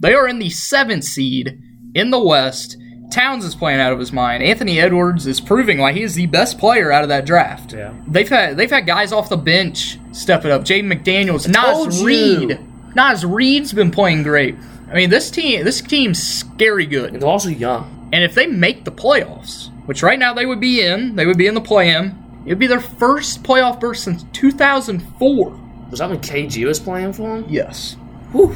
They 0.00 0.14
are 0.14 0.26
in 0.26 0.40
the 0.40 0.50
seventh 0.50 1.04
seed 1.04 1.56
in 1.94 2.10
the 2.10 2.22
West. 2.22 2.76
Towns 3.10 3.44
is 3.44 3.54
playing 3.54 3.80
out 3.80 3.92
of 3.92 3.98
his 3.98 4.12
mind. 4.12 4.42
Anthony 4.42 4.80
Edwards 4.80 5.26
is 5.26 5.40
proving 5.40 5.78
like 5.78 5.94
he 5.94 6.02
is 6.02 6.14
the 6.14 6.26
best 6.26 6.58
player 6.58 6.90
out 6.90 7.02
of 7.02 7.08
that 7.10 7.24
draft. 7.26 7.72
Yeah. 7.72 7.92
They've 8.06 8.28
had 8.28 8.56
they've 8.56 8.70
had 8.70 8.86
guys 8.86 9.12
off 9.12 9.28
the 9.28 9.36
bench 9.36 9.98
step 10.12 10.44
it 10.44 10.50
up. 10.50 10.62
Jaden 10.62 10.92
McDaniels, 10.92 11.48
Naz. 11.48 12.02
Reid. 12.02 12.58
Naz 12.94 13.24
Reid's 13.24 13.72
been 13.72 13.90
playing 13.90 14.22
great. 14.22 14.56
I 14.90 14.94
mean, 14.94 15.10
this 15.10 15.30
team 15.30 15.64
this 15.64 15.80
team's 15.80 16.22
scary 16.22 16.86
good. 16.86 17.12
And 17.12 17.22
they're 17.22 17.28
also 17.28 17.48
young. 17.48 18.08
And 18.12 18.22
if 18.22 18.34
they 18.34 18.46
make 18.46 18.84
the 18.84 18.92
playoffs, 18.92 19.70
which 19.86 20.02
right 20.02 20.18
now 20.18 20.34
they 20.34 20.46
would 20.46 20.60
be 20.60 20.82
in, 20.82 21.16
they 21.16 21.26
would 21.26 21.38
be 21.38 21.46
in 21.46 21.54
the 21.54 21.60
play-in. 21.60 22.16
It'd 22.46 22.58
be 22.58 22.66
their 22.66 22.80
first 22.80 23.42
playoff 23.42 23.80
berth 23.80 23.98
since 23.98 24.24
2004. 24.32 25.60
Was 25.90 25.98
that 25.98 26.10
when 26.10 26.20
KG 26.20 26.64
was 26.66 26.78
playing 26.78 27.12
for 27.12 27.40
them? 27.40 27.46
Yes. 27.48 27.96
Whew. 28.32 28.54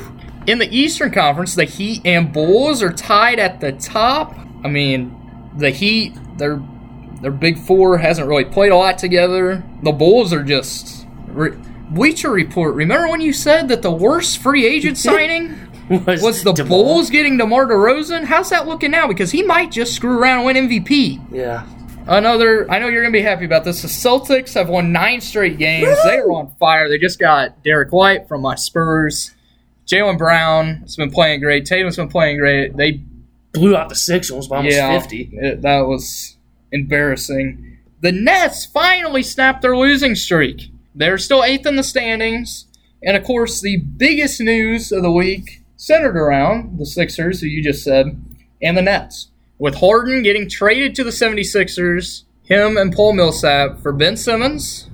In 0.49 0.59
the 0.59 0.75
Eastern 0.75 1.11
Conference, 1.11 1.55
the 1.55 1.67
Heat 1.67 2.01
and 2.07 2.33
Bulls 2.33 2.83
are 2.83 2.91
tied 2.91 3.39
at 3.39 3.61
the 3.61 3.73
top. 3.73 4.35
I 4.65 4.69
mean, 4.69 5.15
the 5.59 5.69
Heat, 5.69 6.15
their 6.39 6.63
their 7.21 7.31
big 7.31 7.59
four 7.59 7.99
hasn't 7.99 8.27
really 8.27 8.47
played 8.47 8.73
a 8.73 8.77
lot 8.77 8.97
together. 8.97 9.63
The 9.83 9.93
Bulls 9.93 10.33
are 10.33 10.43
just 10.43 11.07
re, 11.27 11.51
Bleacher 11.91 12.31
Report. 12.31 12.75
Remember 12.75 13.09
when 13.09 13.21
you 13.21 13.35
said 13.35 13.69
that 13.69 13.83
the 13.83 13.91
worst 13.91 14.39
free 14.39 14.65
agent 14.65 14.97
signing 15.09 15.55
was 15.91 16.43
the 16.43 16.55
DeMar? 16.55 16.67
Bulls 16.67 17.11
getting 17.11 17.37
DeMar 17.37 17.67
DeRozan? 17.67 18.25
How's 18.25 18.49
that 18.49 18.67
looking 18.67 18.91
now? 18.91 19.07
Because 19.07 19.31
he 19.31 19.43
might 19.43 19.71
just 19.71 19.95
screw 19.95 20.19
around 20.19 20.47
and 20.47 20.47
win 20.47 20.83
MVP. 20.83 21.31
Yeah. 21.31 21.67
Another, 22.07 22.71
I 22.71 22.79
know 22.79 22.89
you're 22.89 23.03
gonna 23.03 23.13
be 23.13 23.21
happy 23.21 23.45
about 23.45 23.65
this. 23.65 23.83
The 23.83 23.89
Celtics 23.89 24.55
have 24.55 24.71
won 24.71 24.93
nine 24.93 25.21
straight 25.21 25.59
games. 25.59 25.95
They 26.05 26.17
are 26.17 26.33
on 26.33 26.55
fire. 26.59 26.89
They 26.89 26.97
just 26.97 27.19
got 27.19 27.63
Derrick 27.63 27.93
White 27.93 28.27
from 28.27 28.41
my 28.41 28.55
Spurs. 28.55 29.35
Jaylen 29.89 30.19
Brown 30.19 30.77
has 30.83 30.97
been 30.97 31.11
playing 31.11 31.41
great. 31.41 31.65
Tatum's 31.67 31.97
been 31.97 32.09
playing 32.09 32.39
great. 32.39 32.77
They, 32.77 33.01
Blew 33.53 33.75
out 33.75 33.89
the 33.89 33.95
Sixers 33.95 34.47
by 34.47 34.59
almost 34.59 34.77
yeah, 34.77 34.99
50. 35.01 35.31
it- 35.33 35.63
that 35.63 35.81
was 35.87 36.37
embarrassing. 36.71 37.79
The 38.01 38.13
Nets 38.13 38.65
finally 38.67 39.23
snapped 39.23 39.63
their 39.63 39.77
losing 39.77 40.15
streak. 40.15 40.71
They're 40.95 41.19
still 41.19 41.43
eighth 41.43 41.67
in 41.67 41.77
the 41.77 41.83
standings, 41.83 42.67
And 43.03 43.17
of 43.17 43.23
course, 43.25 43.61
the 43.61 43.77
biggest 43.79 44.41
news 44.41 44.91
of 44.93 45.03
the 45.03 45.11
week 45.11 45.63
centered 45.77 46.17
around 46.17 46.79
the 46.79 46.87
Sixers, 46.87 47.41
who 47.41 47.47
you 47.47 47.63
just 47.63 47.83
said, 47.85 48.21
and 48.61 48.77
the 48.77 48.83
Nets. 48.83 49.29
With 49.59 49.77
Harden 49.77 50.23
getting 50.23 50.49
traded 50.49 50.95
to 50.97 51.05
the 51.05 51.11
76ers, 51.11 52.25
him 52.43 52.77
and 52.77 52.93
Paul 52.93 53.13
Millsap 53.15 53.79
for 53.81 53.93
Ben 53.93 54.17
Simmons, 54.17 54.89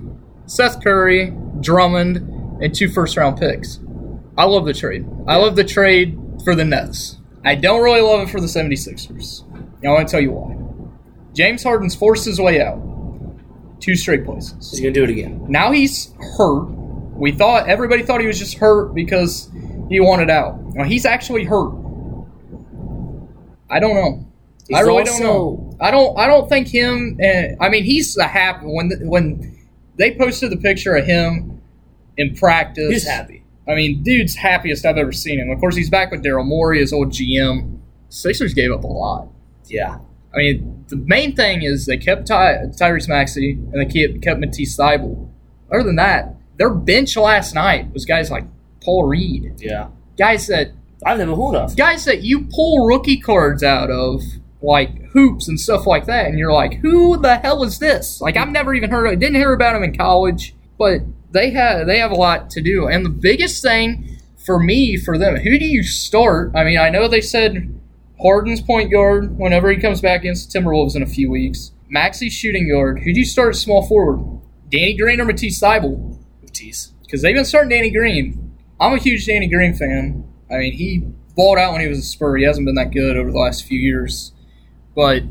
Seth 0.46 0.83
Curry, 0.83 1.33
Drummond, 1.61 2.16
and 2.62 2.74
two 2.74 2.88
first 2.90 3.16
round 3.16 3.38
picks. 3.38 3.78
I 4.36 4.44
love 4.44 4.64
the 4.64 4.74
trade. 4.74 5.06
I 5.26 5.36
love 5.36 5.56
the 5.56 5.64
trade 5.64 6.18
for 6.44 6.54
the 6.54 6.64
Nets. 6.64 7.18
I 7.44 7.54
don't 7.54 7.82
really 7.82 8.00
love 8.00 8.20
it 8.26 8.30
for 8.30 8.40
the 8.40 8.46
76ers. 8.46 9.44
And 9.52 9.86
I 9.86 9.90
want 9.90 10.08
to 10.08 10.12
tell 10.12 10.20
you 10.20 10.32
why. 10.32 10.56
James 11.34 11.62
Harden's 11.62 11.94
forced 11.94 12.24
his 12.24 12.40
way 12.40 12.60
out. 12.60 12.80
Two 13.80 13.96
straight 13.96 14.24
places. 14.24 14.70
He's 14.70 14.80
gonna 14.80 14.92
do 14.92 15.04
it 15.04 15.10
again. 15.10 15.44
Now 15.48 15.72
he's 15.72 16.14
hurt. 16.38 16.64
We 17.16 17.32
thought 17.32 17.68
everybody 17.68 18.02
thought 18.02 18.20
he 18.20 18.26
was 18.26 18.38
just 18.38 18.54
hurt 18.56 18.94
because 18.94 19.50
he 19.90 20.00
wanted 20.00 20.30
out. 20.30 20.60
Now 20.74 20.84
he's 20.84 21.04
actually 21.04 21.44
hurt. 21.44 21.72
I 23.70 23.80
don't 23.80 23.94
know. 23.94 24.26
He's 24.68 24.78
I 24.78 24.80
really 24.80 25.00
also- 25.00 25.18
don't 25.18 25.22
know. 25.22 25.76
I 25.80 25.90
don't. 25.90 26.18
I 26.18 26.26
don't 26.26 26.48
think 26.48 26.68
him. 26.68 27.18
And 27.20 27.56
I 27.60 27.68
mean, 27.68 27.84
he's 27.84 28.16
a 28.16 28.24
happy 28.26 28.66
when 28.66 28.90
when 29.02 29.58
they 29.96 30.16
posted 30.16 30.50
the 30.50 30.56
picture 30.56 30.94
of 30.96 31.04
him 31.04 31.60
in 32.16 32.34
practice. 32.34 32.90
He's 32.90 33.06
happy. 33.06 33.43
I 33.68 33.74
mean, 33.74 34.03
dude's 34.03 34.35
happiest 34.37 34.85
I've 34.85 34.98
ever 34.98 35.12
seen 35.12 35.38
him. 35.40 35.50
Of 35.50 35.59
course, 35.59 35.74
he's 35.77 35.88
back 35.90 36.11
with 36.11 36.22
Daryl 36.22 36.44
Morey, 36.44 36.81
his 36.81 36.92
old 36.92 37.11
GM. 37.11 37.79
Sixers 38.11 38.53
gave 38.55 38.70
up 38.70 38.85
a 38.85 38.87
lot. 38.87 39.29
Yeah. 39.66 39.98
I 40.35 40.37
mean, 40.38 40.85
the 40.88 40.96
main 40.96 41.35
thing 41.35 41.62
is 41.62 41.87
they 41.87 41.96
kept 41.96 42.27
Ty- 42.27 42.66
Tyrese 42.79 43.09
Maxey 43.09 43.53
and 43.53 43.74
they 43.81 43.87
kept, 43.87 44.22
kept 44.22 44.40
Matisse 44.40 44.77
Thybulle. 44.77 45.31
Other 45.72 45.83
than 45.85 45.96
that, 45.96 46.35
their 46.57 46.70
bench 46.70 47.16
last 47.16 47.55
night 47.55 47.92
was 47.92 48.05
guys 48.05 48.31
like 48.31 48.44
Paul 48.83 49.05
Reed, 49.05 49.55
Yeah. 49.59 49.88
guys 50.18 50.46
that 50.48 50.72
I've 51.07 51.18
never 51.18 51.35
heard 51.35 51.55
of. 51.57 51.77
guys 51.77 52.05
that 52.05 52.22
you 52.22 52.46
pull 52.50 52.87
rookie 52.87 53.18
cards 53.18 53.62
out 53.62 53.90
of, 53.90 54.22
like 54.62 54.90
hoops 55.12 55.48
and 55.48 55.59
stuff 55.61 55.87
like 55.87 56.07
that, 56.07 56.27
and 56.27 56.38
you're 56.38 56.53
like, 56.53 56.74
who 56.74 57.16
the 57.20 57.37
hell 57.37 57.62
is 57.64 57.79
this? 57.79 58.20
Like 58.20 58.37
I've 58.37 58.50
never 58.50 58.74
even 58.74 58.90
heard 58.90 59.07
of. 59.07 59.18
Didn't 59.18 59.37
hear 59.37 59.53
about 59.53 59.77
him 59.77 59.83
in 59.83 59.96
college, 59.96 60.55
but 60.79 61.00
they 61.34 61.50
have 61.50 61.86
they 61.86 61.98
have 61.98 62.10
a 62.10 62.14
lot 62.16 62.48
to 62.50 62.62
do. 62.62 62.86
And 62.88 63.04
the 63.04 63.10
biggest 63.10 63.62
thing 63.62 64.18
for 64.38 64.58
me 64.58 64.96
for 64.96 65.18
them, 65.18 65.36
who 65.36 65.58
do 65.58 65.66
you 65.66 65.82
start? 65.82 66.52
I 66.54 66.64
mean, 66.64 66.78
I 66.78 66.88
know 66.88 67.08
they 67.08 67.20
said 67.20 67.78
Harden's 68.20 68.62
point 68.62 68.90
guard 68.90 69.36
whenever 69.36 69.70
he 69.70 69.76
comes 69.76 70.00
back 70.00 70.20
against 70.20 70.50
the 70.50 70.58
Timberwolves 70.58 70.96
in 70.96 71.02
a 71.02 71.06
few 71.06 71.30
weeks. 71.30 71.72
Maxey's 71.90 72.32
shooting 72.32 72.68
guard. 72.70 73.00
Who 73.00 73.12
do 73.12 73.18
you 73.18 73.26
start 73.26 73.56
small 73.56 73.86
forward? 73.86 74.40
Danny 74.70 74.96
Green 74.96 75.20
or 75.20 75.24
Matisse 75.24 75.60
Thybulle? 75.60 76.18
Matisse. 76.42 76.92
because 77.02 77.22
they've 77.22 77.34
been 77.34 77.44
starting 77.44 77.70
Danny 77.70 77.90
Green. 77.90 78.56
I'm 78.80 78.94
a 78.94 78.98
huge 78.98 79.26
Danny 79.26 79.46
Green 79.48 79.74
fan. 79.74 80.24
I 80.50 80.58
mean, 80.58 80.72
he 80.72 81.06
balled 81.36 81.58
out 81.58 81.72
when 81.72 81.80
he 81.80 81.88
was 81.88 81.98
a 81.98 82.02
Spur. 82.02 82.36
He 82.36 82.44
hasn't 82.44 82.66
been 82.66 82.74
that 82.76 82.92
good 82.92 83.16
over 83.16 83.30
the 83.30 83.38
last 83.38 83.64
few 83.64 83.78
years, 83.78 84.32
but 84.94 85.22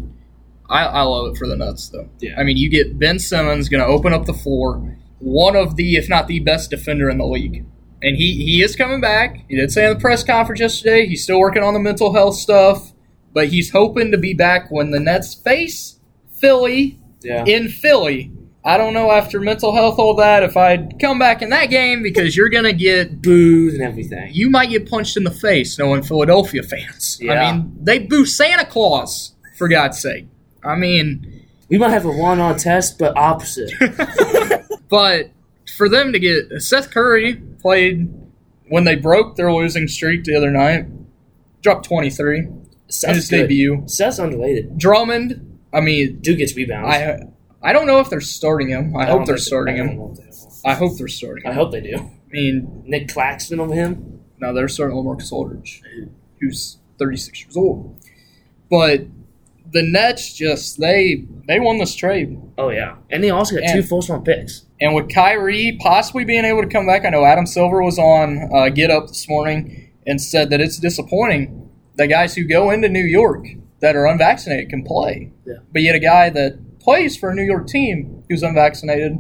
I, 0.69 0.85
I 0.85 1.01
love 1.01 1.33
it 1.33 1.37
for 1.37 1.47
the 1.47 1.55
Nets, 1.55 1.89
though. 1.89 2.09
Yeah. 2.19 2.39
I 2.39 2.43
mean, 2.43 2.57
you 2.57 2.69
get 2.69 2.97
Ben 2.97 3.19
Simmons 3.19 3.69
going 3.69 3.81
to 3.81 3.87
open 3.87 4.13
up 4.13 4.25
the 4.25 4.33
floor, 4.33 4.97
one 5.23 5.55
of 5.55 5.75
the, 5.75 5.95
if 5.95 6.09
not 6.09 6.27
the 6.27 6.39
best 6.39 6.69
defender 6.69 7.09
in 7.09 7.17
the 7.17 7.25
league. 7.25 7.65
And 8.01 8.17
he, 8.17 8.43
he 8.43 8.62
is 8.62 8.75
coming 8.75 8.99
back. 8.99 9.45
He 9.47 9.55
did 9.55 9.71
say 9.71 9.86
in 9.88 9.93
the 9.93 9.99
press 9.99 10.23
conference 10.23 10.59
yesterday 10.59 11.05
he's 11.07 11.23
still 11.23 11.39
working 11.39 11.63
on 11.63 11.73
the 11.73 11.79
mental 11.79 12.13
health 12.13 12.36
stuff, 12.36 12.91
but 13.33 13.47
he's 13.47 13.71
hoping 13.71 14.12
to 14.12 14.17
be 14.17 14.33
back 14.33 14.69
when 14.69 14.91
the 14.91 14.99
Nets 14.99 15.33
face 15.33 15.99
Philly 16.33 16.99
Yeah. 17.21 17.45
in 17.45 17.69
Philly. 17.69 18.31
I 18.65 18.77
don't 18.77 18.93
know 18.93 19.12
after 19.12 19.39
mental 19.41 19.73
health, 19.75 19.99
all 19.99 20.15
that, 20.15 20.41
if 20.43 20.55
I'd 20.55 20.97
come 20.99 21.19
back 21.19 21.41
in 21.41 21.49
that 21.49 21.69
game 21.69 22.01
because 22.01 22.36
you're 22.36 22.47
going 22.49 22.63
to 22.65 22.71
get, 22.73 23.21
booed 23.21 23.73
and 23.73 23.81
everything. 23.83 24.29
you 24.33 24.49
might 24.49 24.69
get 24.69 24.89
punched 24.89 25.17
in 25.17 25.23
the 25.25 25.31
face 25.31 25.77
knowing 25.79 26.01
Philadelphia 26.03 26.63
fans. 26.63 27.17
Yeah. 27.21 27.33
I 27.33 27.51
mean, 27.53 27.75
they 27.81 27.99
boo 27.99 28.25
Santa 28.25 28.65
Claus, 28.65 29.33
for 29.57 29.67
God's 29.67 29.99
sake. 29.99 30.27
I 30.63 30.75
mean, 30.75 31.45
We 31.69 31.77
might 31.77 31.89
have 31.89 32.05
a 32.05 32.12
one 32.12 32.39
on 32.39 32.57
test, 32.57 32.97
but 32.99 33.17
opposite. 33.17 33.71
but 34.93 35.32
for 35.75 35.89
them 35.89 36.13
to 36.13 36.19
get 36.19 36.62
Seth 36.62 36.91
Curry 36.91 37.38
played 37.60 38.13
when 38.67 38.84
they 38.84 38.93
broke 38.93 39.38
their 39.38 39.51
losing 39.51 39.88
streak 39.88 40.23
the 40.23 40.36
other 40.36 40.51
night, 40.51 40.86
dropped 41.63 41.86
23 41.86 42.38
in 42.38 42.67
Seth's 42.89 43.15
his 43.15 43.29
good. 43.29 43.38
debut. 43.47 43.82
Seth's 43.88 44.19
underrated. 44.19 44.77
Drummond, 44.77 45.60
I 45.73 45.82
mean, 45.82 46.19
Dude 46.19 46.38
gets 46.38 46.56
rebounds. 46.56 46.95
I 46.95 47.23
I 47.67 47.73
don't 47.73 47.88
know 47.88 48.01
if 48.01 48.12
they're 48.12 48.21
starting 48.21 48.69
him. 48.69 48.95
I, 48.95 49.08
don't 49.08 49.21
hope 49.21 49.27
they're 49.29 49.38
starting 49.39 49.82
I 49.82 49.84
him. 49.84 49.97
know 49.97 50.12
if 50.12 50.17
they 50.19 50.25
will. 50.25 50.53
I 50.63 50.75
hope 50.75 50.95
they're 50.99 51.08
starting 51.08 51.43
Him. 51.43 51.51
I 51.51 51.56
hope 51.56 51.71
they 51.71 51.82
do. 51.82 51.97
I 51.97 52.12
mean, 52.29 52.84
Nic 52.86 53.08
Claxton 53.12 53.60
over 53.60 53.73
him. 53.73 54.19
No, 54.38 54.53
they're 54.53 54.67
starting 54.67 54.95
LaMarcus 54.95 55.32
Aldridge, 55.32 55.82
who's 56.39 56.77
36 56.99 57.41
years 57.45 57.58
old. 57.58 57.97
But 58.69 59.08
the 59.73 59.83
Nets 59.83 60.33
just 60.33 60.79
they 60.79 61.25
they 61.47 61.59
won 61.59 61.77
this 61.79 61.95
trade, 61.95 62.39
Oh 62.57 62.69
yeah, 62.69 62.95
and 63.09 63.23
they 63.23 63.29
also 63.31 63.55
got 63.55 63.63
And- 63.65 63.73
two 63.73 63.83
first 63.83 64.09
round 64.09 64.23
picks. 64.25 64.65
and 64.79 64.93
with 64.95 65.09
Kyrie 65.13 65.77
possibly 65.81 66.23
being 66.25 66.45
able 66.45 66.62
to 66.62 66.67
come 66.69 66.86
back, 66.88 67.05
I 67.05 67.09
know 67.09 67.25
Adam 67.25 67.45
Silver 67.45 67.81
was 67.83 67.99
on 67.99 68.49
uh, 68.55 68.69
Get 68.69 68.89
Up 68.91 69.07
this 69.07 69.27
morning 69.27 69.89
and 70.07 70.21
said 70.21 70.49
that 70.51 70.62
it's 70.62 70.77
disappointing 70.77 71.69
that 71.95 72.07
guys 72.07 72.36
who 72.36 72.43
go 72.45 72.71
into 72.71 72.89
New 72.89 73.03
York 73.03 73.45
that 73.81 73.95
are 73.95 74.05
unvaccinated 74.05 74.69
can 74.69 74.83
play, 74.83 75.31
Yeah. 75.45 75.55
but 75.71 75.81
yet 75.81 75.95
a 75.95 75.99
guy 75.99 76.29
that 76.29 76.79
plays 76.79 77.15
for 77.17 77.29
a 77.29 77.36
New 77.36 77.43
York 77.43 77.67
team 77.67 78.23
who's 78.29 78.43
unvaccinated 78.43 79.17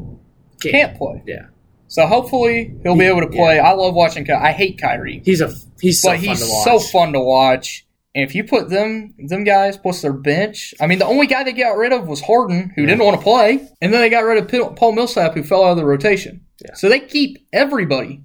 can't 0.61 0.97
play. 0.97 1.21
Yeah, 1.27 1.47
So 1.87 2.07
hopefully 2.07 2.73
he'll 2.83 2.97
be 2.97 3.05
able 3.05 3.21
to 3.21 3.27
play. 3.27 3.59
I 3.59 3.71
love 3.73 3.93
watching. 3.95 4.23
Ky- 4.25 4.31
I 4.33 4.51
hate 4.53 4.77
Kyrie. 4.81 5.21
he's 5.25 5.41
a 5.41 5.53
he's 5.81 6.01
so 6.01 6.09
but 6.11 6.19
fun 6.19 6.25
he's 6.25 6.39
to 6.41 6.51
watch. 6.51 6.63
so 6.63 6.79
fun 6.79 7.13
to 7.13 7.19
watch. 7.19 7.82
And 8.15 8.23
if 8.23 8.35
you 8.35 8.43
put 8.43 8.69
them 8.69 9.15
them 9.27 9.43
guys 9.43 9.75
plus 9.77 10.01
their 10.01 10.13
bench, 10.13 10.73
I 10.79 10.85
mean, 10.87 10.99
the 10.99 11.05
only 11.07 11.25
guy 11.25 11.43
they 11.43 11.51
got 11.53 11.77
rid 11.77 11.91
of 11.91 12.07
was 12.07 12.21
Harden, 12.21 12.71
who 12.75 12.85
didn't 12.85 13.03
want 13.03 13.17
to 13.17 13.23
play, 13.23 13.67
and 13.81 13.91
then 13.93 14.01
they 14.01 14.09
got 14.09 14.19
rid 14.23 14.37
of 14.53 14.75
Paul 14.75 14.91
Millsap, 14.91 15.33
who 15.33 15.41
fell 15.43 15.63
out 15.63 15.71
of 15.71 15.77
the 15.77 15.85
rotation. 15.85 16.45
Yeah. 16.63 16.75
So 16.75 16.89
they 16.89 16.99
keep 16.99 17.47
everybody. 17.51 18.21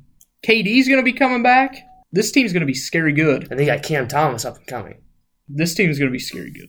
KD's 0.47 0.87
going 0.89 0.99
to 1.01 1.03
be 1.05 1.13
coming 1.15 1.43
back. 1.43 1.77
This 2.13 2.31
team's 2.31 2.53
going 2.53 2.61
to 2.61 2.67
be 2.67 2.75
scary 2.75 3.13
good. 3.13 3.49
And 3.51 3.59
they 3.59 3.67
got 3.67 3.83
Cam 3.83 4.09
Thomas 4.09 4.45
up 4.45 4.57
and 4.59 4.67
coming. 4.67 5.01
This 5.49 5.75
team's 5.75 5.99
going 5.99 6.11
to 6.11 6.13
be 6.13 6.19
scary 6.19 6.51
good. 6.51 6.69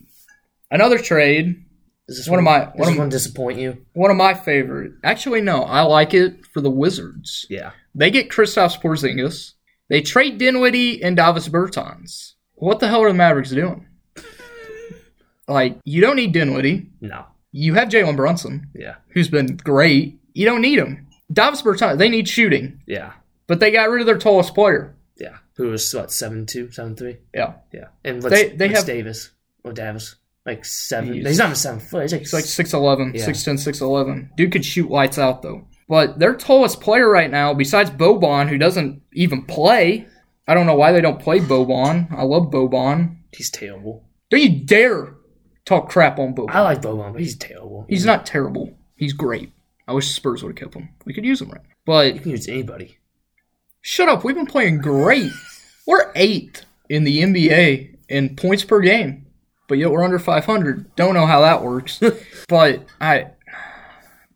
Another 0.72 0.98
trade, 0.98 1.66
Does 2.08 2.18
this 2.18 2.28
One 2.30 2.40
of 2.40 2.46
my- 2.46 2.66
one 2.76 2.94
of- 2.94 2.98
one 2.98 3.10
disappoint 3.10 3.60
you? 3.60 3.86
one 3.94 4.10
of 4.12 4.18
my 4.18 4.34
favorite. 4.34 4.94
Actually, 5.04 5.42
no, 5.42 5.64
I 5.64 5.82
like 5.82 6.14
it 6.14 6.46
for 6.54 6.62
the 6.62 6.72
Wizards. 6.72 7.46
Yeah, 7.50 7.72
They 7.94 8.10
get 8.12 8.30
Kristaps 8.30 8.82
Porzingis. 8.82 9.52
They 9.90 10.02
trade 10.02 10.38
Dinwiddie 10.38 11.04
and 11.04 11.16
Davis 11.18 11.48
Bertans. 11.50 12.34
What 12.60 12.80
the 12.80 12.88
hell 12.88 13.02
are 13.04 13.08
the 13.10 13.13
Mavericks 13.15 13.50
doing? 13.52 13.86
like, 15.48 15.78
you 15.84 16.02
don't 16.02 16.15
need 16.15 16.32
Dinwiddie. 16.34 16.88
no, 17.02 17.26
You 17.52 17.74
have 17.76 17.89
Jalen 17.89 18.15
Brunson, 18.15 18.67
yeah, 18.76 18.95
who's 19.10 19.30
been 19.30 19.58
great. 19.58 20.19
You 20.34 20.45
don't 20.45 20.62
need 20.62 20.80
him. 20.80 21.08
Davis 21.32 21.62
Bertans, 21.62 21.98
they 21.98 22.10
need 22.10 22.28
shooting, 22.28 22.82
yeah, 22.86 23.13
but 23.48 23.60
they 23.60 23.72
got 23.72 23.89
rid 23.89 24.02
of 24.02 24.06
their 24.08 24.17
tallest 24.17 24.54
player. 24.56 24.95
yeah. 25.17 25.38
Who 25.56 25.72
was 25.72 25.93
what 25.93 26.10
seven 26.12 26.45
two, 26.45 26.72
seven 26.72 26.95
three? 26.95 27.17
Yeah. 27.34 27.56
Yeah, 27.74 27.88
and 28.06 28.24
what's, 28.24 28.34
They- 28.34 28.50
they 28.56 28.67
what's 28.67 28.80
have- 28.80 28.86
Davis 28.88 29.32
or 29.65 29.74
Davis 29.74 30.15
like 30.45 30.63
seven. 30.63 31.13
He's- 31.13 31.28
He's, 31.28 31.38
not 31.38 31.45
even 31.48 31.56
seven 31.58 31.80
foot. 31.82 32.04
He's 32.04 32.13
like, 32.13 32.22
It's 32.22 32.34
like 32.34 32.45
6'11, 32.45 33.13
Yeah. 33.15 33.26
6'10, 33.26 33.58
6'11. 33.60 34.30
Dude 34.38 34.54
could 34.54 34.63
shoot 34.63 34.89
lights 34.89 35.19
out, 35.19 35.41
though. 35.41 35.67
But 35.89 36.17
their 36.17 36.34
tallest 36.34 36.80
player 36.80 37.10
right 37.10 37.30
now, 37.30 37.54
besides 37.54 37.89
Boban, 37.89 38.48
who 38.48 38.58
doesn't 38.58 39.02
even 39.12 39.43
play, 39.43 40.08
I 40.50 40.56
don't 40.56 40.66
know 40.66 40.74
why 40.74 40.92
they 40.92 41.00
don't 41.00 41.22
play 41.22 41.40
Boban. 41.40 42.12
I 42.12 42.24
love 42.24 42.50
Boban. 42.50 43.18
he's 43.32 43.52
terrible. 43.52 44.10
Don't 44.32 44.42
you 44.42 44.66
dare 44.66 45.14
talk 45.64 45.90
crap 45.90 46.18
on 46.18 46.34
Boban. 46.34 46.50
I 46.50 46.62
like 46.62 46.82
Boban, 46.82 47.12
but 47.12 47.22
he's 47.22 47.38
terrible. 47.38 47.86
He's 47.88 48.04
not 48.04 48.26
terrible. 48.26 48.76
He's 48.96 49.14
great. 49.14 49.52
I 49.88 49.94
wish 49.94 50.10
Spurs 50.10 50.42
would 50.42 50.58
have 50.58 50.60
kept 50.60 50.74
him. 50.74 50.90
We 51.06 51.14
could 51.14 51.24
use 51.24 51.40
him 51.40 51.52
right. 51.52 51.62
But 51.86 52.16
you 52.16 52.20
can 52.20 52.32
use 52.32 52.48
anybody. 52.48 52.98
shut 53.82 54.10
up. 54.10 54.23
We've 54.23 54.36
been 54.36 54.48
playing 54.48 54.80
great. 54.80 55.32
We're 55.86 56.12
eighth 56.15 56.65
in 56.90 57.04
the 57.04 57.21
NBA 57.21 57.98
in 58.10 58.36
points 58.36 58.63
per 58.63 58.80
game, 58.80 59.28
but 59.67 59.78
yet 59.78 59.92
we're 59.92 60.04
under 60.04 60.17
500. 60.17 60.96
Don't 60.96 61.13
know 61.13 61.28
how 61.28 61.42
that 61.42 61.62
works. 61.62 62.02
but 62.50 62.86
I, 63.00 63.28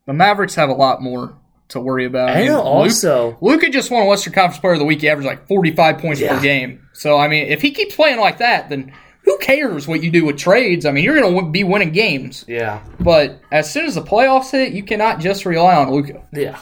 the 0.06 0.14
Mavericks 0.14 0.54
have 0.56 0.70
a 0.70 0.74
lot 0.74 1.02
more 1.02 1.40
to 1.70 1.80
worry 1.80 2.06
about. 2.06 2.30
I 2.30 2.42
And 2.42 2.54
also, 2.56 3.38
Luka 3.42 3.70
just 3.70 3.90
won 3.92 4.06
Western 4.08 4.34
Conference 4.34 4.60
Player 4.60 4.74
of 4.74 4.80
the 4.80 4.86
Week. 4.86 5.02
He 5.02 5.10
averaged 5.10 5.26
like 5.28 5.48
45 5.48 5.98
points 5.98 6.20
Yeah. 6.22 6.36
per 6.36 6.42
game. 6.42 6.88
So, 6.94 7.18
I 7.18 7.28
mean, 7.28 7.48
if 7.48 7.62
he 7.62 7.72
keeps 7.72 7.96
playing 7.96 8.20
like 8.20 8.38
that, 8.40 8.70
then 8.70 8.92
who 9.24 9.38
cares 9.40 9.88
what 9.88 10.04
you 10.04 10.12
do 10.12 10.26
with 10.26 10.38
trades? 10.38 10.86
I 10.86 10.92
mean, 10.92 11.04
you're 11.04 11.20
going 11.20 11.34
to 11.46 11.50
be 11.52 11.64
winning 11.64 11.92
games. 11.92 12.44
yeah, 12.48 12.82
But 13.00 13.40
as 13.52 13.72
soon 13.72 13.86
as 13.86 13.96
the 13.96 14.02
playoffs 14.04 14.52
hit, 14.52 14.74
you 14.74 14.84
cannot 14.84 15.20
just 15.20 15.46
rely 15.46 15.76
on 15.76 15.90
Luka 15.92 16.22
yeah, 16.34 16.60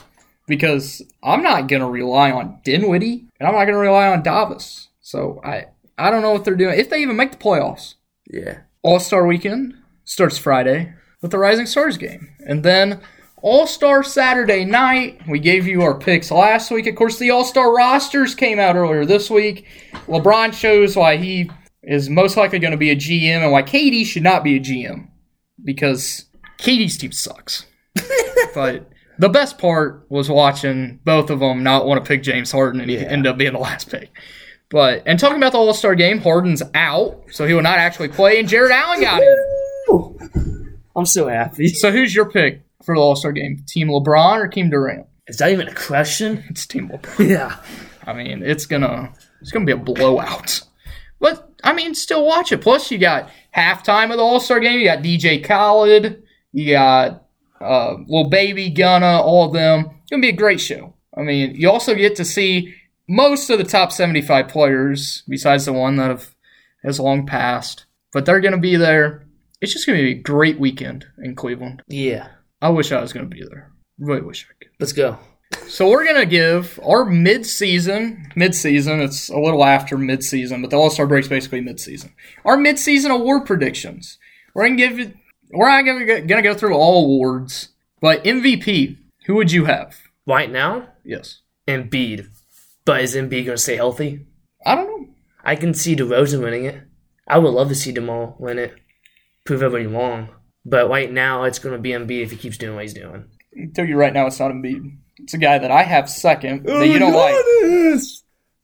because 0.47 1.01
I'm 1.23 1.41
not 1.43 1.67
going 1.67 1.81
to 1.81 1.87
rely 1.89 2.31
on 2.31 2.59
Dinwiddie 2.63 3.25
and 3.39 3.47
I'm 3.47 3.53
not 3.55 3.65
going 3.65 3.73
to 3.73 3.79
rely 3.79 4.07
on 4.07 4.21
Davis. 4.23 4.89
So 5.01 5.41
I 5.43 5.65
I 5.97 6.09
don't 6.09 6.21
know 6.21 6.31
what 6.31 6.45
they're 6.45 6.55
doing 6.55 6.79
if 6.79 6.89
they 6.89 7.01
even 7.01 7.15
make 7.15 7.31
the 7.31 7.37
playoffs. 7.37 7.95
yeah. 8.29 8.59
All 8.83 8.99
Star 8.99 9.27
Weekend 9.27 9.75
starts 10.05 10.37
Friday 10.39 10.93
with 11.21 11.29
the 11.31 11.37
Rising 11.37 11.67
Stars 11.67 11.97
game, 11.97 12.29
and 12.47 12.63
then 12.63 12.99
All 13.41 13.65
Star 13.65 14.03
Saturday 14.03 14.65
night. 14.65 15.21
We 15.27 15.39
gave 15.39 15.65
you 15.67 15.81
our 15.81 15.95
picks 15.97 16.29
last 16.31 16.69
week. 16.71 16.85
Of 16.87 16.95
course, 16.95 17.17
the 17.17 17.31
All 17.31 17.43
Star 17.43 17.73
rosters 17.75 18.35
came 18.35 18.59
out 18.59 18.75
earlier 18.75 19.05
this 19.05 19.29
week. 19.29 19.67
LeBron 20.07 20.53
shows 20.53 20.95
why 20.95 21.17
he 21.17 21.49
is 21.83 22.09
most 22.09 22.37
likely 22.37 22.59
going 22.59 22.71
to 22.71 22.77
be 22.77 22.91
a 22.91 22.95
GM 22.95 23.41
and 23.41 23.51
why 23.51 23.63
KD 23.63 24.05
should 24.05 24.21
not 24.23 24.43
be 24.43 24.57
a 24.57 24.59
GM 24.59 25.07
because 25.63 26.25
KD's 26.59 26.97
team 26.97 27.11
sucks. 27.11 27.65
but 28.53 28.87
the 29.17 29.29
best 29.29 29.57
part 29.57 30.05
was 30.09 30.29
watching 30.29 30.99
both 31.03 31.29
of 31.31 31.39
them 31.39 31.63
not 31.63 31.85
want 31.87 32.03
to 32.03 32.07
pick 32.07 32.21
James 32.23 32.51
Harden 32.51 32.79
and 32.81 32.89
he 32.89 32.97
Yeah. 32.97 33.03
ended 33.03 33.31
up 33.31 33.37
being 33.37 33.53
the 33.53 33.59
last 33.59 33.89
pick. 33.89 34.09
But 34.69 35.03
and 35.07 35.19
talking 35.19 35.37
about 35.37 35.51
the 35.53 35.57
All 35.57 35.73
Star 35.73 35.95
game, 35.95 36.19
Harden's 36.19 36.61
out, 36.75 37.23
so 37.31 37.47
he 37.47 37.53
will 37.55 37.61
not 37.63 37.79
actually 37.79 38.07
play, 38.09 38.39
and 38.39 38.47
Jarrett 38.47 38.71
Allen 38.71 39.01
got 39.01 39.21
in. 39.21 40.77
I'm 40.95 41.05
so 41.05 41.27
happy. 41.27 41.67
So 41.69 41.91
who's 41.91 42.13
your 42.15 42.29
pick 42.29 42.61
for 42.83 42.95
the 42.95 43.01
All 43.01 43.15
Star 43.15 43.31
game? 43.31 43.63
Team 43.67 43.87
LeBron 43.89 44.37
or 44.37 44.47
Team 44.47 44.69
Durant? 44.69 45.05
Is 45.27 45.37
that 45.37 45.51
even 45.51 45.67
a 45.67 45.75
question? 45.75 46.43
It's 46.49 46.65
Team 46.65 46.89
LeBron. 46.89 47.29
Yeah. 47.29 47.57
I 48.05 48.13
mean, 48.13 48.41
it's 48.43 48.65
gonna 48.65 49.13
it's 49.41 49.51
gonna 49.51 49.65
be 49.65 49.71
a 49.71 49.77
blowout. 49.77 50.61
But 51.19 51.51
I 51.63 51.73
mean, 51.73 51.93
still 51.93 52.25
watch 52.25 52.51
it. 52.51 52.61
Plus, 52.61 52.89
you 52.91 52.97
got 52.97 53.29
halftime 53.55 54.11
of 54.11 54.17
the 54.17 54.23
All 54.23 54.39
Star 54.39 54.59
game. 54.59 54.79
You 54.79 54.85
got 54.85 55.03
DJ 55.03 55.43
Khaled. 55.43 56.23
You 56.51 56.71
got 56.73 57.25
uh, 57.61 57.95
Lil 58.07 58.29
Baby, 58.29 58.69
Gunna, 58.69 59.21
all 59.21 59.45
of 59.45 59.53
them. 59.53 59.85
It's 60.01 60.09
gonna 60.09 60.21
be 60.21 60.29
a 60.29 60.33
great 60.33 60.59
show. 60.59 60.95
I 61.15 61.21
mean, 61.21 61.55
you 61.55 61.69
also 61.69 61.93
get 61.93 62.15
to 62.15 62.25
see 62.25 62.73
most 63.07 63.49
of 63.49 63.59
the 63.59 63.63
top 63.63 63.91
seventy-five 63.91 64.47
players, 64.47 65.23
besides 65.27 65.65
the 65.65 65.73
one 65.73 65.97
that 65.97 66.09
have 66.09 66.35
has 66.83 66.99
long 66.99 67.25
passed. 67.27 67.85
But 68.11 68.25
they're 68.25 68.41
gonna 68.41 68.57
be 68.57 68.75
there. 68.75 69.25
It's 69.61 69.73
just 69.73 69.85
gonna 69.85 69.99
be 69.99 70.11
a 70.11 70.15
great 70.15 70.59
weekend 70.59 71.05
in 71.23 71.35
Cleveland. 71.35 71.83
Yeah. 71.87 72.29
I 72.61 72.69
wish 72.69 72.91
I 72.91 73.01
was 73.01 73.13
gonna 73.13 73.25
be 73.27 73.43
there. 73.49 73.71
Really 73.99 74.21
wish 74.21 74.45
I 74.49 74.53
could. 74.63 74.71
Let's 74.79 74.93
go. 74.93 75.17
So 75.67 75.89
we're 75.89 76.05
gonna 76.05 76.25
give 76.25 76.79
our 76.83 77.05
mid-season, 77.05 78.31
mid-season. 78.35 79.01
It's 79.01 79.29
a 79.29 79.37
little 79.37 79.65
after 79.65 79.97
mid-season, 79.97 80.61
but 80.61 80.69
the 80.69 80.77
All 80.77 80.89
Star 80.89 81.07
break's 81.07 81.27
basically 81.27 81.61
mid-season. 81.61 82.13
Our 82.45 82.57
mid-season 82.57 83.11
award 83.11 83.45
predictions. 83.45 84.17
We're 84.53 84.65
gonna 84.67 84.75
give 84.77 84.99
it. 84.99 85.13
We're 85.51 85.69
not 85.69 85.81
gonna 85.83 86.05
go- 86.05 86.25
gonna 86.25 86.41
go 86.41 86.53
through 86.53 86.75
all 86.75 87.03
awards, 87.05 87.69
but 88.01 88.23
MVP. 88.25 88.97
Who 89.25 89.35
would 89.35 89.51
you 89.51 89.65
have? 89.65 89.97
Right 90.25 90.51
now, 90.51 90.89
Yes, 91.03 91.39
Embiid. 91.67 92.27
But 92.85 93.01
is 93.01 93.15
Embiid 93.15 93.45
going 93.45 93.45
to 93.45 93.57
stay 93.57 93.75
healthy? 93.75 94.25
I 94.65 94.75
don't 94.75 94.87
know. 94.87 95.13
I 95.43 95.55
can 95.55 95.73
see 95.73 95.95
DeRozan 95.95 96.41
winning 96.43 96.65
it. 96.65 96.81
I 97.27 97.37
would 97.37 97.49
love 97.53 97.69
to 97.69 97.75
see 97.75 97.91
Jamal 97.91 98.35
win 98.39 98.57
it. 98.59 98.73
Prove 99.45 99.63
everybody 99.63 99.87
wrong. 99.87 100.29
But 100.65 100.89
right 100.89 101.11
now, 101.11 101.43
it's 101.43 101.59
going 101.59 101.75
to 101.75 101.81
be 101.81 101.89
Embiid 101.89 102.23
if 102.23 102.31
he 102.31 102.37
keeps 102.37 102.57
doing 102.57 102.75
what 102.75 102.83
he's 102.83 102.93
doing. 102.93 103.25
I 103.55 103.69
tell 103.73 103.85
you 103.85 103.97
right 103.97 104.13
now, 104.13 104.27
it's 104.27 104.39
not 104.39 104.51
Embiid. 104.51 104.97
It's 105.17 105.33
a 105.33 105.37
guy 105.37 105.57
that 105.57 105.71
I 105.71 105.83
have 105.83 106.09
second 106.09 106.65
that 106.65 106.87
you 106.87 106.99
don't 106.99 107.13
like. 107.13 107.35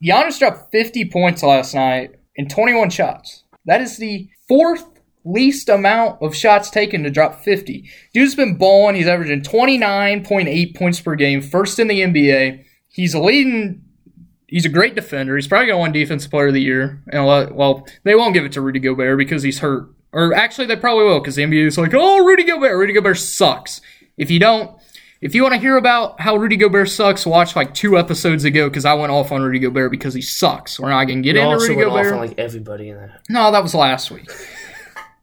Giannis 0.03 0.39
dropped 0.39 0.71
50 0.71 1.09
points 1.09 1.43
last 1.43 1.73
night 1.73 2.15
in 2.35 2.47
21 2.47 2.89
shots. 2.91 3.43
That 3.65 3.81
is 3.81 3.97
the 3.97 4.29
fourth 4.47 4.85
least 5.25 5.69
amount 5.69 6.21
of 6.21 6.35
shots 6.35 6.69
taken 6.69 7.03
to 7.03 7.09
drop 7.09 7.43
50. 7.43 7.89
Dude's 8.13 8.35
been 8.35 8.57
balling. 8.57 8.95
He's 8.95 9.07
averaging 9.07 9.41
29.8 9.41 10.75
points 10.75 11.01
per 11.01 11.15
game, 11.15 11.41
first 11.41 11.79
in 11.79 11.87
the 11.87 12.01
NBA. 12.01 12.63
He's 12.89 13.13
a 13.13 13.19
leading. 13.19 13.83
He's 14.47 14.65
a 14.65 14.69
great 14.69 14.95
defender. 14.95 15.35
He's 15.35 15.47
probably 15.47 15.67
going 15.67 15.77
to 15.77 15.83
win 15.83 15.91
Defensive 15.91 16.31
Player 16.31 16.47
of 16.47 16.53
the 16.53 16.61
Year. 16.61 17.03
And 17.11 17.21
a 17.21 17.25
lot, 17.25 17.53
well, 17.53 17.85
they 18.03 18.15
won't 18.15 18.33
give 18.33 18.45
it 18.45 18.53
to 18.53 18.61
Rudy 18.61 18.79
Gobert 18.79 19.17
because 19.17 19.43
he's 19.43 19.59
hurt. 19.59 19.89
Or 20.13 20.33
actually, 20.33 20.67
they 20.67 20.75
probably 20.75 21.05
will 21.05 21.19
because 21.19 21.35
the 21.35 21.43
NBA 21.43 21.67
is 21.67 21.77
like, 21.77 21.93
oh, 21.93 22.23
Rudy 22.25 22.43
Gobert. 22.43 22.77
Rudy 22.77 22.93
Gobert 22.93 23.17
sucks. 23.17 23.81
If 24.17 24.31
you 24.31 24.39
don't, 24.39 24.71
if 25.21 25.33
you 25.33 25.43
want 25.43 25.55
to 25.55 25.59
hear 25.59 25.77
about 25.77 26.21
how 26.21 26.35
Rudy 26.35 26.57
Gobert 26.57 26.89
sucks, 26.89 27.25
watch 27.25 27.55
like 27.55 27.73
two 27.73 27.97
episodes 27.97 28.43
ago 28.43 28.69
because 28.69 28.85
I 28.85 28.93
went 28.93 29.11
off 29.11 29.31
on 29.31 29.41
Rudy 29.41 29.59
Gobert 29.59 29.91
because 29.91 30.13
he 30.13 30.21
sucks. 30.21 30.79
We're 30.79 30.89
not 30.89 31.05
going 31.05 31.23
to 31.23 31.23
get 31.23 31.35
He 31.35 31.41
into 31.41 31.53
also 31.53 31.67
Rudy 31.67 31.85
went 31.85 32.07
off 32.07 32.13
on 32.13 32.19
like 32.19 32.39
everybody 32.39 32.89
in 32.89 32.97
that. 32.97 33.21
No, 33.29 33.51
that 33.51 33.63
was 33.63 33.73
last 33.73 34.11
week. 34.11 34.29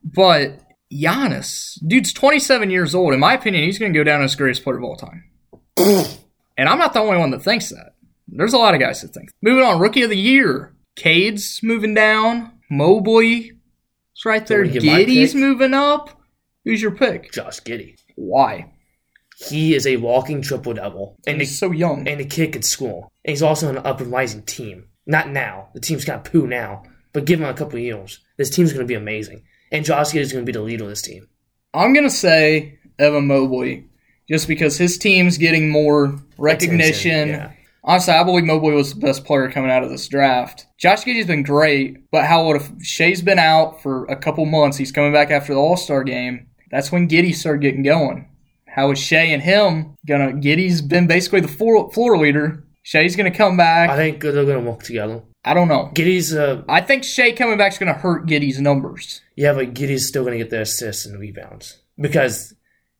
But 0.02 0.60
Giannis, 0.92 1.78
dude's 1.86 2.12
27 2.12 2.70
years 2.70 2.94
old. 2.94 3.14
In 3.14 3.20
my 3.20 3.34
opinion, 3.34 3.64
he's 3.64 3.78
going 3.78 3.92
to 3.92 3.98
go 3.98 4.04
down 4.04 4.22
as 4.22 4.34
greatest 4.34 4.64
player 4.64 4.78
of 4.78 4.84
all 4.84 4.96
time. 4.96 5.24
and 5.76 6.68
I'm 6.68 6.78
not 6.78 6.92
the 6.92 7.00
only 7.00 7.18
one 7.18 7.30
that 7.30 7.42
thinks 7.42 7.70
that. 7.70 7.94
There's 8.28 8.52
a 8.52 8.58
lot 8.58 8.74
of 8.74 8.80
guys 8.80 9.02
that 9.02 9.08
think. 9.08 9.30
Moving 9.42 9.64
on, 9.64 9.80
rookie 9.80 10.02
of 10.02 10.10
the 10.10 10.18
year. 10.18 10.74
Cade's 10.96 11.60
moving 11.62 11.94
down. 11.94 12.52
Mobley 12.70 13.52
is 14.16 14.24
right 14.24 14.46
there. 14.46 14.58
Want 14.60 14.68
me 14.68 14.74
to 14.74 14.80
give 14.80 14.92
my 14.92 15.04
Giddey's 15.04 15.34
moving 15.34 15.74
up. 15.74 16.20
Who's 16.64 16.80
your 16.82 16.92
pick? 16.92 17.32
Josh 17.32 17.60
Giddey. 17.60 17.96
Why? 18.16 18.72
He 19.48 19.74
is 19.74 19.86
a 19.86 19.96
walking 19.96 20.42
triple 20.42 20.74
double. 20.74 21.18
And 21.26 21.40
He's 21.40 21.58
so 21.58 21.70
young. 21.72 22.06
and 22.08 22.20
a 22.20 22.24
kid 22.24 22.52
could 22.52 22.64
school. 22.64 23.12
And 23.24 23.32
he's 23.32 23.42
also 23.42 23.68
an 23.68 23.78
up 23.78 24.00
and 24.00 24.10
rising 24.12 24.42
team. 24.42 24.88
Not 25.06 25.28
now. 25.28 25.68
The 25.74 25.80
team's 25.80 26.08
of 26.08 26.24
poo 26.24 26.46
now. 26.46 26.84
But 27.12 27.26
give 27.26 27.40
him 27.40 27.46
a 27.46 27.54
couple 27.54 27.78
years. 27.78 28.20
This 28.38 28.50
team's 28.50 28.72
going 28.72 28.84
to 28.86 28.88
be 28.88 28.94
amazing. 28.94 29.42
And 29.70 29.84
Josh 29.84 30.12
Giddey's 30.12 30.32
going 30.32 30.44
to 30.44 30.50
be 30.50 30.56
the 30.56 30.62
leader 30.64 30.84
of 30.84 30.90
this 30.90 31.02
team. 31.02 31.28
I'm 31.74 31.92
gonna 31.92 32.08
say 32.08 32.78
Evan 33.00 33.26
Mobley, 33.26 33.86
just 34.28 34.46
because 34.46 34.78
his 34.78 34.96
team's 34.96 35.36
getting 35.38 35.70
more 35.70 36.14
recognition. 36.38 37.28
Yeah. 37.30 37.52
Honestly, 37.86 38.14
I 38.14 38.24
believe 38.24 38.44
Mobley 38.44 38.72
was 38.74 38.94
the 38.94 39.00
best 39.00 39.24
player 39.26 39.50
coming 39.50 39.70
out 39.70 39.84
of 39.84 39.90
this 39.90 40.08
draft. 40.08 40.66
Josh 40.78 41.04
Giddey's 41.04 41.26
been 41.26 41.42
great, 41.42 42.10
but 42.10 42.24
how 42.24 42.46
would 42.46 42.56
if 42.56 42.70
Shai's 42.82 43.20
been 43.20 43.38
out 43.38 43.82
for 43.82 44.06
a 44.06 44.16
couple 44.16 44.46
months? 44.46 44.78
He's 44.78 44.90
coming 44.92 45.12
back 45.12 45.30
after 45.30 45.52
the 45.52 45.60
All 45.60 45.76
Star 45.76 46.02
game. 46.02 46.46
That's 46.70 46.90
when 46.90 47.08
Giddey 47.08 47.34
started 47.34 47.60
getting 47.60 47.82
going. 47.82 48.28
How 48.66 48.90
is 48.90 48.98
Shai 48.98 49.24
and 49.24 49.42
him 49.42 49.96
gonna? 50.06 50.32
Giddey's 50.32 50.80
been 50.80 51.06
basically 51.06 51.40
the 51.40 51.48
floor, 51.48 51.92
floor 51.92 52.16
leader. 52.16 52.64
Shai's 52.82 53.16
gonna 53.16 53.30
come 53.30 53.56
back. 53.56 53.90
I 53.90 53.96
think 53.96 54.20
they're 54.22 54.32
going 54.32 54.64
to 54.64 54.70
work 54.70 54.82
together. 54.82 55.22
I 55.44 55.52
don't 55.52 55.68
know. 55.68 55.90
Giddey's, 55.94 56.34
uh, 56.34 56.62
I 56.68 56.80
think 56.80 57.04
Shai 57.04 57.32
coming 57.32 57.58
back 57.58 57.72
is 57.72 57.78
gonna 57.78 57.92
hurt 57.92 58.26
Giddey's 58.26 58.60
numbers. 58.60 59.20
yeah, 59.36 59.52
but 59.52 59.74
Giddey's 59.74 60.08
still 60.08 60.24
going 60.24 60.38
to 60.38 60.42
get 60.42 60.50
the 60.50 60.62
assists 60.62 61.04
and 61.06 61.20
rebounds. 61.20 61.80
Because 62.00 62.54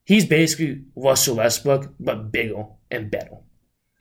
he's 0.04 0.26
basically 0.26 0.84
Russell 0.94 1.36
Westbrook, 1.36 1.94
but 1.98 2.30
bigger 2.30 2.66
and 2.90 3.10
better. 3.10 3.38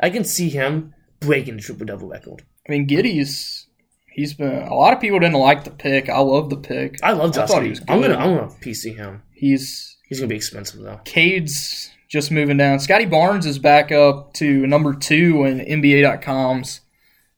I 0.04 0.10
can 0.10 0.26
see 0.26 0.50
him 0.50 0.94
breaking 1.22 1.56
the 1.56 1.62
triple 1.62 1.86
double 1.86 2.10
record. 2.10 2.44
I 2.68 2.72
mean, 2.72 2.88
Giddey's. 2.88 3.68
He's 4.12 4.34
been. 4.34 4.52
A 4.64 4.74
lot 4.76 4.94
of 4.94 5.00
people 5.00 5.18
didn't 5.20 5.40
like 5.40 5.64
the 5.64 5.72
pick. 5.72 6.10
I 6.10 6.20
love 6.20 6.50
the 6.50 6.58
pick. 6.58 7.00
I 7.02 7.14
love 7.14 7.36
I 7.38 7.46
thought 7.46 7.64
he 7.64 7.70
was 7.70 7.80
I'm 7.88 8.02
good. 8.02 8.12
gonna 8.12 8.24
I'm 8.24 8.36
gonna 8.36 8.52
PC 8.62 8.96
him. 8.96 9.24
He's 9.32 9.98
He's 10.08 10.20
gonna 10.20 10.28
be 10.28 10.36
expensive 10.36 10.82
though. 10.82 11.00
Cade's 11.06 11.90
just 12.10 12.30
moving 12.32 12.58
down. 12.58 12.80
Scottie 12.80 13.06
Barnes 13.06 13.46
is 13.46 13.58
back 13.58 13.92
up 13.92 14.34
to 14.34 14.68
number 14.68 14.94
two 14.94 15.46
in 15.46 15.60
NBA.com's, 15.60 16.82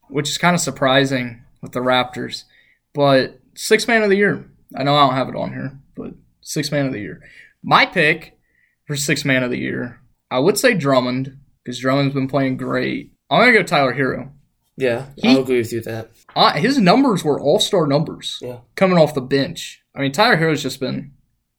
which 0.08 0.28
is 0.28 0.36
kind 0.36 0.54
of 0.54 0.60
surprising 0.60 1.42
with 1.62 1.72
the 1.72 1.80
Raptors. 1.80 2.44
But 2.92 3.40
six 3.54 3.86
man 3.88 4.02
of 4.02 4.10
the 4.10 4.16
year. 4.16 4.50
I 4.76 4.82
know 4.82 4.96
I 4.96 5.06
don't 5.06 5.14
have 5.14 5.28
it 5.28 5.36
on 5.36 5.52
here, 5.52 5.78
but 5.96 6.14
six 6.42 6.70
man 6.72 6.86
of 6.86 6.92
the 6.92 7.00
year. 7.00 7.22
My 7.62 7.86
pick 7.86 8.36
for 8.86 8.96
six 8.96 9.24
man 9.24 9.42
of 9.44 9.50
the 9.50 9.58
year, 9.58 10.00
I 10.30 10.40
would 10.40 10.58
say 10.58 10.74
Drummond 10.74 11.38
because 11.66 11.80
Drummond's 11.80 12.14
been 12.14 12.28
playing 12.28 12.56
great. 12.56 13.12
I'm 13.28 13.40
gonna 13.40 13.52
go 13.52 13.62
Tyler 13.64 13.92
Herro. 13.92 14.30
Yeah, 14.76 15.06
He- 15.16 15.30
I'll 15.30 15.40
agree 15.42 15.58
with 15.58 15.72
you 15.72 15.78
with 15.78 15.86
that. 15.86 16.10
Uh, 16.36 16.52
his 16.52 16.78
numbers 16.78 17.24
were 17.24 17.40
all 17.40 17.58
star 17.58 17.86
numbers 17.88 18.38
Yeah. 18.40 18.58
coming 18.76 18.98
off 18.98 19.14
the 19.14 19.20
bench. 19.20 19.82
I 19.96 20.00
mean, 20.00 20.12
Tyler 20.12 20.36
Herro's 20.36 20.62
just 20.62 20.78
been. 20.78 21.12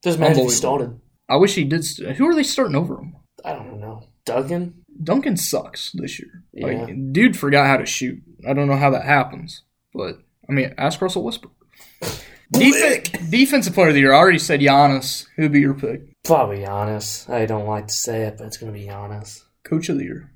Doesn't 0.04 0.22
matter 0.22 0.34
if 0.40 0.46
he 0.46 0.50
started. 0.50 1.00
I 1.28 1.36
wish 1.36 1.56
he 1.56 1.64
did. 1.66 1.84
St- 1.84 2.16
who 2.16 2.26
are 2.30 2.36
they 2.36 2.44
starting 2.44 2.76
over 2.78 2.94
him? 3.00 3.16
I 3.44 3.52
don't 3.54 3.82
know. 3.82 4.04
Duncan? 4.26 4.86
Duncan 5.04 5.36
sucks 5.36 5.92
this 5.94 6.20
year. 6.20 6.44
Yeah. 6.54 6.68
Like, 6.68 7.12
dude 7.12 7.36
forgot 7.38 7.68
how 7.68 7.78
to 7.78 7.86
shoot. 7.86 8.22
I 8.48 8.54
don't 8.54 8.68
know 8.68 8.76
how 8.78 8.92
that 8.92 9.04
happens, 9.04 9.64
but 9.94 10.20
I 10.48 10.54
mean, 10.54 10.74
ask 10.78 11.02
Russell 11.02 11.24
Westbrook. 11.24 11.54
Defen- 12.54 13.30
defensive 13.30 13.74
player 13.74 13.90
of 13.90 13.94
the 13.94 14.00
year. 14.00 14.14
I 14.14 14.18
already 14.18 14.40
said 14.40 14.62
Giannis. 14.62 15.26
Who'd 15.36 15.52
be 15.52 15.60
your 15.60 15.74
pick? 15.74 16.02
Probably 16.24 16.60
Giannis. 16.60 17.30
I 17.30 17.46
don't 17.46 17.66
like 17.68 17.88
to 17.88 17.94
say 17.94 18.24
it, 18.24 18.38
but 18.38 18.48
it's 18.48 18.58
gonna 18.58 18.72
be 18.72 18.86
Giannis. 18.86 19.42
Coach 19.68 19.90
of 19.90 19.98
the 19.98 20.04
year. 20.04 20.32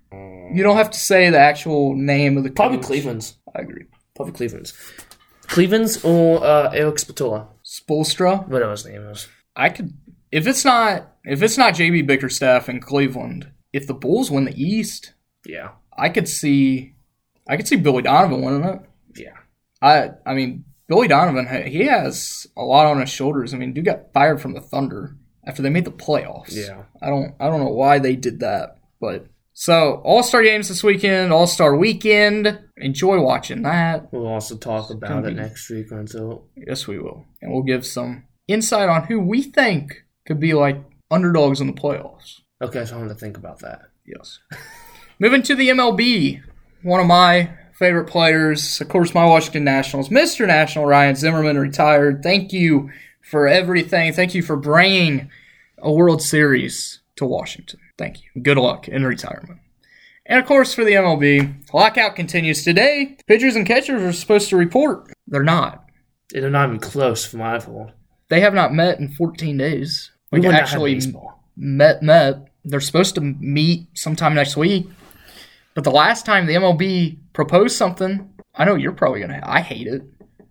You 0.53 0.63
don't 0.63 0.75
have 0.75 0.91
to 0.91 0.99
say 0.99 1.29
the 1.29 1.39
actual 1.39 1.95
name 1.95 2.38
of 2.38 2.43
the 2.43 2.51
Probably 2.51 2.77
coach. 2.77 2.88
Cleveland's. 2.88 3.38
I 3.55 3.61
agree. 3.61 3.86
Probably 4.15 4.34
Cleveland's. 4.34 4.73
Cleveland's 5.47 6.03
or 6.03 6.43
uh, 6.43 6.69
Eric 6.71 6.95
Spatola. 6.99 7.47
Spoelstra. 7.65 8.47
Whatever 8.47 8.71
his 8.71 8.86
name 8.86 9.01
is. 9.07 9.27
I 9.55 9.69
could 9.69 9.93
if 10.32 10.47
it's 10.47 10.63
not 10.65 11.13
if 11.25 11.41
it's 11.41 11.57
not 11.57 11.73
JB 11.75 12.07
Bickerstaff 12.07 12.69
in 12.69 12.79
Cleveland. 12.79 13.51
If 13.73 13.88
the 13.88 13.93
Bulls 13.93 14.29
win 14.32 14.45
the 14.45 14.61
East, 14.61 15.13
Yeah. 15.45 15.69
I 15.97 16.09
could 16.09 16.27
see 16.27 16.95
I 17.49 17.57
could 17.57 17.67
see 17.67 17.75
Billy 17.77 18.01
Donovan 18.01 18.41
winning 18.41 18.63
it. 18.63 18.79
Yeah. 19.15 19.38
I 19.82 20.11
I 20.25 20.34
mean 20.34 20.65
Billy 20.88 21.07
Donovan 21.07 21.47
he 21.67 21.86
has 21.86 22.47
a 22.57 22.61
lot 22.63 22.88
on 22.88 22.99
his 22.99 23.09
shoulders. 23.09 23.53
I 23.53 23.57
mean, 23.57 23.73
dude 23.73 23.86
got 23.86 24.11
fired 24.13 24.41
from 24.41 24.53
the 24.53 24.61
Thunder 24.61 25.15
after 25.45 25.61
they 25.61 25.69
made 25.69 25.86
the 25.86 25.91
playoffs. 25.91 26.51
Yeah. 26.55 26.84
I 27.01 27.07
don't 27.09 27.34
I 27.39 27.47
don't 27.47 27.59
know 27.61 27.71
why 27.73 27.99
they 27.99 28.15
did 28.15 28.39
that, 28.41 28.77
but 29.02 29.26
so 29.54 30.02
All 30.06 30.24
Star 30.24 30.43
games 30.43 30.70
this 30.70 30.84
weekend, 30.84 31.34
All 31.34 31.47
Star 31.47 31.76
weekend. 31.76 32.60
Enjoy 32.78 33.20
watching 33.20 33.64
that. 33.64 34.12
We'll 34.14 34.28
also 34.28 34.56
talk 34.56 34.89
about 34.89 35.10
gonna 35.10 35.28
it 35.28 35.32
be- 35.32 35.41
next 35.41 35.70
week 35.70 35.91
until 35.91 36.45
Yes, 36.56 36.88
we 36.88 36.99
will, 36.99 37.26
and 37.41 37.52
we'll 37.52 37.64
give 37.64 37.86
some 37.86 38.24
insight 38.47 38.88
on 38.88 39.04
who 39.06 39.20
we 39.20 39.41
think 39.41 40.04
could 40.26 40.39
be 40.39 40.54
like 40.54 40.78
underdogs 41.10 41.60
in 41.60 41.68
the 41.68 41.74
playoffs. 41.74 42.39
Okay, 42.62 42.86
so 42.86 42.95
I'm 42.95 43.02
gonna 43.02 43.16
think 43.16 43.38
about 43.38 43.60
that. 43.60 43.82
Yes. 44.06 44.39
Moving 45.20 45.43
to 45.43 45.56
the 45.56 45.70
MLB, 45.70 46.41
one 46.84 46.99
of 47.02 47.08
my 47.08 47.52
favorite 47.74 48.06
players, 48.06 48.80
of 48.82 48.89
course, 48.89 49.14
my 49.14 49.26
Washington 49.26 49.64
Nationals, 49.64 50.10
Mr. 50.10 50.47
National 50.47 50.86
Ryan 50.86 51.16
Zimmerman 51.16 51.58
retired. 51.58 52.22
Thank 52.24 52.54
you 52.54 52.89
for 53.22 53.47
everything. 53.47 54.14
Thank 54.14 54.34
you 54.36 54.41
for 54.43 54.56
bringing 54.56 55.30
a 55.80 55.91
World 55.91 56.22
Series 56.22 56.99
to 57.22 57.28
Washington. 57.28 57.80
Thank 57.97 58.17
you. 58.24 58.41
Good 58.41 58.57
luck 58.57 58.88
in 58.88 59.05
retirement. 59.05 59.59
And 60.26 60.39
of 60.39 60.45
course, 60.45 60.74
for 60.74 60.84
the 60.84 60.93
MLB, 60.93 61.74
lockout 61.74 62.15
continues 62.15 62.63
today. 62.63 63.17
Pitchers 63.28 63.55
and 63.55 63.65
catchers 63.65 64.01
are 64.01 64.13
supposed 64.13 64.49
to 64.49 64.57
report. 64.57 65.11
They're 65.28 65.43
not. 65.43 65.86
They're 66.32 66.49
not 66.49 66.69
even 66.69 66.80
close 66.80 67.26
from 67.26 67.39
my 67.39 67.55
I've. 67.55 67.91
They 68.30 68.39
have 68.41 68.53
not 68.53 68.74
met 68.74 68.99
in 68.99 69.09
14 69.09 69.57
days. 69.57 70.11
We 70.32 70.39
Like 70.39 70.47
would 70.47 70.55
actually 70.55 71.01
met 71.57 72.01
met. 72.01 72.47
They're 72.63 72.80
supposed 72.80 73.15
to 73.15 73.22
meet 73.22 73.88
sometime 73.93 74.36
next 74.36 74.55
week. 74.55 74.88
But 75.74 75.84
the 75.84 75.91
last 75.91 76.26
time 76.26 76.45
the 76.45 76.55
MLB 76.55 77.17
proposed 77.34 77.76
something, 77.76 78.30
I 78.55 78.65
know 78.65 78.76
you're 78.76 78.91
probably 78.91 79.22
gonna. 79.22 79.41
I 79.43 79.61
hate 79.61 79.88
it. 79.88 80.03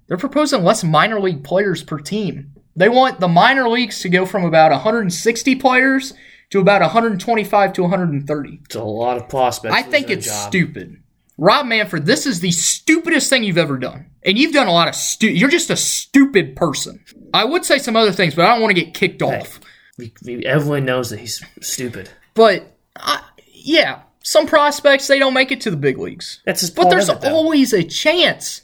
They're 0.09 0.17
proposing 0.17 0.65
less 0.65 0.83
minor 0.83 1.21
league 1.21 1.45
players 1.45 1.83
per 1.83 1.99
team. 1.99 2.53
They 2.77 2.89
want 2.89 3.21
the 3.21 3.29
minor 3.29 3.69
leagues 3.69 4.01
to 4.01 4.09
go 4.09 4.27
from 4.27 4.45
about 4.45 4.73
160 4.73 5.55
players 5.57 6.15
to 6.51 6.61
about 6.61 6.81
125 6.83 7.73
to 7.75 7.83
130. 7.83 8.61
It's 8.65 8.75
a 8.75 8.83
lot 8.83 9.17
of 9.17 9.29
prospects. 9.29 9.75
I 9.75 9.83
think 9.83 10.11
it's 10.11 10.27
job. 10.27 10.49
stupid. 10.49 11.03
Rob 11.39 11.67
Manfred, 11.67 12.05
this 12.05 12.27
is 12.27 12.41
the 12.41 12.51
stupidest 12.51 13.31
thing 13.31 13.45
you've 13.45 13.57
ever 13.59 13.79
done. 13.79 14.07
And 14.25 14.37
you've 14.39 14.53
done 14.53 14.67
a 14.67 14.73
lot 14.73 14.89
of 14.89 14.95
stu- 14.95 15.31
you're 15.33 15.49
just 15.49 15.71
a 15.71 15.77
stupid 15.77 16.55
person. 16.55 17.03
I 17.33 17.45
would 17.45 17.65
say 17.65 17.79
some 17.79 17.97
other 17.97 18.13
things, 18.13 18.35
but 18.35 18.45
I 18.45 18.53
don't 18.53 18.61
want 18.61 18.75
to 18.77 18.83
get 18.85 18.93
kicked 18.93 19.23
off. 19.23 19.59
We, 19.97 20.13
we, 20.25 20.45
everyone 20.45 20.85
knows 20.85 21.09
that 21.11 21.21
he's 21.21 21.43
stupid. 21.63 22.11
But 22.35 22.77
uh, 22.97 23.21
yeah, 23.55 24.03
some 24.23 24.47
prospects 24.47 25.07
they 25.07 25.19
don't 25.19 25.33
make 25.33 25.51
it 25.53 25.63
to 25.63 25.71
the 25.71 25.77
big 25.79 25.97
leagues. 25.99 26.43
That's 26.45 26.69
But 26.69 26.91
there's 26.91 27.09
it, 27.09 27.25
always 27.25 27.73
a 27.73 27.83
chance. 27.85 28.61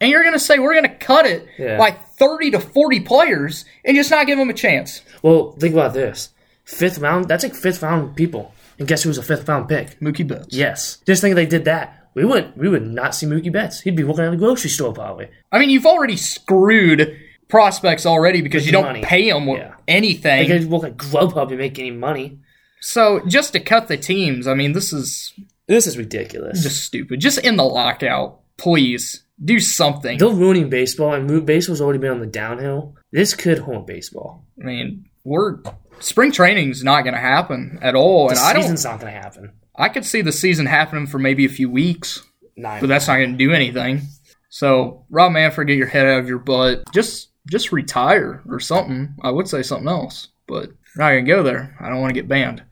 And 0.00 0.10
you're 0.10 0.22
going 0.22 0.34
to 0.34 0.38
say 0.40 0.58
we're 0.60 0.74
going 0.74 0.88
to 0.88 0.96
cut 0.96 1.26
it 1.26 1.46
Yeah. 1.58 1.76
by 1.78 1.90
30 1.90 2.52
to 2.52 2.60
40 2.60 3.00
players 3.00 3.64
and 3.84 3.96
just 3.96 4.10
not 4.10 4.26
give 4.26 4.38
them 4.38 4.48
a 4.50 4.54
chance. 4.54 5.02
Well, 5.22 5.52
think 5.58 5.74
about 5.74 5.94
this: 5.94 6.30
fifth 6.70 6.98
round. 6.98 7.26
That's 7.28 7.42
like 7.44 7.54
fifth 7.54 7.82
round 7.82 8.16
people. 8.16 8.54
And 8.78 8.88
guess 8.88 9.02
who 9.02 9.10
was 9.10 9.18
a 9.18 9.22
fifth 9.22 9.48
round 9.48 9.68
pick? 9.68 9.98
Mookie 10.00 10.26
Betts. 10.26 10.54
Yes. 10.56 10.98
Just 11.06 11.20
think 11.20 11.32
if 11.32 11.36
they 11.36 11.46
did 11.46 11.64
that. 11.66 11.96
We 12.14 12.24
wouldn't. 12.24 12.56
We 12.56 12.68
would 12.68 12.86
not 12.86 13.14
see 13.14 13.26
Mookie 13.26 13.52
Betts. 13.52 13.80
He'd 13.80 13.94
be 13.96 14.04
working 14.04 14.24
at 14.24 14.30
the 14.30 14.36
grocery 14.36 14.70
store 14.70 14.92
probably. 14.92 15.28
I 15.52 15.58
mean, 15.58 15.70
you've 15.70 15.86
already 15.86 16.16
screwed 16.16 17.16
prospects 17.48 18.06
already 18.06 18.40
because 18.40 18.66
you 18.66 18.72
don't 18.72 18.84
money. 18.84 19.02
pay 19.02 19.30
them 19.30 19.46
Yeah. 19.48 19.74
anything. 19.86 20.48
They 20.48 20.58
could 20.58 20.70
work 20.70 20.84
at 20.84 20.96
Grubhub 20.96 21.48
and 21.50 21.58
make 21.58 21.78
any 21.78 21.90
money. 21.90 22.38
So 22.80 23.20
just 23.28 23.52
to 23.52 23.60
cut 23.60 23.88
the 23.88 23.96
teams, 23.96 24.46
I 24.46 24.54
mean, 24.54 24.72
this 24.72 24.92
is 24.92 25.32
This 25.68 25.86
is 25.86 25.98
ridiculous. 25.98 26.62
just 26.62 26.82
stupid. 26.84 27.20
Just 27.20 27.38
in 27.38 27.56
the 27.56 27.64
lockout, 27.64 28.40
please 28.56 29.24
do 29.44 29.60
something. 29.60 30.18
They're 30.18 30.28
ruining 30.28 30.68
baseball, 30.68 31.12
and 31.14 31.46
baseball's 31.46 31.80
already 31.80 31.98
been 31.98 32.10
on 32.10 32.20
the 32.20 32.26
downhill. 32.26 32.96
This 33.12 33.34
could 33.34 33.58
haunt 33.60 33.86
baseball. 33.86 34.44
I 34.60 34.64
mean, 34.66 35.04
we're 35.24 35.58
spring 36.00 36.32
training's 36.32 36.82
not 36.82 37.02
going 37.02 37.14
to 37.14 37.20
happen 37.20 37.78
at 37.82 37.94
all, 37.94 38.28
The 38.28 38.34
and 38.36 38.40
I 38.40 38.52
don't. 38.52 38.62
season's 38.62 38.84
not 38.84 39.00
going 39.00 39.12
to 39.12 39.18
happen. 39.20 39.52
I 39.76 39.88
could 39.88 40.04
see 40.04 40.20
the 40.22 40.32
season 40.32 40.66
happening 40.66 41.06
for 41.06 41.18
maybe 41.18 41.44
a 41.44 41.48
few 41.50 41.70
weeks, 41.70 42.22
Nine. 42.56 42.80
but 42.80 42.88
that's 42.88 43.06
not 43.08 43.16
going 43.16 43.32
to 43.32 43.38
do 43.38 43.52
anything. 43.52 44.02
So, 44.48 45.06
Rob 45.10 45.32
Manfred, 45.32 45.68
get 45.68 45.76
your 45.78 45.86
head 45.86 46.06
out 46.06 46.18
of 46.20 46.28
your 46.28 46.38
butt. 46.38 46.82
Just, 46.92 47.28
just 47.50 47.70
retire 47.72 48.42
or 48.48 48.60
something. 48.60 49.14
I 49.22 49.30
would 49.30 49.48
say 49.48 49.62
something 49.62 49.88
else, 49.88 50.28
but 50.46 50.68
we're 50.96 51.04
not 51.04 51.10
going 51.10 51.24
to 51.24 51.30
go 51.30 51.42
there. 51.42 51.76
I 51.80 51.88
don't 51.88 52.00
want 52.00 52.10
to 52.14 52.20
get 52.20 52.28
banned. 52.28 52.62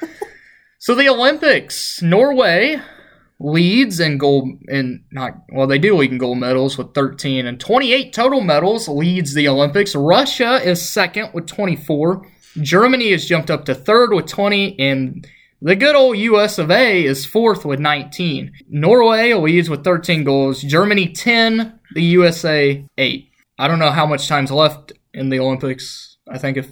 so 0.78 0.94
the 0.94 1.08
Olympics, 1.08 2.00
Norway 2.02 2.80
leads 3.38 4.00
in 4.00 4.16
gold 4.18 4.48
and 4.68 5.04
not 5.12 5.34
well 5.52 5.66
they 5.66 5.78
do 5.78 5.96
lead 5.96 6.10
in 6.10 6.18
gold 6.18 6.38
medals 6.38 6.78
with 6.78 6.94
13 6.94 7.46
and 7.46 7.60
28 7.60 8.12
total 8.12 8.40
medals 8.40 8.88
leads 8.88 9.34
the 9.34 9.46
olympics. 9.46 9.94
Russia 9.94 10.54
is 10.64 10.80
second 10.80 11.30
with 11.34 11.46
24 11.46 12.26
germany 12.62 13.10
has 13.10 13.26
jumped 13.26 13.50
up 13.50 13.66
to 13.66 13.74
third 13.74 14.12
with 14.12 14.26
20 14.26 14.78
and 14.78 15.26
the 15.60 15.76
good 15.76 15.94
old 15.94 16.16
us 16.16 16.58
of 16.58 16.70
a 16.70 17.04
is 17.04 17.26
fourth 17.26 17.64
with 17.64 17.78
19 17.78 18.52
norway 18.68 19.34
leads 19.34 19.68
with 19.68 19.84
13 19.84 20.24
goals. 20.24 20.62
Germany 20.62 21.12
10 21.12 21.78
the 21.94 22.02
usa 22.02 22.86
8 22.96 23.30
i 23.58 23.68
don't 23.68 23.78
know 23.78 23.90
how 23.90 24.06
much 24.06 24.28
time's 24.28 24.50
left 24.50 24.92
in 25.12 25.28
the 25.28 25.40
olympics. 25.40 26.16
I 26.28 26.38
think 26.38 26.56
a 26.56 26.64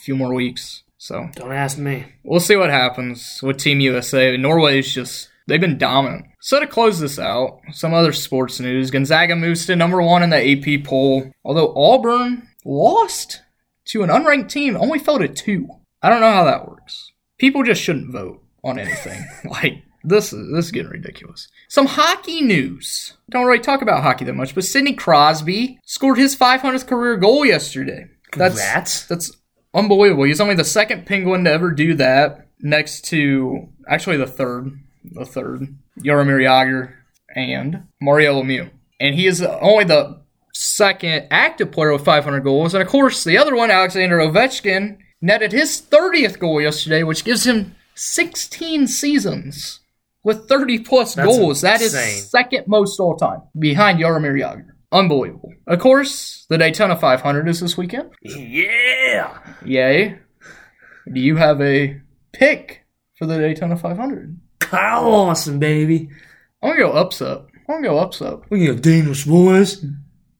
few 0.00 0.14
more 0.14 0.32
weeks 0.32 0.84
so. 0.96 1.28
Don't 1.34 1.52
ask 1.52 1.76
me. 1.76 2.06
we'll 2.22 2.40
see 2.40 2.56
what 2.56 2.70
happens 2.70 3.40
with 3.42 3.58
Team 3.58 3.80
USA. 3.80 4.36
norway 4.36 4.78
is 4.78 4.94
just 4.94 5.28
they've 5.46 5.60
been 5.60 5.78
dominant. 5.78 6.26
So 6.40 6.60
to 6.60 6.66
close 6.66 6.98
this 6.98 7.18
out, 7.18 7.60
some 7.72 7.94
other 7.94 8.12
sports 8.12 8.60
news: 8.60 8.90
Gonzaga 8.90 9.36
moves 9.36 9.66
to 9.66 9.76
number 9.76 10.02
one 10.02 10.22
in 10.22 10.30
the 10.30 10.36
AP 10.36 10.84
poll. 10.84 11.30
Although 11.44 11.74
Auburn 11.74 12.48
lost 12.64 13.42
to 13.86 14.02
an 14.02 14.10
unranked 14.10 14.48
team, 14.48 14.76
only 14.76 14.98
fell 14.98 15.18
to 15.18 15.28
two. 15.28 15.68
I 16.02 16.10
don't 16.10 16.20
know 16.20 16.32
how 16.32 16.44
that 16.44 16.68
works. 16.68 17.12
People 17.38 17.62
just 17.62 17.82
shouldn't 17.82 18.12
vote 18.12 18.42
on 18.62 18.78
anything. 18.78 19.26
like 19.50 19.82
this 20.04 20.32
is 20.32 20.52
this 20.52 20.66
is 20.66 20.72
getting 20.72 20.90
ridiculous. 20.90 21.48
Some 21.68 21.86
hockey 21.86 22.42
news. 22.42 23.14
Don't 23.30 23.46
really 23.46 23.58
talk 23.58 23.82
about 23.82 24.02
hockey 24.02 24.24
that 24.26 24.34
much, 24.34 24.54
but 24.54 24.64
Sidney 24.64 24.92
Crosby 24.92 25.78
scored 25.84 26.18
his 26.18 26.36
500th 26.36 26.86
career 26.86 27.16
goal 27.16 27.44
yesterday. 27.44 28.06
That's 28.36 28.54
Congrats. 28.54 29.06
that's 29.06 29.32
unbelievable. 29.72 30.24
He's 30.24 30.40
only 30.40 30.54
the 30.54 30.64
second 30.64 31.06
Penguin 31.06 31.44
to 31.44 31.50
ever 31.50 31.70
do 31.70 31.94
that, 31.94 32.48
next 32.60 33.04
to 33.06 33.68
actually 33.88 34.16
the 34.16 34.26
third, 34.26 34.78
the 35.04 35.24
third 35.24 35.74
Jaromir 36.00 36.40
Jagr 36.40 36.94
and 37.34 37.84
Mario 38.00 38.42
Lemieux, 38.42 38.70
and 39.00 39.14
he 39.14 39.26
is 39.26 39.42
only 39.42 39.84
the 39.84 40.22
second 40.52 41.26
active 41.30 41.72
player 41.72 41.92
with 41.92 42.04
500 42.04 42.40
goals. 42.40 42.74
And 42.74 42.82
of 42.82 42.88
course, 42.88 43.24
the 43.24 43.38
other 43.38 43.54
one, 43.54 43.70
Alexander 43.70 44.18
Ovechkin, 44.18 44.98
netted 45.20 45.52
his 45.52 45.82
30th 45.82 46.38
goal 46.38 46.60
yesterday, 46.60 47.02
which 47.02 47.24
gives 47.24 47.46
him 47.46 47.74
16 47.94 48.86
seasons 48.86 49.80
with 50.22 50.48
30 50.48 50.80
plus 50.80 51.14
That's 51.14 51.26
goals. 51.26 51.60
That 51.60 51.80
is 51.80 52.30
second 52.30 52.66
most 52.66 52.98
all 53.00 53.16
time, 53.16 53.42
behind 53.58 53.98
Jaromir 54.00 54.40
Jagr. 54.40 54.66
Unbelievable. 54.92 55.52
Of 55.66 55.80
course, 55.80 56.46
the 56.48 56.56
Daytona 56.56 56.96
500 56.96 57.48
is 57.48 57.60
this 57.60 57.76
weekend. 57.76 58.10
Yeah. 58.22 59.38
Yay. 59.64 60.18
Do 61.12 61.20
you 61.20 61.36
have 61.36 61.60
a 61.60 62.00
pick 62.32 62.84
for 63.18 63.26
the 63.26 63.38
Daytona 63.38 63.76
500? 63.76 64.38
Kyle 64.74 65.10
Larson, 65.10 65.58
baby. 65.58 66.08
I'm 66.62 66.70
gonna 66.70 66.80
go 66.80 66.92
upset. 66.92 67.38
I'm 67.68 67.76
gonna 67.76 67.88
go 67.88 67.98
upset. 67.98 68.38
We 68.50 68.66
have 68.66 68.82
Daniel 68.82 69.14
Suarez. 69.14 69.84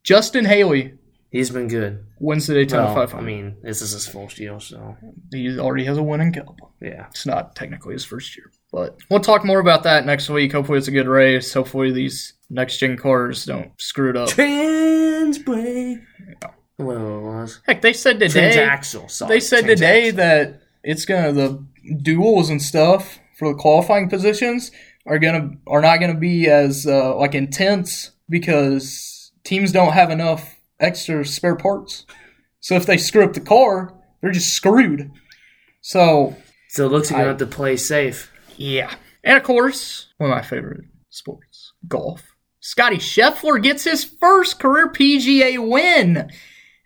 Justin 0.03 0.45
Haley 0.45 0.95
He's 1.31 1.51
been 1.51 1.67
good. 1.69 2.05
wins 2.21 2.47
the 2.47 2.55
Daytona 2.55 2.85
Well, 2.85 2.95
500. 2.95 3.19
I 3.19 3.27
mean, 3.27 3.57
this 3.63 3.83
is 3.83 3.93
his 3.93 4.07
first 4.07 4.39
year, 4.39 4.61
so 4.61 4.97
he 5.33 5.59
already 5.59 5.85
has 5.87 5.99
a 5.99 6.03
winning 6.03 6.29
in 6.29 6.33
Cup. 6.35 6.57
yeah. 6.81 7.07
It's 7.11 7.27
not 7.27 7.57
technically 7.57 7.95
his 7.95 8.05
first 8.05 8.37
year, 8.37 8.53
but 8.71 8.97
we'll 9.11 9.21
talk 9.21 9.45
more 9.45 9.59
about 9.59 9.83
that 9.83 10.07
next 10.07 10.29
week. 10.31 10.53
Hopefully, 10.53 10.79
it's 10.79 10.89
a 10.89 10.93
good 10.93 11.09
race. 11.09 11.53
Hopefully, 11.53 11.91
these 11.93 12.35
next 12.51 12.79
gen 12.79 12.97
cars 12.97 13.45
don't 13.47 13.73
screw 13.81 14.11
it 14.11 14.17
up. 14.17 14.29
Trans 14.29 15.39
brake. 15.39 15.99
Whatever 16.77 17.19
it 17.19 17.23
was. 17.23 17.61
Heck, 17.67 17.83
they 17.83 17.93
said 17.93 18.19
today. 18.21 18.53
Transaxle. 18.57 19.11
Sorry. 19.11 19.29
They 19.29 19.41
said 19.41 19.67
today 19.67 20.13
Transaxle. 20.13 20.17
that 20.17 20.61
it's 20.85 21.05
gonna 21.05 21.33
the 21.33 21.65
duels 22.03 22.51
and 22.51 22.61
stuff 22.63 23.19
for 23.37 23.49
the 23.49 23.59
qualifying 23.59 24.09
positions 24.09 24.71
are 25.07 25.19
gonna 25.19 25.51
are 25.67 25.81
not 25.83 25.99
gonna 26.01 26.15
be 26.19 26.47
as 26.49 26.87
uh, 26.87 27.15
like 27.17 27.35
intense 27.35 28.13
because 28.29 29.33
teams 29.45 29.73
don't 29.73 29.93
have 29.93 30.11
enough 30.11 30.57
extra 30.81 31.25
spare 31.25 31.57
parts. 31.57 32.07
So 32.61 32.75
if 32.77 32.87
they 32.87 32.97
screw 32.97 33.25
up 33.25 33.35
the 33.35 33.41
car, 33.41 33.93
they're 34.21 34.31
just 34.33 34.55
screwed. 34.55 35.11
So 35.81 36.37
So 36.71 36.87
it 36.87 36.93
looks 36.93 37.11
like 37.11 37.21
I- 37.21 37.23
you 37.25 37.29
have 37.29 37.39
to 37.39 37.47
play 37.47 37.77
safe. 37.77 38.33
yeah, 38.57 38.95
and 39.23 39.37
of 39.37 39.43
course 39.43 40.09
one 40.19 40.31
of 40.31 40.37
my 40.37 40.43
favorite 40.43 40.85
sports, 41.11 41.73
golf. 41.89 42.23
Scottie 42.61 42.97
Scheffler 42.97 43.63
gets 43.63 43.85
his 43.85 44.05
first 44.05 44.59
career 44.59 44.89
PGA 44.89 45.59
win 45.59 46.31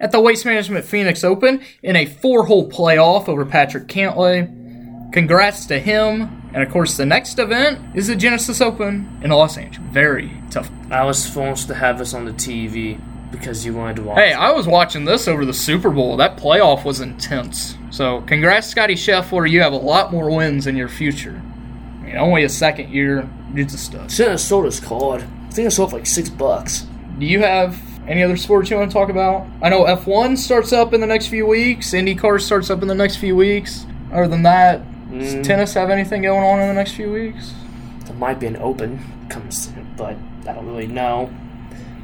at 0.01 0.11
the 0.11 0.21
Waste 0.21 0.45
Management 0.45 0.85
Phoenix 0.85 1.23
Open 1.23 1.61
in 1.85 1.95
a 1.95 2.05
four-hole 2.05 2.69
playoff 2.69 3.29
over 3.29 3.45
Patrick 3.47 3.87
Cantlay. 3.87 5.13
Congrats 5.13 5.67
to 5.67 5.79
him. 5.79 6.38
And 6.53 6.63
of 6.63 6.71
course, 6.71 6.97
the 6.97 7.07
next 7.07 7.39
event 7.39 7.95
is 7.95 8.07
the 8.07 8.17
Genesis 8.17 8.61
Open 8.61 9.21
in 9.23 9.31
Los 9.31 9.57
Angeles. 9.57 9.87
Very 9.93 10.33
tough. 10.51 10.71
I 10.91 11.05
was 11.05 11.29
forced 11.29 11.69
to 11.69 11.75
have 11.75 11.99
this 11.99 12.15
on 12.15 12.25
the 12.25 12.33
TV 12.33 13.01
because 13.31 13.65
you 13.67 13.75
wanted 13.75 13.97
to 13.97 14.03
watch. 14.03 14.19
Hey, 14.19 14.33
I 14.33 14.51
was 14.51 14.67
watching 14.67 15.05
this 15.05 15.29
over 15.29 15.45
the 15.45 15.53
Super 15.53 15.91
Bowl. 15.91 16.17
That 16.17 16.39
playoff 16.39 16.85
was 16.85 17.01
intense. 17.01 17.77
So, 17.91 18.23
congrats, 18.23 18.67
Scottie 18.67 18.95
Scheffler. 18.95 19.49
You 19.49 19.61
have 19.61 19.73
a 19.73 19.77
lot 19.77 20.11
more 20.13 20.35
wins 20.35 20.67
in 20.67 20.77
your 20.77 20.89
future. 20.89 21.41
I 22.01 22.05
mean, 22.05 22.17
only 22.17 22.45
a 22.45 22.49
second 22.49 22.91
year. 22.91 23.29
It's 23.55 23.75
a 23.75 23.79
stud. 23.79 24.11
Shouldn't 24.11 24.33
have 24.33 24.41
sold 24.41 24.65
his 24.65 24.81
card. 24.81 25.23
I 25.23 25.51
think 25.51 25.67
I 25.67 25.69
sold 25.69 25.91
for 25.91 25.97
like 25.97 26.07
six 26.07 26.29
bucks. 26.29 26.87
Do 27.19 27.27
you 27.27 27.41
have 27.41 27.79
any 28.07 28.23
other 28.23 28.37
sports 28.37 28.71
you 28.71 28.77
want 28.77 28.91
to 28.91 28.95
talk 28.95 29.11
about? 29.11 29.47
I 29.61 29.69
know 29.69 29.85
F1 29.85 30.39
starts 30.39 30.73
up 30.73 30.95
in 30.95 31.01
the 31.01 31.07
next 31.07 31.27
few 31.27 31.47
weeks. 31.47 31.93
IndyCar 31.93 32.41
starts 32.41 32.71
up 32.71 32.81
in 32.83 32.89
the 32.89 32.95
next 32.95 33.17
few 33.17 33.37
weeks. 33.37 33.85
Other 34.13 34.29
than 34.29 34.43
that, 34.45 34.81
Does 35.11 35.35
Mm, 35.37 35.43
tennis 35.45 35.75
have 35.75 35.91
anything 35.91 36.23
going 36.23 36.43
on 36.45 36.61
in 36.61 36.69
the 36.69 36.75
next 36.75 36.93
few 36.93 37.13
weeks? 37.13 37.55
there 38.05 38.17
might 38.17 38.41
be 38.41 38.47
an 38.47 38.57
open 38.57 38.99
comes 39.29 39.71
but 39.97 40.17
I 40.47 40.53
don't 40.53 40.67
really 40.67 40.87
know. 40.87 41.31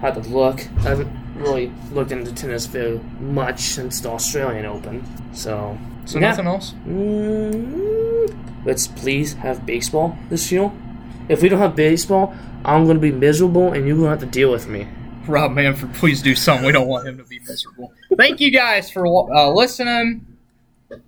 I 0.03 0.07
have 0.11 0.23
to 0.23 0.29
look. 0.29 0.61
I 0.81 0.89
haven't 0.91 1.11
really 1.37 1.73
looked 1.93 2.13
into 2.13 2.33
tennis 2.35 2.67
very 2.67 3.01
much 3.21 3.61
since 3.61 4.01
the 4.01 4.11
Australian 4.11 4.67
Open. 4.67 5.03
So, 5.33 5.79
So 6.05 6.19
yeah. 6.19 6.29
nothing 6.31 6.47
else? 6.47 6.75
Mm, 6.87 8.37
let's 8.67 8.87
please 8.87 9.33
have 9.35 9.65
baseball 9.65 10.19
this 10.29 10.53
year. 10.53 10.71
If 11.29 11.41
we 11.43 11.49
don't 11.49 11.59
have 11.61 11.75
baseball, 11.75 12.35
I'm 12.67 12.87
gonna 12.87 12.99
be 12.99 13.13
miserable, 13.13 13.73
and 13.73 13.87
you're 13.89 13.97
gonna 13.97 14.11
have 14.11 14.21
to 14.21 14.27
deal 14.27 14.51
with 14.53 14.69
me. 14.69 14.87
Rob 15.27 15.53
Manfred, 15.53 15.95
please 15.95 16.21
do 16.21 16.35
something. 16.35 16.67
We 16.67 16.73
don't 16.73 16.87
want 16.89 17.09
him 17.09 17.17
to 17.17 17.25
be 17.25 17.39
miserable. 17.41 17.93
Thank 18.17 18.41
you 18.41 18.51
guys 18.51 18.91
for 18.91 19.07
uh, 19.07 19.49
listening. 19.51 20.27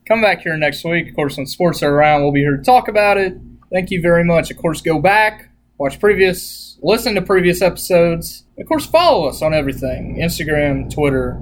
Come 0.07 0.22
back 0.22 0.43
here 0.43 0.57
next 0.57 0.85
week. 0.85 1.09
Of 1.09 1.14
course, 1.14 1.37
when 1.37 1.47
sports 1.47 1.83
are 1.83 1.93
around, 1.95 2.22
we'll 2.22 2.33
be 2.33 2.41
here 2.41 2.57
to 2.57 2.62
talk 2.62 2.89
about 2.89 3.18
it. 3.18 3.37
Thank 3.72 3.91
you 3.91 4.01
very 4.01 4.24
much. 4.24 4.51
Of 4.51 4.57
course, 4.57 4.81
go 4.81 5.01
back, 5.01 5.51
watch 5.79 6.01
previous, 6.01 6.79
listen 6.83 7.14
to 7.14 7.22
previous 7.22 7.62
episodes. 7.62 8.45
Of 8.59 8.66
course, 8.66 8.87
follow 8.87 9.29
us 9.29 9.43
on 9.43 9.53
everything 9.53 10.18
Instagram, 10.20 10.93
Twitter, 10.93 11.33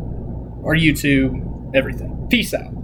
or 0.63 0.75
YouTube, 0.75 1.75
everything. 1.75 2.27
Peace 2.31 2.55
out. 2.55 2.75